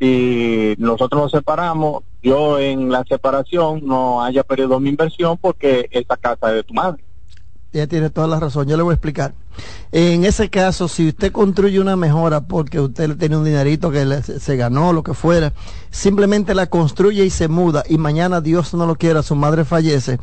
si 0.00 0.74
nosotros 0.78 1.22
nos 1.22 1.30
separamos, 1.30 2.02
yo 2.22 2.58
en 2.58 2.90
la 2.90 3.04
separación 3.04 3.82
no 3.84 4.22
haya 4.22 4.44
perdido 4.44 4.80
mi 4.80 4.88
inversión 4.88 5.36
porque 5.36 5.88
esa 5.90 6.16
casa 6.16 6.48
es 6.48 6.54
de 6.54 6.62
tu 6.64 6.72
madre. 6.72 7.05
Ella 7.76 7.86
tiene 7.86 8.08
toda 8.08 8.26
la 8.26 8.40
razón, 8.40 8.66
yo 8.66 8.76
le 8.78 8.82
voy 8.82 8.92
a 8.92 8.94
explicar. 8.94 9.34
En 9.92 10.24
ese 10.24 10.48
caso, 10.48 10.88
si 10.88 11.08
usted 11.08 11.30
construye 11.30 11.78
una 11.78 11.94
mejora 11.94 12.40
porque 12.40 12.80
usted 12.80 13.18
tiene 13.18 13.36
un 13.36 13.44
dinerito 13.44 13.90
que 13.90 14.22
se 14.22 14.56
ganó, 14.56 14.94
lo 14.94 15.02
que 15.02 15.12
fuera, 15.12 15.52
simplemente 15.90 16.54
la 16.54 16.68
construye 16.68 17.24
y 17.26 17.30
se 17.30 17.48
muda 17.48 17.84
y 17.86 17.98
mañana 17.98 18.40
Dios 18.40 18.72
no 18.72 18.86
lo 18.86 18.96
quiera, 18.96 19.22
su 19.22 19.36
madre 19.36 19.66
fallece, 19.66 20.18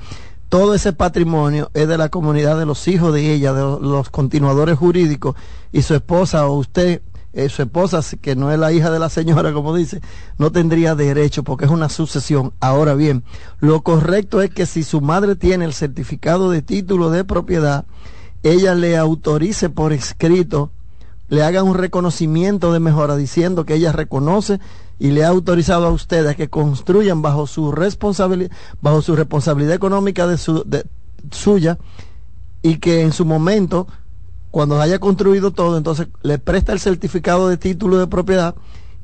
todo 0.49 0.73
ese 0.73 0.93
patrimonio 0.93 1.69
es 1.75 1.87
de 1.87 1.97
la 1.99 2.09
comunidad 2.09 2.57
de 2.57 2.65
los 2.65 2.87
hijos 2.87 3.13
de 3.13 3.31
ella, 3.33 3.53
de 3.53 3.61
los 3.61 4.09
continuadores 4.09 4.75
jurídicos 4.75 5.35
y 5.71 5.83
su 5.83 5.93
esposa 5.93 6.47
o 6.47 6.57
usted, 6.57 7.03
eh, 7.33 7.49
su 7.49 7.63
esposa, 7.63 8.01
que 8.21 8.35
no 8.35 8.51
es 8.51 8.59
la 8.59 8.71
hija 8.71 8.91
de 8.91 8.99
la 8.99 9.09
señora, 9.09 9.53
como 9.53 9.75
dice, 9.75 10.01
no 10.37 10.51
tendría 10.51 10.95
derecho 10.95 11.43
porque 11.43 11.65
es 11.65 11.71
una 11.71 11.89
sucesión. 11.89 12.53
Ahora 12.59 12.93
bien, 12.93 13.23
lo 13.59 13.81
correcto 13.81 14.41
es 14.41 14.51
que 14.51 14.65
si 14.65 14.83
su 14.83 15.01
madre 15.01 15.35
tiene 15.35 15.65
el 15.65 15.73
certificado 15.73 16.51
de 16.51 16.61
título 16.61 17.09
de 17.09 17.23
propiedad, 17.23 17.85
ella 18.43 18.75
le 18.75 18.97
autorice 18.97 19.69
por 19.69 19.93
escrito, 19.93 20.69
le 21.29 21.43
haga 21.43 21.63
un 21.63 21.73
reconocimiento 21.75 22.71
de 22.71 22.79
mejora 22.79 23.15
diciendo 23.15 23.65
que 23.65 23.75
ella 23.75 23.91
reconoce 23.91 24.59
y 24.99 25.11
le 25.11 25.25
ha 25.25 25.29
autorizado 25.29 25.87
a 25.87 25.91
ustedes 25.91 26.35
que 26.35 26.49
construyan 26.49 27.21
bajo 27.21 27.47
su 27.47 27.71
responsabilidad, 27.71 28.51
bajo 28.81 29.01
su 29.01 29.15
responsabilidad 29.15 29.73
económica 29.73 30.27
de 30.27 30.37
su 30.37 30.63
de- 30.65 30.85
suya 31.31 31.79
y 32.61 32.77
que 32.77 33.01
en 33.01 33.11
su 33.11 33.25
momento 33.25 33.87
cuando 34.53 34.79
haya 34.79 34.99
construido 34.99 35.49
todo, 35.49 35.79
entonces 35.79 36.09
le 36.21 36.37
presta 36.37 36.73
el 36.73 36.79
certificado 36.79 37.49
de 37.49 37.57
título 37.57 37.97
de 37.97 38.05
propiedad 38.05 38.53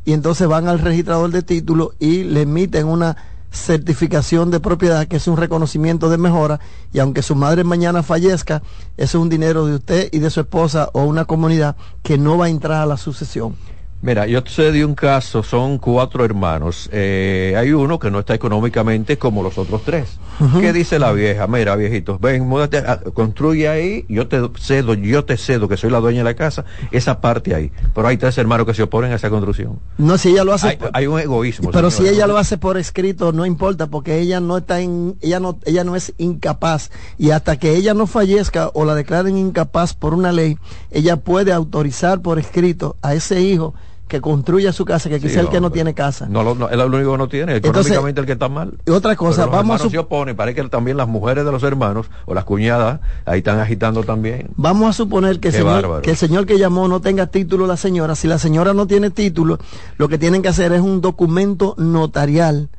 y 0.05 0.13
entonces 0.13 0.47
van 0.47 0.67
al 0.67 0.77
registrador 0.77 1.31
de 1.31 1.41
título 1.41 1.93
y 1.97 2.23
le 2.23 2.41
emiten 2.41 2.85
una 2.85 3.17
certificación 3.49 4.51
de 4.51 4.59
propiedad 4.59 5.07
que 5.07 5.15
es 5.15 5.27
un 5.27 5.37
reconocimiento 5.37 6.11
de 6.11 6.19
mejora 6.19 6.59
y 6.93 6.99
aunque 6.99 7.23
su 7.23 7.33
madre 7.33 7.63
mañana 7.63 8.03
fallezca, 8.03 8.61
eso 8.95 9.17
es 9.17 9.21
un 9.23 9.29
dinero 9.29 9.65
de 9.65 9.73
usted 9.77 10.09
y 10.11 10.19
de 10.19 10.29
su 10.29 10.41
esposa 10.41 10.91
o 10.93 11.01
una 11.01 11.25
comunidad 11.25 11.75
que 12.03 12.19
no 12.19 12.37
va 12.37 12.45
a 12.45 12.49
entrar 12.49 12.83
a 12.83 12.85
la 12.85 12.97
sucesión. 12.97 13.55
Mira, 14.01 14.27
yo 14.27 14.41
sé 14.45 14.71
de 14.71 14.85
un 14.85 14.95
caso, 14.95 15.43
son 15.43 15.77
cuatro 15.77 16.23
hermanos. 16.23 16.89
Eh, 16.93 17.53
hay 17.57 17.73
uno 17.73 17.99
que 17.99 18.09
no 18.09 18.19
está 18.19 18.33
económicamente 18.33 19.17
como 19.17 19.43
los 19.43 19.57
otros 19.57 19.83
tres. 19.83 20.17
¿Qué 20.61 20.71
dice 20.71 20.99
la 20.99 21.11
vieja? 21.11 21.47
Mira, 21.47 21.75
viejitos, 21.75 22.17
ven, 22.21 22.47
múdate, 22.47 22.77
ah, 22.77 23.01
construye 23.13 23.67
ahí, 23.67 24.05
yo 24.07 24.29
te 24.29 24.39
cedo, 24.57 24.93
yo 24.93 25.25
te 25.25 25.35
cedo 25.35 25.67
que 25.67 25.75
soy 25.75 25.91
la 25.91 25.99
dueña 25.99 26.19
de 26.19 26.23
la 26.23 26.33
casa, 26.33 26.63
esa 26.91 27.19
parte 27.19 27.53
ahí. 27.53 27.73
Pero 27.93 28.07
hay 28.07 28.15
tres 28.15 28.37
hermanos 28.37 28.65
que 28.65 28.73
se 28.73 28.83
oponen 28.83 29.11
a 29.11 29.15
esa 29.15 29.29
construcción. 29.29 29.79
No, 29.97 30.17
si 30.17 30.29
ella 30.29 30.45
lo 30.45 30.53
hace 30.53 30.69
Hay, 30.69 30.77
hay 30.93 31.07
un 31.07 31.19
egoísmo. 31.19 31.71
Pero 31.71 31.91
señor. 31.91 32.09
si 32.09 32.15
ella 32.15 32.25
lo 32.25 32.37
hace 32.37 32.57
por 32.57 32.77
escrito, 32.77 33.33
no 33.33 33.45
importa, 33.45 33.87
porque 33.87 34.19
ella 34.19 34.39
no 34.39 34.59
está 34.59 34.79
en, 34.79 35.17
ella 35.19 35.41
no, 35.41 35.59
ella 35.65 35.83
no 35.83 35.97
es 35.97 36.13
incapaz. 36.17 36.89
Y 37.17 37.31
hasta 37.31 37.57
que 37.57 37.75
ella 37.75 37.93
no 37.93 38.07
fallezca 38.07 38.71
o 38.73 38.85
la 38.85 38.95
declaren 38.95 39.37
incapaz 39.37 39.93
por 39.93 40.13
una 40.13 40.31
ley, 40.31 40.57
ella 40.89 41.17
puede 41.17 41.51
autorizar 41.51 42.21
por 42.21 42.39
escrito 42.39 42.95
a 43.01 43.13
ese 43.13 43.41
hijo 43.41 43.73
que 44.09 44.19
construya 44.19 44.73
su 44.73 44.83
casa, 44.83 45.07
que 45.07 45.19
Sí, 45.21 45.27
quizá 45.27 45.39
el 45.39 45.47
que 45.49 45.61
no 45.61 45.71
tiene 45.71 45.93
casa. 45.93 46.25
No, 46.27 46.43
lo- 46.43 46.55
no, 46.55 46.67
él 46.67 46.77
es 46.79 46.85
el 46.85 46.93
único 46.93 47.11
que 47.13 47.17
no 47.19 47.29
tiene, 47.29 47.55
Entonces, 47.55 47.85
económicamente 47.93 48.19
el 48.21 48.25
que 48.27 48.33
está 48.33 48.49
mal. 48.49 48.73
y 48.85 48.89
otra 48.91 49.15
cosa, 49.15 49.43
Pero 49.43 49.45
los 49.45 49.55
vamos 49.55 49.85
a 49.85 49.89
se 49.89 49.97
oponen, 49.97 50.35
parece 50.35 50.61
que 50.61 50.67
también 50.67 50.97
las 50.97 51.07
mujeres 51.07 51.45
de 51.45 51.51
los 51.51 51.63
hermanos 51.63 52.09
o 52.25 52.33
las 52.33 52.43
cuñadas 52.43 52.99
ahí 53.25 53.37
están 53.37 53.59
agitando 53.59 54.03
también. 54.03 54.49
Vamos 54.57 54.89
a 54.89 54.93
suponer 54.93 55.39
que 55.39 55.51
señor, 55.51 56.01
que 56.01 56.09
el 56.11 56.17
señor 56.17 56.45
que 56.45 56.57
llamó 56.59 56.87
no 56.87 56.99
tenga 56.99 57.27
título 57.27 57.67
la 57.67 57.77
señora. 57.77 58.15
Si 58.15 58.27
la 58.27 58.39
señora 58.39 58.73
no 58.73 58.87
tiene 58.87 59.11
título, 59.11 59.59
lo 59.97 60.09
que 60.09 60.17
tienen 60.17 60.41
que 60.41 60.49
hacer 60.49 60.73
es 60.73 60.81
un 60.81 60.99
documento 61.01 61.75
notarial 61.77 62.69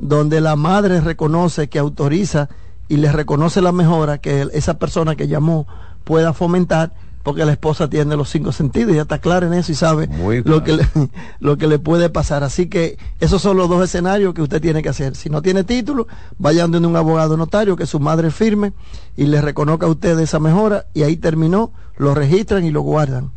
donde 0.00 0.40
la 0.40 0.56
madre 0.56 1.00
reconoce 1.00 1.68
que 1.68 1.78
autoriza 1.78 2.48
y 2.88 2.96
le 2.96 3.12
reconoce 3.12 3.62
la 3.62 3.70
mejora 3.70 4.18
que 4.18 4.48
esa 4.52 4.78
persona 4.78 5.14
que 5.14 5.28
llamó 5.28 5.66
pueda 6.02 6.32
fomentar 6.32 6.92
porque 7.22 7.44
la 7.44 7.52
esposa 7.52 7.88
tiene 7.88 8.16
los 8.16 8.30
cinco 8.30 8.52
sentidos 8.52 8.92
y 8.92 8.96
ya 8.96 9.02
está 9.02 9.18
clara 9.18 9.46
en 9.46 9.52
eso 9.52 9.72
y 9.72 9.74
sabe 9.74 10.08
lo 10.44 10.64
que, 10.64 10.72
le, 10.72 10.86
lo 11.40 11.56
que 11.58 11.66
le 11.66 11.78
puede 11.78 12.08
pasar. 12.08 12.42
Así 12.44 12.68
que 12.68 12.98
esos 13.20 13.42
son 13.42 13.56
los 13.56 13.68
dos 13.68 13.84
escenarios 13.84 14.34
que 14.34 14.42
usted 14.42 14.60
tiene 14.60 14.82
que 14.82 14.88
hacer. 14.88 15.16
Si 15.16 15.28
no 15.28 15.42
tiene 15.42 15.64
título, 15.64 16.06
vayan 16.38 16.70
donde 16.70 16.88
un 16.88 16.96
abogado 16.96 17.36
notario 17.36 17.76
que 17.76 17.86
su 17.86 18.00
madre 18.00 18.30
firme 18.30 18.72
y 19.16 19.26
le 19.26 19.40
reconozca 19.40 19.86
a 19.86 19.90
usted 19.90 20.18
esa 20.18 20.38
mejora 20.38 20.86
y 20.94 21.02
ahí 21.02 21.16
terminó, 21.16 21.72
lo 21.96 22.14
registran 22.14 22.64
y 22.64 22.70
lo 22.70 22.80
guardan. 22.80 23.32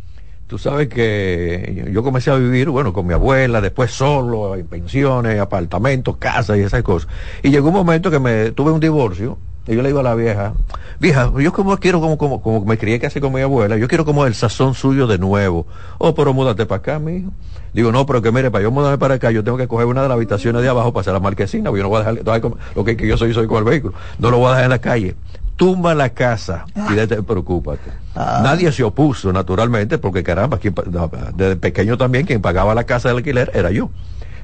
Tú 0.47 0.57
sabes 0.57 0.87
que 0.87 1.89
yo 1.91 2.03
comencé 2.03 2.29
a 2.29 2.35
vivir, 2.35 2.69
bueno, 2.69 2.93
con 2.93 3.07
mi 3.07 3.13
abuela, 3.13 3.59
después 3.59 3.91
solo, 3.91 4.55
en 4.55 4.67
pensiones, 4.67 5.39
apartamentos, 5.39 6.17
casas 6.17 6.57
y 6.57 6.61
esas 6.61 6.83
cosas. 6.83 7.09
Y 7.41 7.49
llegó 7.49 7.69
un 7.69 7.73
momento 7.73 8.11
que 8.11 8.19
me 8.19 8.51
tuve 8.51 8.71
un 8.71 8.79
divorcio 8.79 9.37
y 9.65 9.75
yo 9.75 9.81
le 9.81 9.89
digo 9.89 9.99
a 9.99 10.03
la 10.03 10.15
vieja, 10.15 10.53
vieja, 10.99 11.31
yo 11.39 11.53
como 11.53 11.77
quiero 11.77 12.01
como, 12.01 12.17
como, 12.17 12.41
como 12.41 12.65
me 12.65 12.77
crié 12.77 12.99
casi 12.99 13.21
con 13.21 13.31
mi 13.33 13.41
abuela, 13.41 13.77
yo 13.77 13.87
quiero 13.87 14.03
como 14.03 14.25
el 14.25 14.35
sazón 14.35 14.73
suyo 14.73 15.07
de 15.07 15.17
nuevo. 15.17 15.65
Oh, 15.99 16.13
pero 16.13 16.33
múdate 16.33 16.65
para 16.65 16.79
acá, 16.79 16.99
mi 16.99 17.17
hijo. 17.17 17.31
Digo, 17.73 17.91
no, 17.91 18.05
pero 18.05 18.21
que 18.21 18.31
mire, 18.31 18.51
para 18.51 18.63
yo 18.63 18.71
mudarme 18.71 18.97
para 18.97 19.15
acá, 19.15 19.31
yo 19.31 19.43
tengo 19.43 19.57
que 19.57 19.67
coger 19.67 19.87
una 19.87 20.01
de 20.01 20.09
las 20.09 20.15
habitaciones 20.15 20.61
de 20.61 20.69
abajo 20.69 20.91
para 20.91 21.01
hacer 21.01 21.13
la 21.13 21.19
marquesina, 21.19 21.69
porque 21.69 21.79
yo 21.79 21.83
no 21.83 21.89
voy 21.89 22.01
a 22.01 22.11
dejar, 22.11 22.41
lo 22.75 22.83
que, 22.83 22.97
que 22.97 23.07
yo 23.07 23.17
soy, 23.17 23.33
soy 23.33 23.47
con 23.47 23.57
el 23.59 23.63
vehículo. 23.63 23.93
No 24.19 24.29
lo 24.29 24.37
voy 24.37 24.47
a 24.47 24.49
dejar 24.49 24.63
en 24.65 24.69
la 24.69 24.79
calle. 24.79 25.15
tumba 25.55 25.95
la 25.95 26.09
casa 26.09 26.65
y 26.91 26.93
de 26.93 27.23
preocúpate. 27.23 27.89
Ah. 28.15 28.41
Nadie 28.43 28.71
se 28.71 28.83
opuso, 28.83 29.31
naturalmente, 29.31 29.97
porque 29.97 30.23
caramba, 30.23 30.59
no, 30.91 31.11
desde 31.35 31.55
pequeño 31.55 31.97
también 31.97 32.25
quien 32.25 32.41
pagaba 32.41 32.75
la 32.75 32.83
casa 32.83 33.09
de 33.09 33.15
alquiler 33.15 33.49
era 33.53 33.71
yo. 33.71 33.89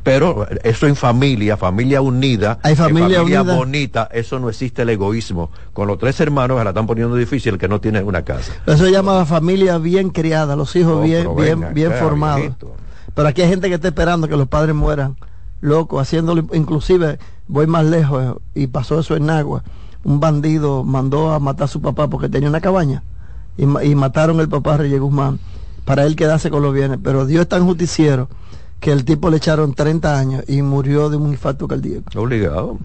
Pero 0.04 0.48
eso 0.64 0.88
en 0.88 0.96
familia, 0.96 1.58
familia 1.58 2.02
unida, 2.02 2.60
Hay 2.64 2.72
en 2.72 2.78
familia 2.78 3.22
unida. 3.24 3.44
bonita, 3.44 4.10
eso 4.12 4.40
no 4.40 4.50
existe 4.50 4.84
el 4.84 4.90
egoísmo. 4.90 5.52
Con 5.74 5.88
los 5.88 5.98
tres 5.98 6.20
hermanos 6.20 6.58
se 6.58 6.64
la 6.64 6.70
están 6.72 6.88
poniendo 6.88 7.16
difícil 7.16 7.54
el 7.54 7.60
que 7.60 7.68
no 7.68 7.82
tiene 7.82 8.02
una 8.04 8.24
casa. 8.24 8.54
Eso 8.66 8.86
se 8.86 8.92
llama 8.92 9.26
familia 9.26 9.78
bien 9.78 10.10
criada, 10.10 10.56
los 10.56 10.76
hijos 10.76 11.04
bien, 11.04 11.28
bien, 11.36 11.60
venga 11.60 11.70
bien 11.72 11.92
formados. 11.94 12.42
viejito. 12.42 12.74
Pero 13.14 13.28
aquí 13.28 13.42
hay 13.42 13.50
gente 13.50 13.68
que 13.68 13.76
está 13.76 13.90
esperando 13.90 14.28
que 14.28 14.38
los 14.38 14.48
padres 14.48 14.76
mueran, 14.76 15.18
loco, 15.62 16.00
haciéndolo, 16.00 16.46
inclusive, 16.54 17.20
voy 17.48 17.68
más 17.68 17.86
lejos, 17.86 18.38
y 18.56 18.68
pasó 18.68 19.00
eso 19.00 19.16
en 19.16 19.26
Nagua. 19.26 19.64
Un 20.04 20.20
bandido 20.20 20.84
mandó 20.84 21.34
a 21.34 21.40
matar 21.40 21.66
a 21.66 21.68
su 21.68 21.82
papá 21.82 22.08
porque 22.08 22.30
tenía 22.30 22.48
una 22.50 22.62
cabaña, 22.62 23.04
y, 23.58 23.64
y 23.64 23.96
mataron 23.96 24.40
al 24.40 24.48
papá 24.48 24.78
Reyes 24.78 25.02
Guzmán, 25.02 25.40
para 25.84 26.06
él 26.06 26.16
quedarse 26.16 26.50
con 26.50 26.62
los 26.64 26.74
bienes. 26.74 27.00
Pero 27.04 27.26
Dios 27.26 27.42
es 27.42 27.50
tan 27.50 27.66
justiciero 27.66 28.30
que 28.80 28.92
el 28.92 29.04
tipo 29.04 29.30
le 29.30 29.38
echaron 29.38 29.74
30 29.74 30.18
años 30.18 30.44
y 30.48 30.62
murió 30.62 31.10
de 31.10 31.18
un 31.18 31.32
infarto 31.32 31.68
cardíaco. 31.68 32.18
Obligado. 32.18 32.78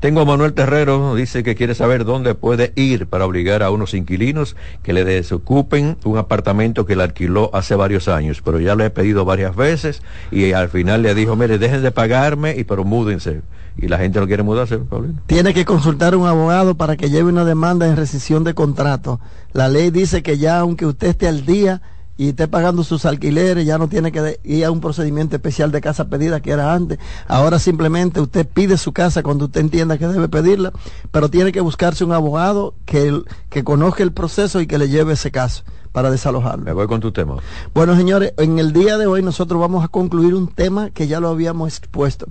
Tengo 0.00 0.22
a 0.22 0.24
Manuel 0.24 0.54
Terrero, 0.54 1.14
dice 1.14 1.42
que 1.42 1.54
quiere 1.54 1.74
saber 1.74 2.04
dónde 2.04 2.34
puede 2.34 2.72
ir 2.74 3.06
para 3.06 3.26
obligar 3.26 3.62
a 3.62 3.70
unos 3.70 3.94
inquilinos 3.94 4.56
que 4.82 4.92
le 4.92 5.04
desocupen 5.04 5.98
un 6.04 6.18
apartamento 6.18 6.86
que 6.86 6.96
le 6.96 7.02
alquiló 7.02 7.50
hace 7.54 7.74
varios 7.74 8.08
años, 8.08 8.40
pero 8.42 8.60
ya 8.60 8.74
le 8.74 8.86
he 8.86 8.90
pedido 8.90 9.24
varias 9.24 9.54
veces 9.54 10.02
y 10.30 10.52
al 10.52 10.68
final 10.68 11.02
le 11.02 11.14
dijo, 11.14 11.36
mire, 11.36 11.58
dejen 11.58 11.82
de 11.82 11.90
pagarme 11.90 12.56
y 12.56 12.64
pero 12.64 12.84
múdense. 12.84 13.42
Y 13.76 13.88
la 13.88 13.98
gente 13.98 14.20
no 14.20 14.26
quiere 14.26 14.42
mudarse, 14.42 14.78
Paulino. 14.78 15.20
Tiene 15.26 15.54
que 15.54 15.64
consultar 15.64 16.12
a 16.12 16.18
un 16.18 16.26
abogado 16.26 16.76
para 16.76 16.96
que 16.96 17.08
lleve 17.08 17.30
una 17.30 17.44
demanda 17.44 17.86
en 17.86 17.96
rescisión 17.96 18.44
de 18.44 18.54
contrato. 18.54 19.18
La 19.52 19.68
ley 19.68 19.90
dice 19.90 20.22
que 20.22 20.36
ya 20.36 20.58
aunque 20.58 20.84
usted 20.84 21.08
esté 21.08 21.26
al 21.26 21.46
día 21.46 21.80
y 22.22 22.28
esté 22.28 22.46
pagando 22.46 22.84
sus 22.84 23.04
alquileres, 23.04 23.66
ya 23.66 23.78
no 23.78 23.88
tiene 23.88 24.12
que 24.12 24.38
ir 24.44 24.64
a 24.64 24.70
un 24.70 24.80
procedimiento 24.80 25.34
especial 25.34 25.72
de 25.72 25.80
casa 25.80 26.04
pedida 26.04 26.38
que 26.38 26.52
era 26.52 26.72
antes. 26.72 27.00
Ahora 27.26 27.58
simplemente 27.58 28.20
usted 28.20 28.46
pide 28.46 28.76
su 28.76 28.92
casa 28.92 29.24
cuando 29.24 29.46
usted 29.46 29.60
entienda 29.60 29.98
que 29.98 30.06
debe 30.06 30.28
pedirla, 30.28 30.72
pero 31.10 31.28
tiene 31.30 31.50
que 31.50 31.60
buscarse 31.60 32.04
un 32.04 32.12
abogado 32.12 32.76
que, 32.84 33.22
que 33.50 33.64
conozca 33.64 34.04
el 34.04 34.12
proceso 34.12 34.60
y 34.60 34.68
que 34.68 34.78
le 34.78 34.88
lleve 34.88 35.14
ese 35.14 35.32
caso 35.32 35.64
para 35.90 36.12
desalojarlo. 36.12 36.64
Me 36.64 36.72
voy 36.72 36.86
con 36.86 37.00
tu 37.00 37.10
tema. 37.10 37.38
Bueno, 37.74 37.96
señores, 37.96 38.34
en 38.36 38.60
el 38.60 38.72
día 38.72 38.98
de 38.98 39.08
hoy 39.08 39.20
nosotros 39.24 39.60
vamos 39.60 39.84
a 39.84 39.88
concluir 39.88 40.36
un 40.36 40.46
tema 40.46 40.90
que 40.90 41.08
ya 41.08 41.18
lo 41.18 41.28
habíamos 41.28 41.76
expuesto. 41.76 42.26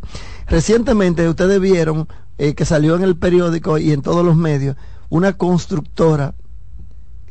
Recientemente 0.48 1.28
ustedes 1.28 1.60
vieron 1.60 2.08
eh, 2.38 2.56
que 2.56 2.64
salió 2.64 2.96
en 2.96 3.04
el 3.04 3.18
periódico 3.18 3.78
y 3.78 3.92
en 3.92 4.02
todos 4.02 4.24
los 4.24 4.38
medios 4.38 4.78
una 5.10 5.34
constructora 5.34 6.34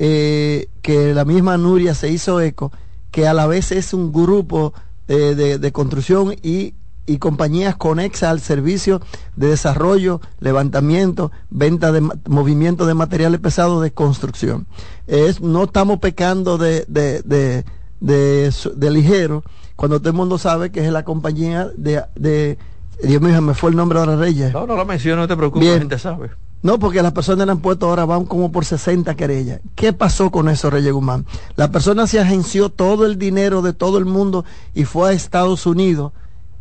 eh, 0.02 0.68
que 0.82 1.12
la 1.14 1.24
misma 1.26 1.58
Nuria 1.58 1.94
se 1.94 2.08
hizo 2.08 2.40
eco, 2.40 2.72
que 3.10 3.28
a 3.28 3.34
la 3.34 3.46
vez 3.46 3.70
es 3.70 3.92
un 3.92 4.12
grupo 4.12 4.72
eh, 5.08 5.34
de, 5.36 5.58
de 5.58 5.72
construcción 5.72 6.34
y, 6.42 6.74
y 7.06 7.18
compañías 7.18 7.76
conexas 7.76 8.30
al 8.30 8.40
servicio 8.40 9.00
de 9.36 9.48
desarrollo, 9.48 10.20
levantamiento, 10.38 11.30
venta 11.50 11.92
de 11.92 12.00
movimiento 12.28 12.86
de 12.86 12.94
materiales 12.94 13.40
pesados 13.40 13.82
de 13.82 13.90
construcción. 13.92 14.66
Es, 15.06 15.40
no 15.42 15.64
estamos 15.64 15.98
pecando 15.98 16.56
de, 16.56 16.84
de, 16.88 17.20
de, 17.22 17.64
de, 18.00 18.50
su- 18.52 18.72
de 18.74 18.90
ligero 18.90 19.42
cuando 19.76 19.98
todo 19.98 20.10
el 20.10 20.16
mundo 20.16 20.38
sabe 20.38 20.70
que 20.70 20.84
es 20.86 20.90
la 20.92 21.04
compañía 21.04 21.68
de, 21.76 22.56
Dios 23.02 23.20
mío, 23.22 23.40
me 23.42 23.54
fue 23.54 23.70
el 23.70 23.76
nombre 23.76 23.98
ahora 23.98 24.16
Reyes. 24.16 24.52
No, 24.52 24.66
no 24.66 24.76
lo 24.76 24.84
menciono, 24.84 25.22
no 25.22 25.28
te 25.28 25.36
preocupes, 25.36 25.66
la 25.72 25.78
gente 25.78 25.98
sabe. 25.98 26.30
No, 26.62 26.78
porque 26.78 27.02
las 27.02 27.12
personas 27.12 27.46
le 27.46 27.52
han 27.52 27.62
ahora, 27.82 28.04
van 28.04 28.26
como 28.26 28.52
por 28.52 28.64
60 28.64 29.14
querellas. 29.14 29.60
¿Qué 29.74 29.92
pasó 29.92 30.30
con 30.30 30.48
eso, 30.48 30.68
Reyes 30.68 30.92
Guzmán? 30.92 31.24
La 31.56 31.70
persona 31.70 32.06
se 32.06 32.20
agenció 32.20 32.68
todo 32.68 33.06
el 33.06 33.18
dinero 33.18 33.62
de 33.62 33.72
todo 33.72 33.96
el 33.96 34.04
mundo 34.04 34.44
y 34.74 34.84
fue 34.84 35.10
a 35.10 35.12
Estados 35.12 35.64
Unidos 35.66 36.12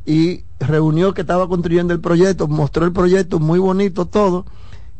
y 0.06 0.45
reunió 0.60 1.14
que 1.14 1.22
estaba 1.22 1.47
construyendo 1.47 1.93
el 1.93 2.00
proyecto, 2.00 2.47
mostró 2.47 2.86
el 2.86 2.93
proyecto 2.93 3.39
muy 3.39 3.60
bonito 3.60 4.06
todo 4.06 4.45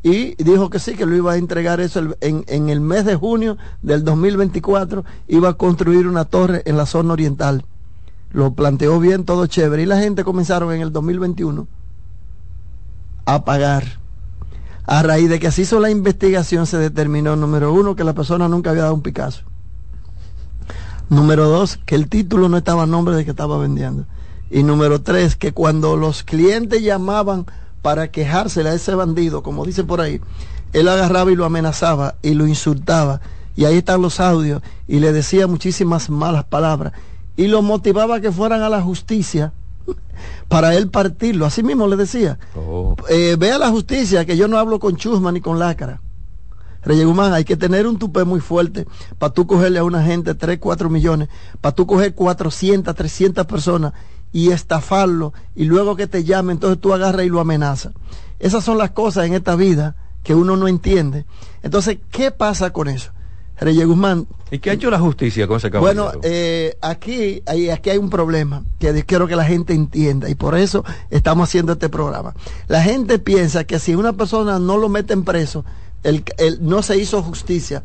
y 0.04 0.36
dijo 0.42 0.70
que 0.70 0.80
sí, 0.80 0.96
que 0.96 1.06
lo 1.06 1.16
iba 1.16 1.34
a 1.34 1.38
entregar 1.38 1.80
eso 1.80 2.16
en, 2.22 2.44
en 2.48 2.70
el 2.70 2.80
mes 2.82 3.06
de 3.06 3.16
junio 3.16 3.58
del 3.82 4.04
2024, 4.04 5.04
iba 5.28 5.50
a 5.50 5.54
construir 5.54 6.08
una 6.08 6.26
torre 6.26 6.62
en 6.66 6.78
la 6.78 6.86
zona 6.86 7.14
oriental. 7.14 7.66
Lo 8.32 8.54
planteó 8.54 9.00
bien, 9.00 9.26
todo 9.26 9.48
chévere. 9.48 9.84
Y 9.84 9.86
la 9.86 10.00
gente 10.00 10.24
comenzaron 10.24 10.72
en 10.74 10.82
el 10.82 10.94
2021 10.94 11.68
a 13.26 13.44
pagar. 13.44 14.00
A 14.92 15.04
raíz 15.04 15.30
de 15.30 15.40
que 15.40 15.52
se 15.52 15.62
hizo 15.62 15.80
la 15.80 15.92
investigación 15.92 16.66
se 16.66 16.80
determinó, 16.80 17.36
número 17.36 17.72
uno, 17.72 17.96
que 17.96 18.04
la 18.04 18.14
persona 18.14 18.48
nunca 18.48 18.72
había 18.72 18.82
dado 18.82 18.96
un 18.96 19.04
Picasso. 19.04 19.44
Número 21.10 21.48
dos, 21.48 21.78
que 21.86 21.94
el 21.94 22.10
título 22.10 22.50
no 22.50 22.58
estaba 22.58 22.82
a 22.82 22.88
nombre 22.88 23.16
de 23.16 23.24
que 23.24 23.30
estaba 23.30 23.60
vendiendo. 23.60 24.06
Y 24.50 24.64
número 24.64 25.00
tres, 25.00 25.36
que 25.36 25.52
cuando 25.52 25.96
los 25.96 26.24
clientes 26.24 26.82
llamaban 26.82 27.46
para 27.84 28.10
quejársele 28.10 28.70
a 28.70 28.74
ese 28.74 28.96
bandido, 28.96 29.44
como 29.44 29.64
dice 29.64 29.84
por 29.84 30.02
ahí, 30.02 30.22
él 30.74 30.88
agarraba 30.88 31.32
y 31.32 31.36
lo 31.36 31.46
amenazaba 31.46 32.16
y 32.24 32.34
lo 32.34 32.48
insultaba. 32.48 33.22
Y 33.56 33.66
ahí 33.66 33.78
están 33.78 34.02
los 34.02 34.20
audios 34.20 34.64
y 34.88 35.02
le 35.02 35.14
decía 35.14 35.46
muchísimas 35.46 36.10
malas 36.10 36.46
palabras. 36.46 36.94
Y 37.38 37.46
lo 37.46 37.62
motivaba 37.62 38.16
a 38.16 38.22
que 38.22 38.32
fueran 38.32 38.64
a 38.64 38.70
la 38.70 38.82
justicia 38.82 39.54
para 40.48 40.76
él 40.76 40.90
partirlo. 40.90 41.46
Así 41.46 41.64
mismo 41.64 41.88
le 41.88 41.96
decía 41.96 42.40
eh, 43.10 43.36
ve 43.38 43.52
a 43.52 43.58
la 43.58 43.70
justicia 43.70 44.26
que 44.26 44.38
yo 44.38 44.48
no 44.48 44.58
hablo 44.58 44.80
con 44.80 44.96
chusma 44.96 45.32
ni 45.32 45.42
con 45.42 45.60
lácara. 45.60 46.02
Reyes 46.82 47.06
Guzmán, 47.06 47.34
hay 47.34 47.44
que 47.44 47.58
tener 47.58 47.88
un 47.88 48.00
tupé 48.00 48.24
muy 48.24 48.40
fuerte 48.40 48.88
para 49.18 49.34
tú 49.34 49.46
cogerle 49.46 49.80
a 49.80 49.84
una 49.84 50.04
gente 50.04 50.34
3, 50.34 50.60
4 50.60 50.90
millones, 50.90 51.28
para 51.60 51.76
tú 51.76 51.86
coger 51.86 52.16
400, 52.16 52.96
300 52.96 53.46
personas 53.46 53.94
y 54.32 54.52
estafarlo 54.52 55.34
y 55.56 55.66
luego 55.66 55.96
que 55.96 56.08
te 56.08 56.24
llame, 56.24 56.54
entonces 56.54 56.80
tú 56.80 56.94
agarras 56.94 57.26
y 57.26 57.30
lo 57.30 57.42
amenazas. 57.42 57.94
Esas 58.40 58.64
son 58.64 58.78
las 58.78 58.92
cosas 58.92 59.26
en 59.26 59.34
esta 59.34 59.56
vida 59.56 59.96
que 60.24 60.36
uno 60.36 60.56
no 60.56 60.68
entiende. 60.68 61.26
Entonces, 61.64 61.98
¿qué 62.12 62.32
pasa 62.32 62.72
con 62.72 62.88
eso? 62.88 63.12
Reyes 63.60 63.86
Guzmán, 63.86 64.28
¿Y 64.52 64.60
qué 64.60 64.72
ha 64.72 64.74
hecho 64.74 64.90
la 64.90 65.00
justicia 65.00 65.48
con 65.48 65.58
ese 65.58 65.70
bueno, 65.70 66.06
caballero? 66.06 66.22
eh, 66.24 66.78
aquí, 66.82 67.44
hay, 67.46 67.70
aquí 67.70 67.90
hay 67.92 67.98
un 67.98 68.10
problema 68.10 68.64
que 68.80 69.04
quiero 69.06 69.28
que 69.28 69.36
la 69.36 69.44
gente 69.46 69.74
entienda 69.74 70.30
y 70.30 70.36
por 70.36 70.58
eso 70.58 70.84
estamos 71.12 71.50
haciendo 71.50 71.74
este 71.74 71.90
programa. 71.90 72.34
La 72.68 72.82
gente 72.82 73.20
piensa 73.20 73.64
que 73.66 73.78
si 73.80 73.94
una 73.96 74.14
persona 74.14 74.58
no 74.60 74.78
lo 74.78 74.90
meten 74.90 75.24
preso, 75.24 75.66
el, 76.04 76.24
el- 76.38 76.58
no 76.68 76.82
se 76.82 76.98
hizo 76.98 77.22
justicia. 77.22 77.84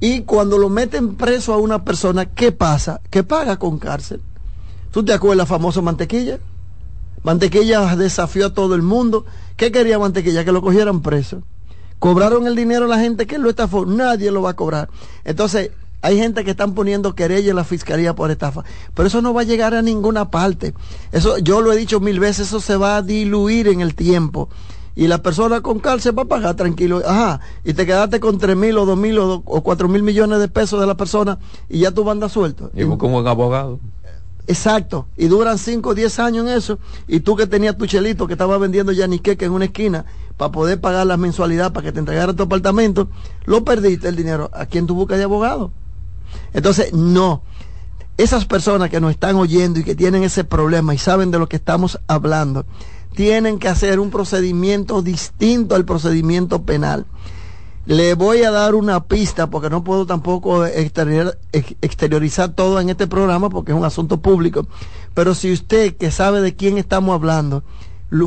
Y 0.00 0.22
cuando 0.22 0.56
lo 0.58 0.68
meten 0.68 1.14
preso 1.16 1.52
a 1.52 1.58
una 1.58 1.84
persona, 1.84 2.26
¿qué 2.26 2.50
pasa? 2.52 3.00
Que 3.10 3.22
paga 3.22 3.58
con 3.58 3.78
cárcel. 3.78 4.20
¿Tú 4.90 5.04
te 5.04 5.12
acuerdas 5.12 5.46
famoso 5.48 5.80
Mantequilla? 5.82 6.38
Mantequilla 7.22 7.94
desafió 7.96 8.46
a 8.46 8.54
todo 8.54 8.74
el 8.74 8.82
mundo. 8.82 9.24
¿Qué 9.56 9.70
quería 9.70 9.98
Mantequilla? 9.98 10.44
Que 10.44 10.52
lo 10.52 10.60
cogieran 10.62 11.02
preso. 11.02 11.42
Cobraron 12.02 12.48
el 12.48 12.56
dinero 12.56 12.88
la 12.88 12.98
gente 12.98 13.28
que 13.28 13.38
lo 13.38 13.48
estafó. 13.48 13.86
Nadie 13.86 14.32
lo 14.32 14.42
va 14.42 14.50
a 14.50 14.56
cobrar. 14.56 14.88
Entonces, 15.22 15.70
hay 16.00 16.18
gente 16.18 16.42
que 16.42 16.50
están 16.50 16.74
poniendo 16.74 17.14
querella 17.14 17.50
en 17.50 17.54
la 17.54 17.62
fiscalía 17.62 18.12
por 18.12 18.32
estafa. 18.32 18.64
Pero 18.92 19.06
eso 19.06 19.22
no 19.22 19.32
va 19.32 19.42
a 19.42 19.44
llegar 19.44 19.72
a 19.72 19.82
ninguna 19.82 20.28
parte. 20.28 20.74
Eso, 21.12 21.38
yo 21.38 21.60
lo 21.60 21.72
he 21.72 21.76
dicho 21.76 22.00
mil 22.00 22.18
veces, 22.18 22.48
eso 22.48 22.58
se 22.58 22.76
va 22.76 22.96
a 22.96 23.02
diluir 23.02 23.68
en 23.68 23.82
el 23.82 23.94
tiempo. 23.94 24.48
Y 24.96 25.06
la 25.06 25.22
persona 25.22 25.60
con 25.60 25.78
cárcel 25.78 26.18
va 26.18 26.22
a 26.24 26.24
pagar 26.24 26.56
tranquilo. 26.56 27.02
Ajá. 27.06 27.38
Y 27.62 27.72
te 27.72 27.86
quedaste 27.86 28.18
con 28.18 28.36
tres 28.38 28.56
mil 28.56 28.76
o 28.78 28.84
dos 28.84 28.98
mil 28.98 29.16
o, 29.20 29.40
cuatro 29.42 29.86
mil 29.86 30.02
millones 30.02 30.40
de 30.40 30.48
pesos 30.48 30.80
de 30.80 30.88
la 30.88 30.96
persona 30.96 31.38
y 31.68 31.78
ya 31.78 31.92
tú 31.92 32.02
vas 32.02 32.08
a 32.08 32.12
andar 32.14 32.30
suelto. 32.30 32.72
Y 32.74 32.82
busca 32.82 33.06
un 33.06 33.24
abogado. 33.28 33.78
Exacto, 34.46 35.06
y 35.16 35.26
duran 35.28 35.56
5 35.56 35.90
o 35.90 35.94
10 35.94 36.18
años 36.18 36.46
en 36.46 36.56
eso, 36.56 36.78
y 37.06 37.20
tú 37.20 37.36
que 37.36 37.46
tenías 37.46 37.78
tu 37.78 37.86
chelito 37.86 38.26
que 38.26 38.32
estaba 38.32 38.58
vendiendo 38.58 38.90
ya 38.90 39.06
niqueque 39.06 39.44
en 39.44 39.52
una 39.52 39.66
esquina 39.66 40.04
para 40.36 40.50
poder 40.50 40.80
pagar 40.80 41.06
la 41.06 41.16
mensualidad 41.16 41.72
para 41.72 41.84
que 41.84 41.92
te 41.92 42.00
entregara 42.00 42.34
tu 42.34 42.42
apartamento, 42.42 43.08
lo 43.44 43.64
perdiste 43.64 44.08
el 44.08 44.16
dinero. 44.16 44.50
¿A 44.52 44.66
quién 44.66 44.86
tú 44.86 44.94
buscas 44.96 45.18
de 45.18 45.24
abogado? 45.24 45.70
Entonces, 46.52 46.92
no. 46.92 47.42
Esas 48.16 48.44
personas 48.44 48.90
que 48.90 49.00
nos 49.00 49.12
están 49.12 49.36
oyendo 49.36 49.78
y 49.78 49.84
que 49.84 49.94
tienen 49.94 50.24
ese 50.24 50.44
problema 50.44 50.92
y 50.94 50.98
saben 50.98 51.30
de 51.30 51.38
lo 51.38 51.48
que 51.48 51.56
estamos 51.56 52.00
hablando, 52.08 52.66
tienen 53.14 53.58
que 53.58 53.68
hacer 53.68 54.00
un 54.00 54.10
procedimiento 54.10 55.02
distinto 55.02 55.74
al 55.74 55.84
procedimiento 55.84 56.62
penal. 56.62 57.06
Le 57.84 58.14
voy 58.14 58.42
a 58.44 58.50
dar 58.52 58.74
una 58.76 59.04
pista 59.04 59.48
porque 59.50 59.68
no 59.68 59.82
puedo 59.82 60.06
tampoco 60.06 60.64
exterior- 60.66 61.36
ex- 61.52 61.74
exteriorizar 61.82 62.50
todo 62.50 62.78
en 62.80 62.90
este 62.90 63.06
programa 63.08 63.50
porque 63.50 63.72
es 63.72 63.78
un 63.78 63.84
asunto 63.84 64.20
público. 64.20 64.66
Pero 65.14 65.34
si 65.34 65.52
usted 65.52 65.96
que 65.96 66.10
sabe 66.12 66.40
de 66.40 66.54
quién 66.54 66.78
estamos 66.78 67.14
hablando 67.14 67.64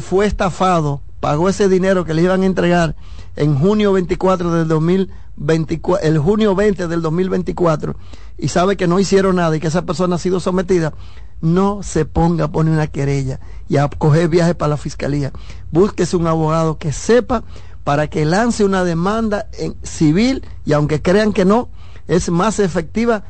fue 0.02 0.26
estafado, 0.26 1.02
pagó 1.20 1.48
ese 1.48 1.70
dinero 1.70 2.04
que 2.06 2.14
le 2.14 2.24
iban 2.24 2.42
a 2.44 2.46
entregar 2.46 2.96
en 3.36 3.58
junio 3.58 3.94
24 3.94 4.52
del 4.52 4.68
2024, 4.68 6.00
el 6.08 6.18
junio 6.20 6.56
20 6.56 6.88
del 6.88 7.02
2024 7.02 7.96
y 8.38 8.48
sabe 8.50 8.76
que 8.78 8.88
no 8.88 9.00
hicieron 9.00 9.38
nada 9.38 9.56
y 9.56 9.60
que 9.60 9.68
esa 9.68 9.84
persona 9.84 10.16
ha 10.16 10.20
sido 10.20 10.40
sometida, 10.40 10.94
no 11.42 11.82
se 11.84 12.06
ponga 12.06 12.46
a 12.46 12.52
poner 12.52 12.74
una 12.74 12.88
querella 12.88 13.40
y 13.70 13.78
a 13.78 13.88
coger 13.88 14.28
viaje 14.28 14.56
para 14.56 14.70
la 14.72 14.78
fiscalía. 14.78 15.32
Búsquese 15.72 16.18
un 16.18 16.28
abogado 16.28 16.78
que 16.78 16.92
sepa 16.92 17.44
para 17.86 18.10
que 18.10 18.26
lance 18.26 18.66
una 18.66 18.84
demanda 18.84 19.48
en 19.54 19.76
civil 19.84 20.44
y 20.66 20.74
aunque 20.74 21.04
crean 21.04 21.32
que 21.32 21.46
no, 21.46 21.70
es 22.08 22.30
más 22.30 22.60
efectiva 22.60 23.24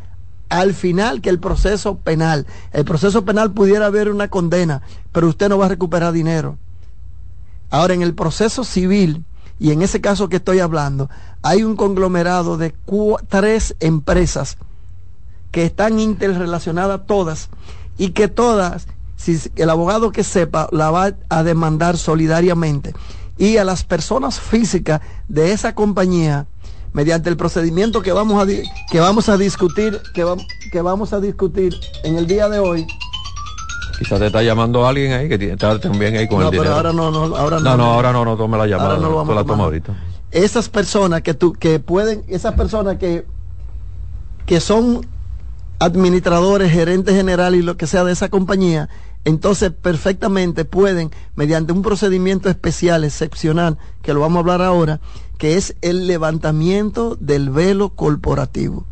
al 0.47 0.73
final 0.73 1.21
que 1.21 1.29
el 1.29 1.39
proceso 1.39 1.97
penal. 1.97 2.47
El 2.71 2.85
proceso 2.85 3.25
penal 3.25 3.51
pudiera 3.51 3.87
haber 3.87 4.09
una 4.09 4.29
condena, 4.29 4.81
pero 5.11 5.27
usted 5.27 5.49
no 5.49 5.57
va 5.57 5.65
a 5.65 5.69
recuperar 5.69 6.13
dinero. 6.13 6.57
Ahora, 7.69 7.95
en 7.95 8.01
el 8.01 8.15
proceso 8.15 8.63
civil, 8.63 9.25
y 9.59 9.71
en 9.71 9.81
ese 9.81 9.99
caso 9.99 10.29
que 10.29 10.37
estoy 10.37 10.59
hablando, 10.59 11.09
hay 11.41 11.63
un 11.63 11.75
conglomerado 11.75 12.57
de 12.57 12.73
tres 13.27 13.75
empresas 13.81 14.57
que 15.51 15.65
están 15.65 15.99
interrelacionadas 15.99 17.05
todas 17.05 17.49
y 17.97 18.11
que 18.11 18.29
todas, 18.29 18.87
si 19.17 19.37
el 19.57 19.69
abogado 19.69 20.13
que 20.13 20.23
sepa, 20.23 20.69
la 20.71 20.91
va 20.91 21.11
a 21.27 21.43
demandar 21.43 21.97
solidariamente. 21.97 22.93
Y 23.37 23.57
a 23.57 23.63
las 23.63 23.83
personas 23.83 24.39
físicas 24.39 25.01
de 25.27 25.51
esa 25.51 25.75
compañía, 25.75 26.47
mediante 26.93 27.29
el 27.29 27.37
procedimiento 27.37 28.01
que 28.01 28.13
vamos 28.13 28.41
a, 28.41 28.47
que 28.47 28.99
vamos 28.99 29.27
a 29.27 29.37
discutir, 29.37 29.99
que, 30.13 30.25
que 30.71 30.81
vamos 30.81 31.11
a 31.11 31.19
discutir 31.19 31.75
en 32.03 32.15
el 32.15 32.27
día 32.27 32.47
de 32.47 32.59
hoy, 32.59 32.87
Quizás 33.97 34.19
te 34.19 34.27
está 34.27 34.43
llamando 34.43 34.85
alguien 34.85 35.13
ahí 35.13 35.29
que 35.29 35.35
está 35.51 35.79
también 35.79 36.17
ahí 36.17 36.27
con 36.27 36.43
el 36.43 36.51
dinero. 36.51 36.73
ahora 36.73 36.91
no, 36.91 37.11
no, 37.11 37.35
ahora 37.35 37.59
no. 37.59 37.63
No, 37.63 37.77
no, 37.77 37.83
ahora 37.93 38.11
no, 38.11 38.25
no 38.25 38.35
tome 38.35 38.57
la 38.57 38.67
llamada. 38.67 38.95
Ahora 38.95 39.01
no 39.01 39.23
lo 39.23 39.33
la 39.33 39.43
toma 39.43 39.65
ahorita. 39.65 39.95
Esas 40.31 40.67
personas 40.67 41.21
que 41.21 41.33
tú, 41.33 41.53
que 41.53 41.79
pueden, 41.79 42.23
esas 42.27 42.55
personas 42.55 42.97
que, 42.97 43.25
que 44.45 44.59
son 44.59 45.07
administradores, 45.79 46.71
gerentes 46.71 47.15
generales 47.15 47.59
y 47.61 47.63
lo 47.63 47.77
que 47.77 47.87
sea 47.87 48.03
de 48.03 48.11
esa 48.11 48.29
compañía, 48.29 48.89
entonces 49.25 49.71
perfectamente 49.71 50.63
pueden, 50.65 51.11
mediante 51.35 51.73
un 51.73 51.81
procedimiento 51.81 52.49
especial, 52.49 53.03
excepcional, 53.03 53.77
que 54.01 54.13
lo 54.13 54.21
vamos 54.21 54.37
a 54.37 54.41
hablar 54.41 54.61
ahora, 54.61 55.01
que 55.37 55.57
es 55.57 55.75
el 55.81 56.07
levantamiento 56.07 57.17
del 57.19 57.49
velo 57.49 57.89
corporativo. 57.89 58.85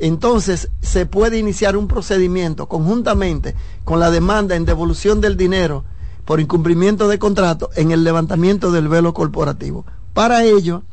entonces 0.00 0.70
se 0.80 1.04
puede 1.04 1.38
iniciar 1.38 1.76
un 1.76 1.86
procedimiento 1.86 2.66
conjuntamente 2.68 3.54
con 3.84 4.00
la 4.00 4.10
demanda 4.10 4.56
en 4.56 4.64
devolución 4.64 5.20
del 5.20 5.36
dinero 5.36 5.84
por 6.24 6.40
incumplimiento 6.40 7.06
de 7.06 7.18
contrato 7.18 7.68
en 7.76 7.90
el 7.90 8.02
levantamiento 8.02 8.72
del 8.72 8.88
velo 8.88 9.12
corporativo. 9.12 9.84
Para 10.14 10.44
ello, 10.44 10.84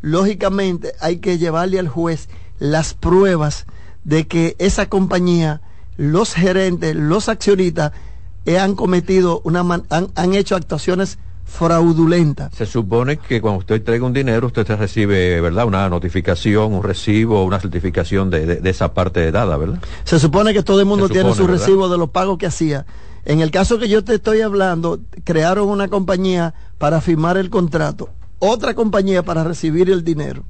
lógicamente, 0.00 0.94
hay 1.00 1.18
que 1.18 1.38
llevarle 1.38 1.78
al 1.78 1.88
juez 1.88 2.28
las 2.58 2.94
pruebas 2.94 3.66
de 4.06 4.28
que 4.28 4.54
esa 4.60 4.88
compañía, 4.88 5.60
los 5.96 6.32
gerentes, 6.32 6.94
los 6.94 7.28
accionistas, 7.28 7.90
han 8.58 8.76
cometido 8.76 9.40
una 9.42 9.60
han, 9.90 10.08
han 10.14 10.34
hecho 10.34 10.54
actuaciones 10.54 11.18
fraudulenta. 11.44 12.50
Se 12.52 12.66
supone 12.66 13.16
que 13.16 13.40
cuando 13.40 13.58
usted 13.60 13.74
entrega 13.76 14.06
un 14.06 14.12
dinero, 14.12 14.46
usted 14.46 14.64
recibe, 14.76 15.40
¿verdad? 15.40 15.66
Una 15.66 15.88
notificación, 15.88 16.72
un 16.72 16.84
recibo, 16.84 17.44
una 17.44 17.58
certificación 17.58 18.30
de, 18.30 18.60
esa 18.64 18.94
parte 18.94 19.32
dada, 19.32 19.56
¿verdad? 19.56 19.80
Se 20.04 20.20
supone 20.20 20.52
que 20.52 20.62
todo 20.62 20.78
el 20.78 20.86
mundo 20.86 21.08
tiene 21.08 21.34
su 21.34 21.46
recibo 21.48 21.88
de 21.88 21.98
los 21.98 22.10
pagos 22.10 22.38
que 22.38 22.46
hacía. 22.46 22.86
En 23.24 23.40
el 23.40 23.50
caso 23.50 23.78
que 23.80 23.88
yo 23.88 24.04
te 24.04 24.14
estoy 24.14 24.40
hablando, 24.40 25.00
crearon 25.24 25.68
una 25.68 25.88
compañía 25.88 26.54
para 26.78 27.00
firmar 27.00 27.36
el 27.36 27.50
contrato, 27.50 28.10
otra 28.38 28.74
compañía 28.74 29.24
para 29.24 29.42
recibir 29.42 29.90
el 29.90 30.04
dinero 30.04 30.44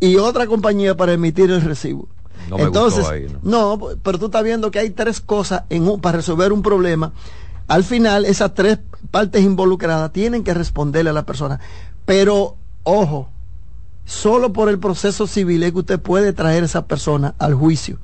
y 0.00 0.16
otra 0.16 0.48
compañía 0.48 0.96
para 0.96 1.12
emitir 1.12 1.52
el 1.52 1.60
recibo. 1.60 2.08
Entonces, 2.56 3.06
¿no? 3.42 3.78
pero 4.02 4.18
tú 4.18 4.26
estás 4.26 4.42
viendo 4.42 4.70
que 4.70 4.78
hay 4.78 4.90
tres 4.90 5.20
cosas 5.20 5.64
en 5.70 6.00
para 6.00 6.18
resolver 6.18 6.52
un 6.52 6.62
problema 6.62 7.12
al 7.70 7.84
final, 7.84 8.24
esas 8.24 8.52
tres 8.52 8.80
partes 9.12 9.44
involucradas 9.44 10.12
tienen 10.12 10.42
que 10.42 10.54
responderle 10.54 11.10
a 11.10 11.12
la 11.12 11.24
persona. 11.24 11.60
Pero, 12.04 12.56
ojo, 12.82 13.28
solo 14.04 14.52
por 14.52 14.68
el 14.68 14.80
proceso 14.80 15.28
civil 15.28 15.62
es 15.62 15.70
que 15.70 15.78
usted 15.78 16.00
puede 16.00 16.32
traer 16.32 16.64
a 16.64 16.66
esa 16.66 16.86
persona 16.86 17.36
al 17.38 17.54
juicio. 17.54 18.00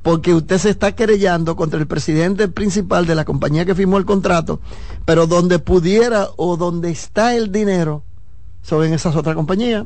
Porque 0.00 0.32
usted 0.32 0.56
se 0.56 0.70
está 0.70 0.92
querellando 0.92 1.56
contra 1.56 1.78
el 1.78 1.86
presidente 1.86 2.48
principal 2.48 3.04
de 3.04 3.14
la 3.14 3.26
compañía 3.26 3.66
que 3.66 3.74
firmó 3.74 3.98
el 3.98 4.06
contrato, 4.06 4.60
pero 5.04 5.26
donde 5.26 5.58
pudiera 5.58 6.28
o 6.36 6.56
donde 6.56 6.88
está 6.90 7.36
el 7.36 7.52
dinero 7.52 8.04
son 8.62 8.82
en 8.82 8.94
esas 8.94 9.14
otras 9.14 9.36
compañías. 9.36 9.84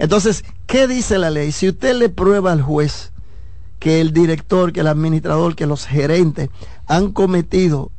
Entonces, 0.00 0.44
¿qué 0.66 0.88
dice 0.88 1.18
la 1.18 1.30
ley? 1.30 1.52
Si 1.52 1.68
usted 1.68 1.94
le 1.94 2.08
prueba 2.08 2.50
al 2.50 2.62
juez 2.62 3.12
que 3.78 4.00
el 4.00 4.12
director, 4.12 4.72
que 4.72 4.80
el 4.80 4.86
administrador, 4.86 5.54
que 5.54 5.66
los 5.66 5.86
gerentes 5.86 6.50
han 6.86 7.12
cometido 7.12 7.90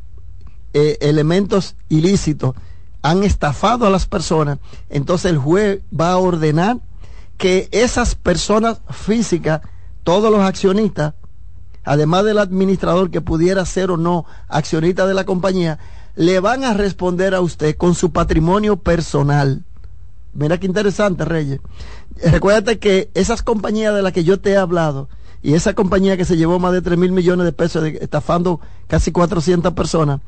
eh, 0.74 0.98
elementos 1.02 1.76
ilícitos 1.90 2.56
han 3.02 3.24
estafado 3.24 3.86
a 3.86 3.90
las 3.90 4.06
personas, 4.06 4.60
entonces 4.90 5.32
el 5.32 5.38
juez 5.38 5.82
va 5.98 6.12
a 6.12 6.18
ordenar 6.18 6.80
que 7.38 7.70
esas 7.72 8.16
personas 8.16 8.82
físicas, 8.90 9.62
todos 10.04 10.32
los 10.32 10.42
accionistas, 10.42 11.14
además 11.84 12.26
del 12.26 12.40
administrador 12.40 13.10
que 13.12 13.22
pudiera 13.22 13.66
ser 13.66 13.92
o 13.92 13.98
no 13.98 14.26
accionista 14.50 15.08
de 15.08 15.14
la 15.14 15.26
compañía, 15.26 15.80
le 16.16 16.40
van 16.40 16.64
a 16.64 16.74
responder 16.74 17.36
a 17.36 17.42
usted 17.42 17.78
con 17.78 17.96
su 17.96 18.12
patrimonio 18.12 18.78
personal. 18.78 19.64
Mira 20.34 20.60
qué 20.60 20.66
interesante, 20.66 21.26
Reyes. 21.26 21.62
Recuérdate 22.24 22.80
que 22.80 23.10
esas 23.14 23.44
compañías 23.44 23.94
de 23.96 24.02
las 24.02 24.14
que 24.14 24.24
yo 24.24 24.40
te 24.40 24.52
he 24.52 24.58
hablado, 24.58 25.10
y 25.42 25.54
esa 25.54 25.74
compañía 25.74 26.18
que 26.18 26.26
se 26.26 26.38
llevó 26.38 26.60
más 26.60 26.74
de 26.74 26.82
3 26.82 26.98
mil 26.98 27.12
millones 27.12 27.46
de 27.46 27.54
pesos 27.54 27.84
estafando 27.86 28.60
casi 28.88 29.12
400 29.12 29.74
personas, 29.74 30.22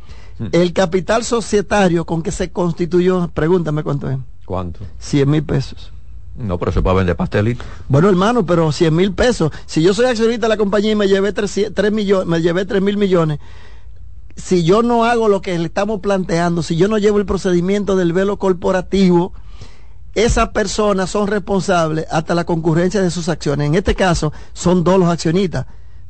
el 0.51 0.71
capital 0.73 1.23
societario 1.23 2.05
con 2.05 2.21
que 2.21 2.31
se 2.31 2.51
constituyó, 2.51 3.29
pregúntame 3.33 3.83
cuánto 3.83 4.09
es. 4.09 4.17
¿Cuánto? 4.45 4.79
100 4.99 5.29
mil 5.29 5.43
pesos. 5.43 5.91
No, 6.37 6.57
pero 6.57 6.71
se 6.71 6.81
puede 6.81 6.95
vender 6.97 7.17
pastelitos. 7.17 7.67
Bueno, 7.89 8.07
hermano, 8.07 8.45
pero 8.45 8.71
100 8.71 8.95
mil 8.95 9.13
pesos. 9.13 9.51
Si 9.65 9.81
yo 9.81 9.93
soy 9.93 10.05
accionista 10.05 10.45
de 10.45 10.49
la 10.49 10.57
compañía 10.57 10.93
y 10.93 10.95
me 10.95 11.07
llevé 11.07 11.33
3, 11.33 11.91
millones, 11.91 12.27
me 12.27 12.41
llevé 12.41 12.65
3 12.65 12.81
mil 12.81 12.97
millones, 12.97 13.39
si 14.37 14.63
yo 14.63 14.81
no 14.81 15.03
hago 15.03 15.27
lo 15.27 15.41
que 15.41 15.57
le 15.59 15.65
estamos 15.65 15.99
planteando, 15.99 16.63
si 16.63 16.77
yo 16.77 16.87
no 16.87 16.97
llevo 16.97 17.17
el 17.17 17.25
procedimiento 17.25 17.97
del 17.97 18.13
velo 18.13 18.39
corporativo, 18.39 19.33
esas 20.15 20.49
personas 20.49 21.09
son 21.09 21.27
responsables 21.27 22.05
hasta 22.09 22.35
la 22.35 22.45
concurrencia 22.45 23.01
de 23.01 23.11
sus 23.11 23.29
acciones. 23.29 23.67
En 23.67 23.75
este 23.75 23.95
caso, 23.95 24.33
son 24.53 24.83
dos 24.83 24.99
los 24.99 25.09
accionistas. 25.09 25.65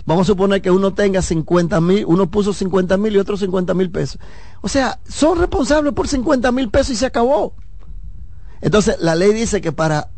Vamos 0.05 0.25
a 0.27 0.31
suponer 0.31 0.61
que 0.61 0.71
uno 0.71 0.93
tenga 0.93 1.21
50 1.21 1.81
mil, 1.81 2.05
uno 2.07 2.31
puso 2.31 2.53
50 2.53 2.97
mil 2.97 3.15
y 3.15 3.19
otro 3.19 3.37
50 3.37 3.73
mil 3.73 3.91
pesos. 3.91 4.19
O 4.61 4.67
sea, 4.67 4.99
son 5.07 5.37
responsables 5.37 5.93
por 5.93 6.07
50 6.07 6.51
mil 6.51 6.69
pesos 6.69 6.91
y 6.91 6.95
se 6.95 7.05
acabó. 7.05 7.53
Entonces, 8.61 8.97
la 8.99 9.15
ley 9.15 9.33
dice 9.33 9.61
que 9.61 9.71
para, 9.71 10.09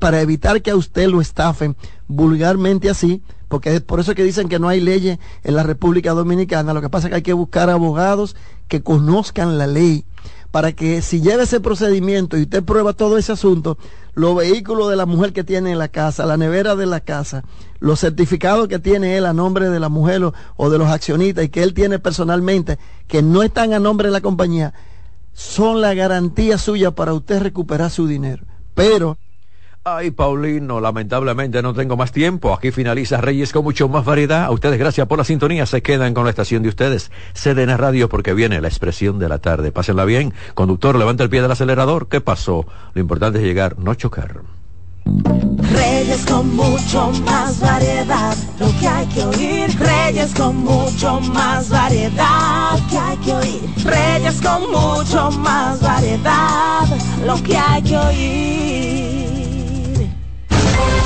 para 0.00 0.20
evitar 0.20 0.60
que 0.60 0.70
a 0.70 0.76
usted 0.76 1.08
lo 1.08 1.20
estafen 1.20 1.76
vulgarmente 2.08 2.90
así, 2.90 3.22
porque 3.48 3.74
es 3.74 3.80
por 3.80 4.00
eso 4.00 4.14
que 4.14 4.24
dicen 4.24 4.48
que 4.48 4.58
no 4.58 4.68
hay 4.68 4.80
leyes 4.80 5.18
en 5.44 5.54
la 5.54 5.62
República 5.62 6.12
Dominicana, 6.12 6.74
lo 6.74 6.80
que 6.80 6.90
pasa 6.90 7.06
es 7.06 7.10
que 7.10 7.16
hay 7.16 7.22
que 7.22 7.32
buscar 7.32 7.70
abogados 7.70 8.34
que 8.66 8.82
conozcan 8.82 9.56
la 9.56 9.66
ley 9.66 10.04
para 10.50 10.72
que 10.72 11.02
si 11.02 11.20
lleva 11.20 11.42
ese 11.42 11.60
procedimiento 11.60 12.36
y 12.36 12.42
usted 12.42 12.64
prueba 12.64 12.92
todo 12.92 13.18
ese 13.18 13.32
asunto, 13.32 13.76
los 14.14 14.34
vehículos 14.34 14.88
de 14.90 14.96
la 14.96 15.06
mujer 15.06 15.32
que 15.32 15.44
tiene 15.44 15.72
en 15.72 15.78
la 15.78 15.88
casa, 15.88 16.26
la 16.26 16.36
nevera 16.36 16.74
de 16.74 16.86
la 16.86 17.00
casa, 17.00 17.44
los 17.80 18.00
certificados 18.00 18.66
que 18.66 18.78
tiene 18.78 19.16
él 19.16 19.26
a 19.26 19.32
nombre 19.32 19.68
de 19.68 19.78
la 19.78 19.88
mujer 19.88 20.22
o, 20.56 20.70
de 20.70 20.78
los 20.78 20.88
accionistas 20.88 21.44
y 21.44 21.48
que 21.50 21.62
él 21.62 21.74
tiene 21.74 21.98
personalmente, 21.98 22.78
que 23.06 23.22
no 23.22 23.42
están 23.42 23.74
a 23.74 23.78
nombre 23.78 24.08
de 24.08 24.12
la 24.12 24.20
compañía, 24.20 24.74
son 25.34 25.80
la 25.80 25.94
garantía 25.94 26.58
suya 26.58 26.90
para 26.92 27.12
usted 27.14 27.40
recuperar 27.40 27.90
su 27.90 28.06
dinero. 28.06 28.44
Pero 28.74 29.18
Ay, 29.90 30.10
Paulino, 30.10 30.80
lamentablemente 30.80 31.62
no 31.62 31.72
tengo 31.72 31.96
más 31.96 32.12
tiempo. 32.12 32.52
Aquí 32.52 32.70
finaliza 32.70 33.22
Reyes 33.22 33.52
con 33.52 33.64
mucho 33.64 33.88
más 33.88 34.04
variedad. 34.04 34.44
A 34.44 34.50
ustedes 34.50 34.78
gracias 34.78 35.06
por 35.06 35.16
la 35.16 35.24
sintonía. 35.24 35.64
Se 35.64 35.80
quedan 35.80 36.12
con 36.12 36.24
la 36.24 36.30
estación 36.30 36.62
de 36.62 36.68
ustedes. 36.68 37.10
Ceden 37.32 37.76
Radio 37.78 38.10
porque 38.10 38.34
viene 38.34 38.60
la 38.60 38.68
expresión 38.68 39.18
de 39.18 39.30
la 39.30 39.38
tarde. 39.38 39.72
Pásenla 39.72 40.04
bien. 40.04 40.34
Conductor, 40.54 40.96
levanta 40.96 41.22
el 41.22 41.30
pie 41.30 41.40
del 41.40 41.50
acelerador. 41.50 42.08
¿Qué 42.08 42.20
pasó? 42.20 42.66
Lo 42.92 43.00
importante 43.00 43.38
es 43.38 43.44
llegar, 43.44 43.78
no 43.78 43.94
chocar. 43.94 44.42
Reyes 45.72 46.26
con 46.26 46.54
mucho 46.54 47.10
más 47.24 47.58
variedad, 47.58 48.36
lo 48.60 48.66
que 48.78 48.88
hay 48.88 49.06
que 49.06 49.24
oír. 49.24 49.78
Reyes 49.78 50.34
con 50.34 50.56
mucho 50.56 51.20
más 51.20 51.68
variedad, 51.70 52.78
lo 52.78 52.88
que 52.88 52.98
hay 52.98 53.16
que 53.16 53.32
oír. 53.32 53.62
Reyes 53.84 54.40
con 54.42 54.70
mucho 54.70 55.30
más 55.30 55.80
variedad, 55.80 56.86
lo 57.24 57.42
que 57.42 57.56
hay 57.56 57.82
que 57.82 57.96
oír. 57.96 59.17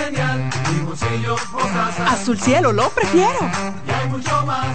azul 2.07 2.39
cielo 2.39 2.71
lo 2.71 2.89
prefiero, 2.89 3.39
y 3.85 3.91
hay 3.91 4.09
mucho 4.09 4.45
más 4.45 4.67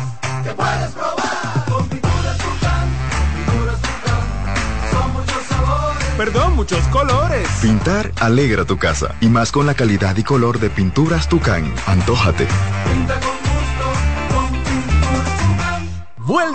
que 0.44 0.50
puedes 0.50 0.90
probar, 0.92 1.64
con 1.68 1.88
pinturas 1.88 2.38
Tucán, 2.38 2.88
pinturas 3.34 3.80
Tucán, 3.80 4.90
son 4.90 5.12
muchos 5.12 5.42
sabores, 5.48 6.06
perdón, 6.16 6.56
muchos 6.56 6.86
colores. 6.88 7.48
Pintar 7.62 8.12
alegra 8.20 8.64
tu 8.64 8.76
casa, 8.76 9.14
y 9.20 9.28
más 9.28 9.50
con 9.50 9.66
la 9.66 9.74
calidad 9.74 10.16
y 10.16 10.24
color 10.24 10.58
de 10.58 10.70
pinturas 10.70 11.28
Tucán, 11.28 11.72
antójate. 11.86 12.46
pinta 12.84 13.18
con 13.20 13.45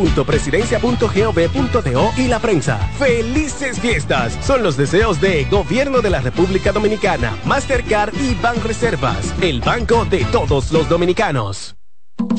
www.presidencia.gov.do 0.00 2.10
y 2.16 2.28
la 2.28 2.38
prensa. 2.38 2.78
¡Felices 2.98 3.78
fiestas! 3.80 4.36
Son 4.44 4.62
los 4.62 4.76
deseos 4.76 5.20
de 5.20 5.44
Gobierno 5.44 6.00
de 6.00 6.10
la 6.10 6.20
República 6.20 6.72
Dominicana, 6.72 7.36
Mastercard 7.44 8.14
y 8.14 8.34
Banreservas, 8.34 9.34
el 9.40 9.60
banco 9.60 10.04
de 10.04 10.24
todos 10.26 10.70
los 10.72 10.88
dominicanos. 10.88 11.76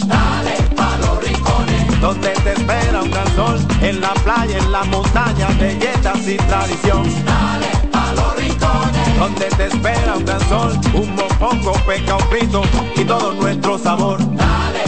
Dale 0.06 0.56
pa' 0.76 0.98
los 0.98 1.24
rincones, 1.24 2.02
Donde 2.02 2.30
te 2.44 2.54
espera 2.54 3.02
un 3.02 3.10
gran 3.12 3.36
sol, 3.36 3.60
en 3.82 4.00
la 4.02 4.14
playa, 4.14 4.58
en 4.58 4.72
la 4.72 4.84
montaña, 4.84 5.48
belletas 5.60 6.28
y 6.28 6.38
tradición. 6.38 7.04
dale 7.26 7.68
pa' 7.92 8.14
los 8.14 8.36
rincones, 8.36 9.20
Donde 9.20 9.46
te 9.46 9.66
espera 9.68 10.16
un 10.18 10.26
gran 10.26 10.50
sol, 10.50 10.80
un 10.94 11.16
mopongo, 11.16 11.74
peca, 11.86 12.18
un 12.18 12.30
pito 12.30 12.62
y 12.96 13.04
todo 13.06 13.34
nuestro 13.34 13.78
sabor. 13.80 14.20
dale 14.36 14.81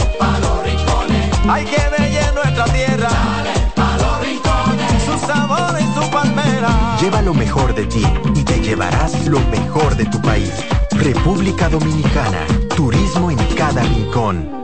Hay 1.46 1.64
que 1.66 1.76
bella 1.98 2.28
en 2.28 2.34
nuestra 2.34 2.64
tierra, 2.64 3.08
dale 3.08 3.50
pa' 3.74 3.96
los 3.98 4.20
rincones, 4.20 5.02
su 5.04 5.26
sabor 5.26 5.76
y 5.78 5.84
su 5.94 6.10
palmera. 6.10 6.96
Lleva 7.00 7.20
lo 7.20 7.34
mejor 7.34 7.74
de 7.74 7.84
ti 7.86 8.02
y 8.34 8.42
te 8.44 8.60
llevarás 8.60 9.26
lo 9.26 9.40
mejor 9.50 9.94
de 9.94 10.06
tu 10.06 10.20
país. 10.22 10.52
República 10.92 11.68
Dominicana. 11.68 12.46
Turismo 12.74 13.30
en 13.30 13.38
cada 13.56 13.82
rincón. 13.82 14.63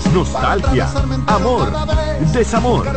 nostalgia, 0.13 0.89
amor, 1.27 1.71
desamor, 2.33 2.87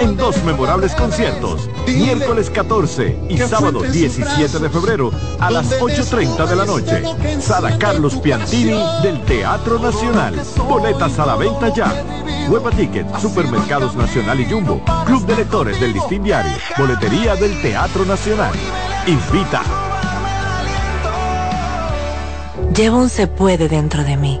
en 0.00 0.16
dos 0.16 0.42
memorables 0.44 0.94
conciertos, 0.94 1.68
miércoles 1.86 2.50
14 2.50 3.18
y 3.28 3.38
sábado 3.38 3.82
17 3.82 4.58
de 4.58 4.70
febrero 4.70 5.10
a 5.40 5.50
las 5.50 5.80
8.30 5.80 6.46
de 6.46 6.56
la 6.56 6.64
noche. 6.64 7.02
Sala 7.40 7.78
Carlos 7.78 8.16
Piantini 8.16 8.80
del 9.02 9.20
Teatro 9.24 9.78
Nacional. 9.78 10.40
Boletas 10.68 11.18
a 11.18 11.26
la 11.26 11.36
venta 11.36 11.72
ya. 11.72 11.92
Hueva 12.48 12.70
Ticket, 12.70 13.06
Supermercados 13.18 13.94
Nacional 13.96 14.40
y 14.40 14.44
Jumbo, 14.46 14.80
Club 15.04 15.26
de 15.26 15.36
Lectores 15.36 15.80
del 15.80 15.92
Listín 15.92 16.22
Diario, 16.22 16.52
Boletería 16.78 17.34
del 17.36 17.60
Teatro 17.60 18.04
Nacional. 18.04 18.52
Invita. 19.06 19.62
Llevo 22.74 22.98
un 22.98 23.08
se 23.08 23.26
puede 23.26 23.68
dentro 23.68 24.04
de 24.04 24.16
mí, 24.16 24.40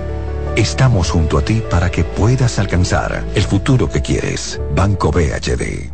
Estamos 0.57 1.09
junto 1.09 1.37
a 1.37 1.41
ti 1.41 1.63
para 1.71 1.89
que 1.89 2.03
puedas 2.03 2.59
alcanzar 2.59 3.23
el 3.35 3.43
futuro 3.43 3.89
que 3.89 4.01
quieres. 4.01 4.59
Banco 4.75 5.09
BHD. 5.09 5.89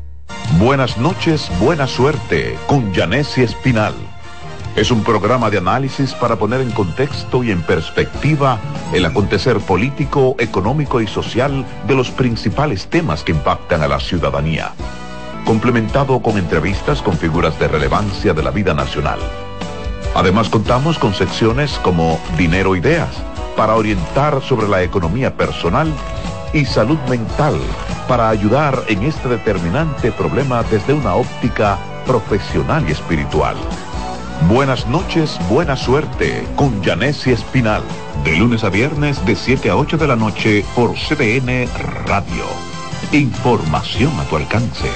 Buenas 0.58 0.98
noches, 0.98 1.52
buena 1.60 1.86
suerte 1.86 2.58
con 2.66 2.92
Janessi 2.92 3.44
Espinal. 3.44 3.94
Es 4.76 4.90
un 4.90 5.04
programa 5.04 5.52
de 5.52 5.60
análisis 5.60 6.12
para 6.16 6.38
poner 6.38 6.62
en 6.62 6.72
contexto 6.72 7.44
y 7.44 7.52
en 7.52 7.62
perspectiva 7.62 8.60
el 8.94 9.06
acontecer 9.06 9.60
político, 9.60 10.36
económico 10.40 11.02
y 11.02 11.08
social 11.08 11.64
de 11.88 11.94
los 11.96 12.10
principales 12.10 12.88
temas 12.88 13.24
que 13.24 13.34
impactan 13.34 13.84
a 13.84 13.88
la 13.88 14.00
ciudadanía. 14.00 14.72
Complementado 15.46 16.20
con 16.20 16.36
entrevistas 16.36 17.04
con 17.04 17.16
figuras 17.16 17.60
de 17.60 17.68
relevancia 17.68 18.34
de 18.34 18.42
la 18.42 18.50
vida 18.50 18.74
nacional. 18.74 19.20
Además 20.16 20.50
contamos 20.50 20.98
con 20.98 21.14
secciones 21.14 21.78
como 21.84 22.20
Dinero 22.38 22.76
Ideas 22.76 23.12
para 23.58 23.76
orientar 23.76 24.42
sobre 24.42 24.68
la 24.70 24.84
economía 24.84 25.36
personal 25.36 25.92
y 26.54 26.64
salud 26.64 27.00
mental 27.10 27.60
para 28.08 28.30
ayudar 28.30 28.84
en 28.88 29.04
este 29.04 29.28
determinante 29.28 30.12
problema 30.14 30.64
desde 30.64 30.94
una 30.94 31.16
óptica 31.16 31.78
profesional 32.06 32.86
y 32.88 32.94
espiritual. 32.94 33.58
Buenas 34.48 34.88
noches, 34.88 35.38
buena 35.50 35.76
suerte 35.76 36.48
con 36.56 36.82
Janessi 36.84 37.32
Espinal. 37.32 37.82
De 38.24 38.38
lunes 38.38 38.64
a 38.64 38.70
viernes 38.70 39.26
de 39.26 39.36
7 39.36 39.72
a 39.72 39.76
8 39.76 39.98
de 39.98 40.08
la 40.08 40.16
noche 40.16 40.64
por 40.76 40.94
CDN 40.94 41.68
Radio. 42.06 42.46
Información 43.12 44.18
a 44.20 44.24
tu 44.26 44.38
alcance. 44.38 44.90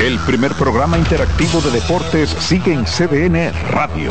El 0.00 0.18
primer 0.26 0.52
programa 0.52 0.98
interactivo 0.98 1.60
de 1.60 1.70
deportes 1.70 2.28
sigue 2.28 2.74
en 2.74 2.84
CDN 2.84 3.52
Radio. 3.70 4.10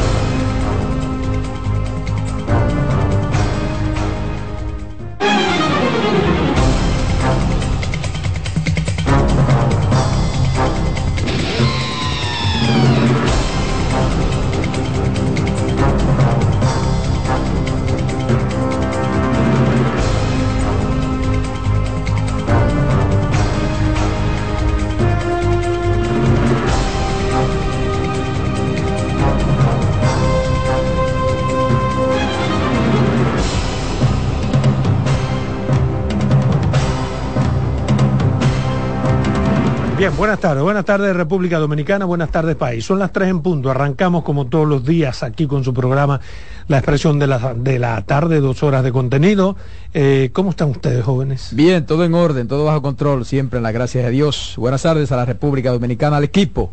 Bien, 40.01 40.17
buenas 40.17 40.39
tardes. 40.39 40.63
Buenas 40.63 40.83
tardes 40.83 41.15
República 41.15 41.59
Dominicana, 41.59 42.05
buenas 42.05 42.31
tardes 42.31 42.55
país. 42.55 42.83
Son 42.83 42.97
las 42.97 43.13
tres 43.13 43.29
en 43.29 43.41
punto. 43.41 43.69
Arrancamos 43.69 44.23
como 44.23 44.47
todos 44.47 44.67
los 44.67 44.83
días 44.83 45.21
aquí 45.21 45.45
con 45.45 45.63
su 45.63 45.75
programa 45.75 46.19
La 46.67 46.79
Expresión 46.79 47.19
de 47.19 47.27
la, 47.27 47.53
de 47.53 47.77
la 47.77 48.01
Tarde, 48.01 48.39
dos 48.39 48.63
horas 48.63 48.83
de 48.83 48.91
contenido. 48.91 49.55
Eh, 49.93 50.31
¿Cómo 50.33 50.49
están 50.49 50.71
ustedes, 50.71 51.05
jóvenes? 51.05 51.49
Bien, 51.53 51.85
todo 51.85 52.03
en 52.03 52.15
orden, 52.15 52.47
todo 52.47 52.65
bajo 52.65 52.81
control, 52.81 53.25
siempre 53.25 53.57
en 53.57 53.63
la 53.63 53.71
gracia 53.71 54.01
de 54.01 54.09
Dios. 54.09 54.55
Buenas 54.57 54.81
tardes 54.81 55.11
a 55.11 55.17
la 55.17 55.25
República 55.25 55.69
Dominicana, 55.69 56.17
al 56.17 56.23
equipo, 56.23 56.71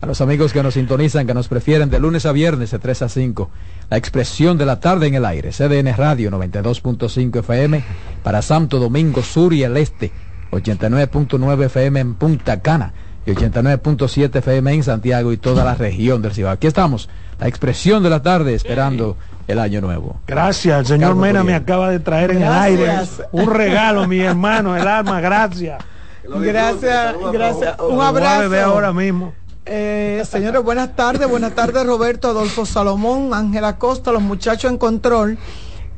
a 0.00 0.06
los 0.06 0.22
amigos 0.22 0.54
que 0.54 0.62
nos 0.62 0.72
sintonizan, 0.72 1.26
que 1.26 1.34
nos 1.34 1.48
prefieren 1.48 1.90
de 1.90 2.00
lunes 2.00 2.24
a 2.24 2.32
viernes 2.32 2.70
de 2.70 2.78
3 2.78 3.02
a 3.02 3.08
5. 3.10 3.50
La 3.90 3.98
expresión 3.98 4.56
de 4.56 4.64
la 4.64 4.80
tarde 4.80 5.06
en 5.06 5.16
el 5.16 5.26
aire, 5.26 5.50
CDN 5.50 5.94
Radio 5.98 6.30
92.5 6.30 7.40
FM 7.40 7.84
para 8.22 8.40
Santo 8.40 8.78
Domingo 8.78 9.22
Sur 9.22 9.52
y 9.52 9.64
el 9.64 9.76
Este, 9.76 10.10
89.9 10.50 11.64
FM 11.66 12.00
en 12.00 12.14
Punta 12.14 12.60
Cana 12.60 12.92
y 13.26 13.30
89.7 13.32 14.36
FM 14.36 14.72
en 14.72 14.82
Santiago 14.82 15.32
y 15.32 15.36
toda 15.36 15.64
la 15.64 15.74
región 15.74 16.22
del 16.22 16.32
Cibao. 16.32 16.52
Aquí 16.52 16.66
estamos, 16.66 17.08
la 17.38 17.48
expresión 17.48 18.02
de 18.02 18.10
la 18.10 18.22
tarde 18.22 18.54
esperando 18.54 19.16
el 19.46 19.58
año 19.58 19.80
nuevo. 19.80 20.20
Gracias, 20.26 20.80
el 20.80 20.86
señor 20.86 21.10
Carlos 21.10 21.22
Mena 21.22 21.44
me 21.44 21.54
acaba 21.54 21.90
de 21.90 22.00
traer 22.00 22.32
en 22.32 22.42
el 22.42 22.52
aire 22.52 22.90
un 23.32 23.50
regalo, 23.50 24.06
mi 24.06 24.20
hermano, 24.20 24.76
el 24.76 24.86
alma, 24.86 25.20
gracias. 25.20 25.82
Gracias, 26.24 27.16
gracias. 27.32 27.76
Un 27.80 27.96
voy 27.96 28.04
a 28.04 28.08
abrazo. 28.08 28.40
beber 28.40 28.64
ahora 28.64 28.92
mismo. 28.92 29.32
Eh, 29.66 30.22
señores, 30.28 30.62
buenas 30.62 30.94
tardes. 30.96 31.28
Buenas 31.28 31.54
tardes, 31.54 31.84
Roberto, 31.84 32.28
Adolfo 32.28 32.66
Salomón, 32.66 33.34
Ángela 33.34 33.76
Costa, 33.76 34.12
los 34.12 34.22
muchachos 34.22 34.70
en 34.70 34.78
control. 34.78 35.38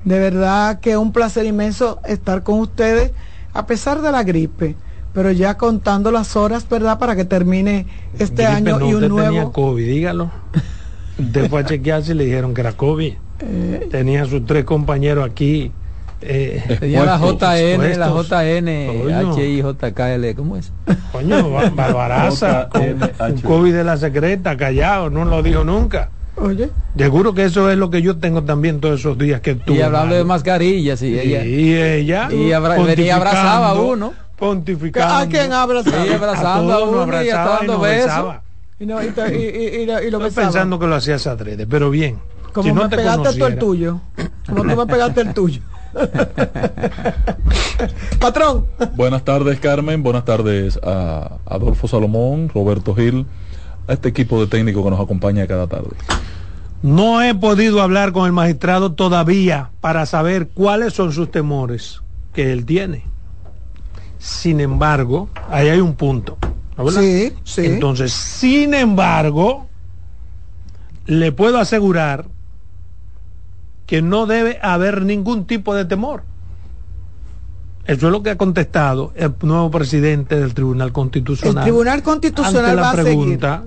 De 0.05 0.18
verdad 0.18 0.80
que 0.80 0.96
un 0.96 1.12
placer 1.12 1.46
inmenso 1.46 2.00
estar 2.05 2.42
con 2.42 2.59
ustedes, 2.61 3.12
a 3.55 3.66
pesar 3.66 4.00
de 4.03 4.11
la 4.12 4.22
gripe, 4.22 4.74
pero 5.12 5.30
ya 5.30 5.57
contando 5.59 6.11
las 6.11 6.36
horas, 6.36 6.66
¿verdad? 6.68 6.98
Para 6.98 7.14
que 7.16 7.24
termine 7.24 7.86
este 8.18 8.42
Gripe, 8.44 8.46
año 8.46 8.78
no, 8.78 8.86
y 8.88 8.94
un 8.94 9.05
usted 9.05 9.09
tenía 9.16 9.30
nuevo. 9.30 9.53
COVID, 9.53 9.86
dígalo. 9.86 10.30
Usted 11.18 11.50
fue 11.50 11.61
a 11.61 11.64
chequearse 11.66 12.12
y 12.12 12.14
le 12.14 12.24
dijeron 12.24 12.55
que 12.55 12.61
era 12.62 12.72
COVID. 12.72 13.12
Eh, 13.40 13.88
Tenía 13.90 14.24
sus 14.24 14.46
tres 14.46 14.64
compañeros 14.64 15.28
aquí. 15.28 15.70
eh, 16.22 16.62
Tenía 16.80 17.05
la 17.05 17.14
expuestos, 17.16 17.48
JN, 17.50 17.98
la. 17.98 18.09
JN. 18.09 19.32
HIJKL, 19.36 20.34
¿cómo 20.36 20.57
es? 20.57 20.72
Coño, 21.12 21.50
Ba- 21.50 21.70
Barbaraza, 21.70 22.68
con 22.70 22.82
un 22.82 23.40
COVID 23.42 23.72
de 23.74 23.84
la 23.84 23.96
secreta, 23.96 24.57
callado, 24.57 25.11
no 25.11 25.24
lo 25.24 25.42
dijo 25.42 25.64
nunca. 25.64 26.11
Oye. 26.37 26.70
Seguro 26.97 27.35
que 27.35 27.45
eso 27.45 27.70
es 27.70 27.76
lo 27.78 27.91
que 27.91 28.01
yo 28.03 28.16
tengo 28.18 28.43
también 28.43 28.80
todos 28.80 29.01
esos 29.01 29.18
días 29.18 29.41
que 29.41 29.53
estuve. 29.53 29.76
Y 29.76 29.83
hablando 29.83 30.14
de 30.14 30.24
mascarillas, 30.24 31.03
y 31.03 31.18
ella. 31.18 31.45
Y 31.45 31.74
ella. 31.74 32.28
Y 32.33 32.53
abra- 32.53 32.76
venía 32.83 33.16
abrazaba 33.16 33.70
a 33.70 33.74
uno. 33.74 34.12
Pontificando. 34.39 35.14
¿A 35.14 35.26
quién 35.26 35.53
abrazaba? 35.53 36.05
Sí, 36.05 36.12
abrazando 36.12 36.72
A 36.72 36.85
uno 36.85 36.99
y 37.22 37.30
abrazaba 37.30 37.55
y 37.55 37.59
dando 37.59 37.72
nos 37.74 37.83
besos. 37.83 38.07
besaba. 38.07 38.43
Y, 38.80 38.87
no, 38.87 39.03
y, 39.03 39.09
te- 39.11 39.39
y- 39.39 39.43
y- 39.78 39.83
y 39.83 39.87
lo- 39.87 40.03
y 40.03 40.11
lo 40.11 40.18
Estoy 40.18 40.22
besaba. 40.24 40.47
pensando 40.47 40.78
que 40.78 40.87
lo 40.87 40.95
hacías 40.97 41.26
adrede, 41.28 41.66
pero 41.66 41.91
bien. 41.91 42.18
Como 42.53 42.68
si 42.68 42.72
no 42.74 42.83
me 42.83 42.89
te 42.89 42.97
pegaste 42.97 43.35
tú 43.39 43.47
el 43.47 43.59
tuyo. 43.59 44.01
Como 44.49 44.62
tú 44.62 44.76
me 44.76 44.87
pegaste 44.87 45.20
el 45.20 45.33
tuyo. 45.35 45.61
Patrón. 48.20 48.66
Buenas 48.97 49.24
tardes, 49.24 49.59
Carmen. 49.61 50.03
Buenas 50.03 50.24
tardes 50.24 50.78
a 50.83 51.39
Adolfo 51.47 51.89
Salomón, 51.89 52.51
Roberto 52.55 52.95
Gil, 52.95 53.26
a 53.87 53.93
este 53.93 54.09
equipo 54.09 54.41
de 54.41 54.47
técnicos 54.47 54.85
que 54.85 54.91
nos 54.91 55.01
acompaña 55.01 55.47
cada 55.47 55.66
tarde. 55.66 55.91
No 56.83 57.22
he 57.22 57.35
podido 57.35 57.80
hablar 57.80 58.12
con 58.12 58.26
el 58.26 58.33
magistrado 58.33 58.93
todavía 58.93 59.70
para 59.80 60.05
saber 60.07 60.49
cuáles 60.49 60.95
son 60.95 61.12
sus 61.12 61.30
temores 61.30 62.01
que 62.35 62.53
él 62.53 62.66
tiene. 62.66 63.05
Sin 64.18 64.61
embargo, 64.61 65.28
ahí 65.49 65.68
hay 65.68 65.80
un 65.80 65.95
punto. 65.95 66.39
Sí, 66.91 67.33
sí. 67.45 67.66
Entonces, 67.66 68.12
sin 68.12 68.74
embargo, 68.74 69.66
le 71.07 71.33
puedo 71.33 71.59
asegurar 71.59 72.26
que 73.87 74.03
no 74.03 74.26
debe 74.26 74.59
haber 74.62 75.03
ningún 75.03 75.45
tipo 75.47 75.74
de 75.74 75.85
temor. 75.85 76.22
Eso 77.87 78.07
es 78.07 78.12
lo 78.12 78.22
que 78.22 78.30
ha 78.30 78.37
contestado 78.37 79.12
el 79.16 79.35
nuevo 79.43 79.70
presidente 79.70 80.39
del 80.39 80.55
Tribunal 80.55 80.89
El 80.89 80.93
Constitucional. 80.93 81.64
Tribunal 81.64 82.03
Constitucional 82.03 82.64
ante 82.64 82.76
la 82.76 82.83
va 82.83 82.91
a 82.91 82.95
seguir. 82.97 83.05
pregunta 83.05 83.64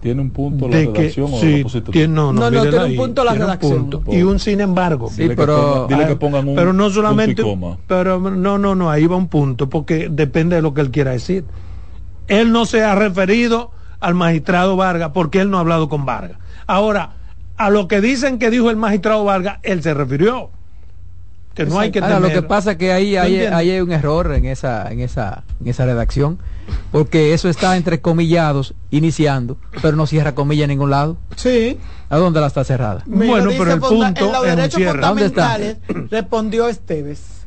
¿Tiene 0.00 0.20
un 0.20 0.30
punto 0.30 0.68
la 0.68 0.76
de 0.78 0.92
que 0.92 0.98
redacción 0.98 1.32
o 1.32 1.38
sí, 1.38 1.64
tiene, 1.92 2.12
no, 2.14 2.32
no, 2.32 2.50
No, 2.50 2.62
tiene 2.62 2.84
un 2.84 2.96
punto 2.96 3.22
la 3.24 3.34
redacción. 3.34 3.88
punto. 3.90 4.02
y 4.12 4.22
un 4.22 4.38
sin 4.40 4.60
embargo 4.60 5.08
Sí, 5.08 5.22
Dile 5.22 5.28
que 5.30 5.36
pero- 5.36 5.86
ponga- 5.86 5.86
dile 5.96 6.06
que 6.08 6.16
pongan 6.16 6.48
un 6.48 6.54
pero 6.56 6.72
no 6.72 6.84
punto 6.84 6.90
y 6.90 6.94
solamente 6.94 7.42
coma. 7.42 7.78
pero 7.86 8.18
no 8.18 8.58
no 8.58 8.74
no 8.74 8.90
ahí 8.90 9.06
va 9.06 9.16
un 9.16 9.28
punto 9.28 9.68
porque 9.68 10.08
depende 10.10 10.56
de 10.56 10.62
lo 10.62 10.74
que 10.74 10.80
él 10.80 10.90
quiera 10.90 11.12
decir 11.12 11.44
él 12.28 12.50
no 12.52 12.64
se 12.66 12.82
ha 12.82 12.94
referido 12.96 13.70
al 14.00 14.14
magistrado 14.14 14.74
Vargas 14.76 15.10
porque 15.14 15.40
él 15.40 15.50
no 15.50 15.58
ha 15.58 15.60
hablado 15.60 15.88
con 15.88 16.04
Vargas 16.04 16.38
ahora 16.66 17.10
a 17.56 17.70
lo 17.70 17.86
que 17.86 18.00
dicen 18.00 18.40
que 18.40 18.50
dijo 18.50 18.70
el 18.70 18.76
magistrado 18.76 19.24
Vargas 19.24 19.58
él 19.62 19.82
se 19.84 19.94
refirió 19.94 20.50
que 21.54 21.66
no 21.66 21.78
hay 21.78 21.90
que 21.90 22.00
Ahora, 22.00 22.20
lo 22.20 22.28
que 22.28 22.42
pasa 22.42 22.72
es 22.72 22.76
que 22.78 22.92
ahí, 22.92 23.16
hay 23.16 23.80
un 23.80 23.92
error 23.92 24.32
en 24.32 24.44
esa, 24.46 24.90
en 24.90 25.00
esa, 25.00 25.44
en 25.60 25.68
esa 25.68 25.84
redacción, 25.84 26.38
porque 26.90 27.34
eso 27.34 27.48
está 27.48 27.76
entre 27.76 28.00
comillados, 28.00 28.74
iniciando, 28.90 29.56
pero 29.80 29.96
no 29.96 30.06
cierra 30.06 30.34
comilla 30.34 30.64
en 30.64 30.70
ningún 30.70 30.90
lado. 30.90 31.16
Sí. 31.36 31.78
¿A 32.08 32.18
dónde 32.18 32.40
la 32.40 32.46
está 32.46 32.64
cerrada? 32.64 33.02
Bueno, 33.06 33.50
pero 33.56 33.72
el 33.72 33.80
punto 33.80 34.26
en 34.26 34.32
los 34.32 34.42
derechos 34.42 34.74
cierre. 34.76 35.00
¿Dónde 35.00 35.26
está? 35.26 35.54
fundamentales 35.54 36.10
respondió 36.10 36.68
Esteves. 36.68 37.42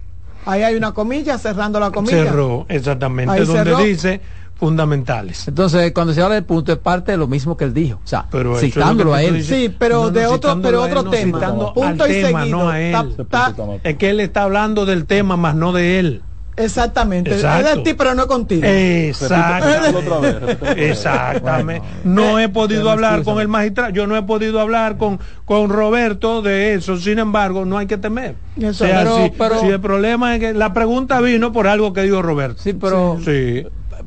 Ahí 0.45 0.61
hay 0.61 0.75
una 0.75 0.91
comilla 0.91 1.37
cerrando 1.37 1.79
la 1.79 1.91
comilla. 1.91 2.23
cerró 2.23 2.65
exactamente 2.69 3.33
Ahí 3.33 3.45
donde 3.45 3.63
cerró. 3.63 3.79
dice 3.79 4.21
fundamentales 4.57 5.47
Entonces, 5.47 5.91
cuando 5.91 6.13
se 6.13 6.21
habla 6.21 6.35
del 6.35 6.45
punto, 6.45 6.71
es 6.71 6.77
parte 6.77 7.11
de 7.11 7.17
lo 7.17 7.27
mismo 7.27 7.57
que 7.57 7.65
él 7.65 7.73
dijo. 7.73 7.99
O 8.03 8.07
sea, 8.07 8.25
Pero 8.31 8.55
es 8.55 8.61
citándolo 8.61 9.11
lo 9.11 9.15
a 9.15 9.23
él. 9.23 9.35
dices. 9.35 9.57
Sí, 9.57 9.75
pero 9.77 9.97
No, 9.97 10.03
no, 10.05 10.11
de 10.11 10.25
otro, 10.27 10.59
pero 10.61 10.85
él, 10.85 10.91
otro 10.91 11.03
no, 11.03 11.09
tema. 11.11 11.39
citando 11.39 11.73
Punto 11.73 12.07
y 12.07 12.11
tema, 12.11 12.39
seguido. 12.41 12.57
no 12.59 12.69
a 12.69 12.81
él. 12.81 12.95
Ta- 13.29 13.53
ta- 13.53 13.55
Es 13.83 13.97
que 13.97 14.09
él 14.09 14.19
está 14.19 14.43
hablando 14.43 14.85
del 14.85 15.05
tema, 15.05 15.37
más 15.37 15.55
no 15.55 15.71
de 15.73 15.99
él. 15.99 16.21
Exactamente. 16.57 17.33
Exacto. 17.33 17.67
Es 17.69 17.75
de 17.75 17.81
ti, 17.83 17.93
pero 17.95 18.15
no 18.15 18.27
contigo. 18.27 18.63
Exactamente. 18.65 20.89
Exactamente. 20.89 21.85
No 22.05 22.39
he 22.39 22.47
podido 22.49 22.89
hablar 22.89 23.23
con 23.23 23.39
el 23.41 23.47
magistrado, 23.49 23.91
yo 23.91 24.07
no 24.07 24.15
he 24.15 24.23
podido 24.23 24.61
hablar 24.61 24.97
con, 24.97 25.19
con 25.43 25.69
Roberto 25.69 26.41
de 26.41 26.75
eso, 26.75 26.95
sin 26.97 27.19
embargo, 27.19 27.65
no 27.65 27.77
hay 27.77 27.87
que 27.87 27.97
temer. 27.97 28.35
Eso, 28.57 28.85
O 28.85 28.87
sea, 28.87 28.99
pero- 28.99 29.17
si, 29.17 29.29
pero- 29.37 29.59
si 29.59 29.67
el 29.67 29.81
problema 29.81 30.33
es 30.35 30.39
que 30.39 30.53
la 30.53 30.71
pregunta 30.73 31.19
vino 31.19 31.51
por 31.51 31.67
algo 31.67 31.91
que 31.91 32.03
dijo 32.03 32.21
Roberto. 32.21 32.61
Sí, 32.61 32.71
pero 32.73 33.17
Sí. 33.23 33.65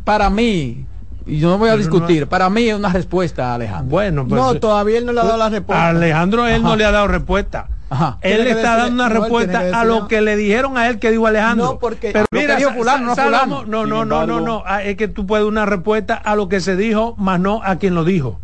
Para 0.09 0.30
mí, 0.30 0.86
y 1.26 1.38
yo 1.38 1.50
no 1.50 1.59
voy 1.59 1.68
a 1.68 1.76
discutir, 1.76 2.26
para 2.26 2.48
mí 2.48 2.66
es 2.66 2.74
una 2.74 2.88
respuesta, 2.88 3.52
Alejandro. 3.52 3.90
Bueno, 3.90 4.26
pues, 4.26 4.40
No, 4.40 4.54
todavía 4.54 4.96
él 4.96 5.04
no 5.04 5.12
le 5.12 5.20
ha 5.20 5.24
dado 5.24 5.36
la 5.36 5.50
respuesta. 5.50 5.88
Alejandro, 5.90 6.46
él 6.46 6.62
no 6.62 6.76
le 6.76 6.84
ha 6.86 6.90
dado 6.90 7.09
respuesta. 7.09 7.68
Ajá. 7.90 8.16
Él 8.22 8.44
le 8.44 8.52
está 8.52 8.76
dando 8.78 8.94
una 9.04 9.09
no, 9.11 9.20
respuesta 9.20 9.80
a 9.80 9.84
lo 9.84 10.09
que 10.09 10.22
le 10.22 10.36
dijeron 10.36 10.78
a 10.78 10.88
él 10.88 10.98
que 10.98 11.11
dijo 11.11 11.26
Alejandro. 11.26 11.66
No, 11.66 11.78
porque- 11.78 12.12
Pero 12.12 12.24
mira, 12.30 12.56
dijo 12.56 12.70
fulano, 12.72 13.04
no 13.04 13.16
fulano. 13.16 13.66
No, 13.66 13.84
no, 13.84 14.06
no, 14.06 14.26
no, 14.26 14.40
no, 14.40 14.62
ah, 14.66 14.82
es 14.82 14.96
que 14.96 15.09
tú 15.09 15.26
puedes 15.26 15.44
dar 15.44 15.52
una 15.52 15.66
respuesta 15.66 16.14
a 16.14 16.34
lo 16.36 16.48
que 16.48 16.61
se 16.61 16.74
dijo, 16.74 17.14
más 17.18 17.38
no 17.38 17.61
a 17.62 17.76
quien 17.76 17.94
lo 17.94 18.04
dijo. 18.04 18.40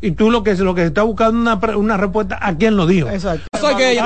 Y 0.00 0.10
tú 0.10 0.32
lo 0.32 0.42
que 0.42 0.54
lo 0.56 0.74
que 0.74 0.84
está 0.84 1.04
buscando 1.04 1.38
una, 1.38 1.54
una 1.76 1.96
respuesta 1.96 2.36
a 2.40 2.56
quien 2.56 2.76
lo 2.76 2.86
dijo. 2.86 3.08
Exacto. 3.08 3.44
Soy 3.60 3.74
gay, 3.74 3.96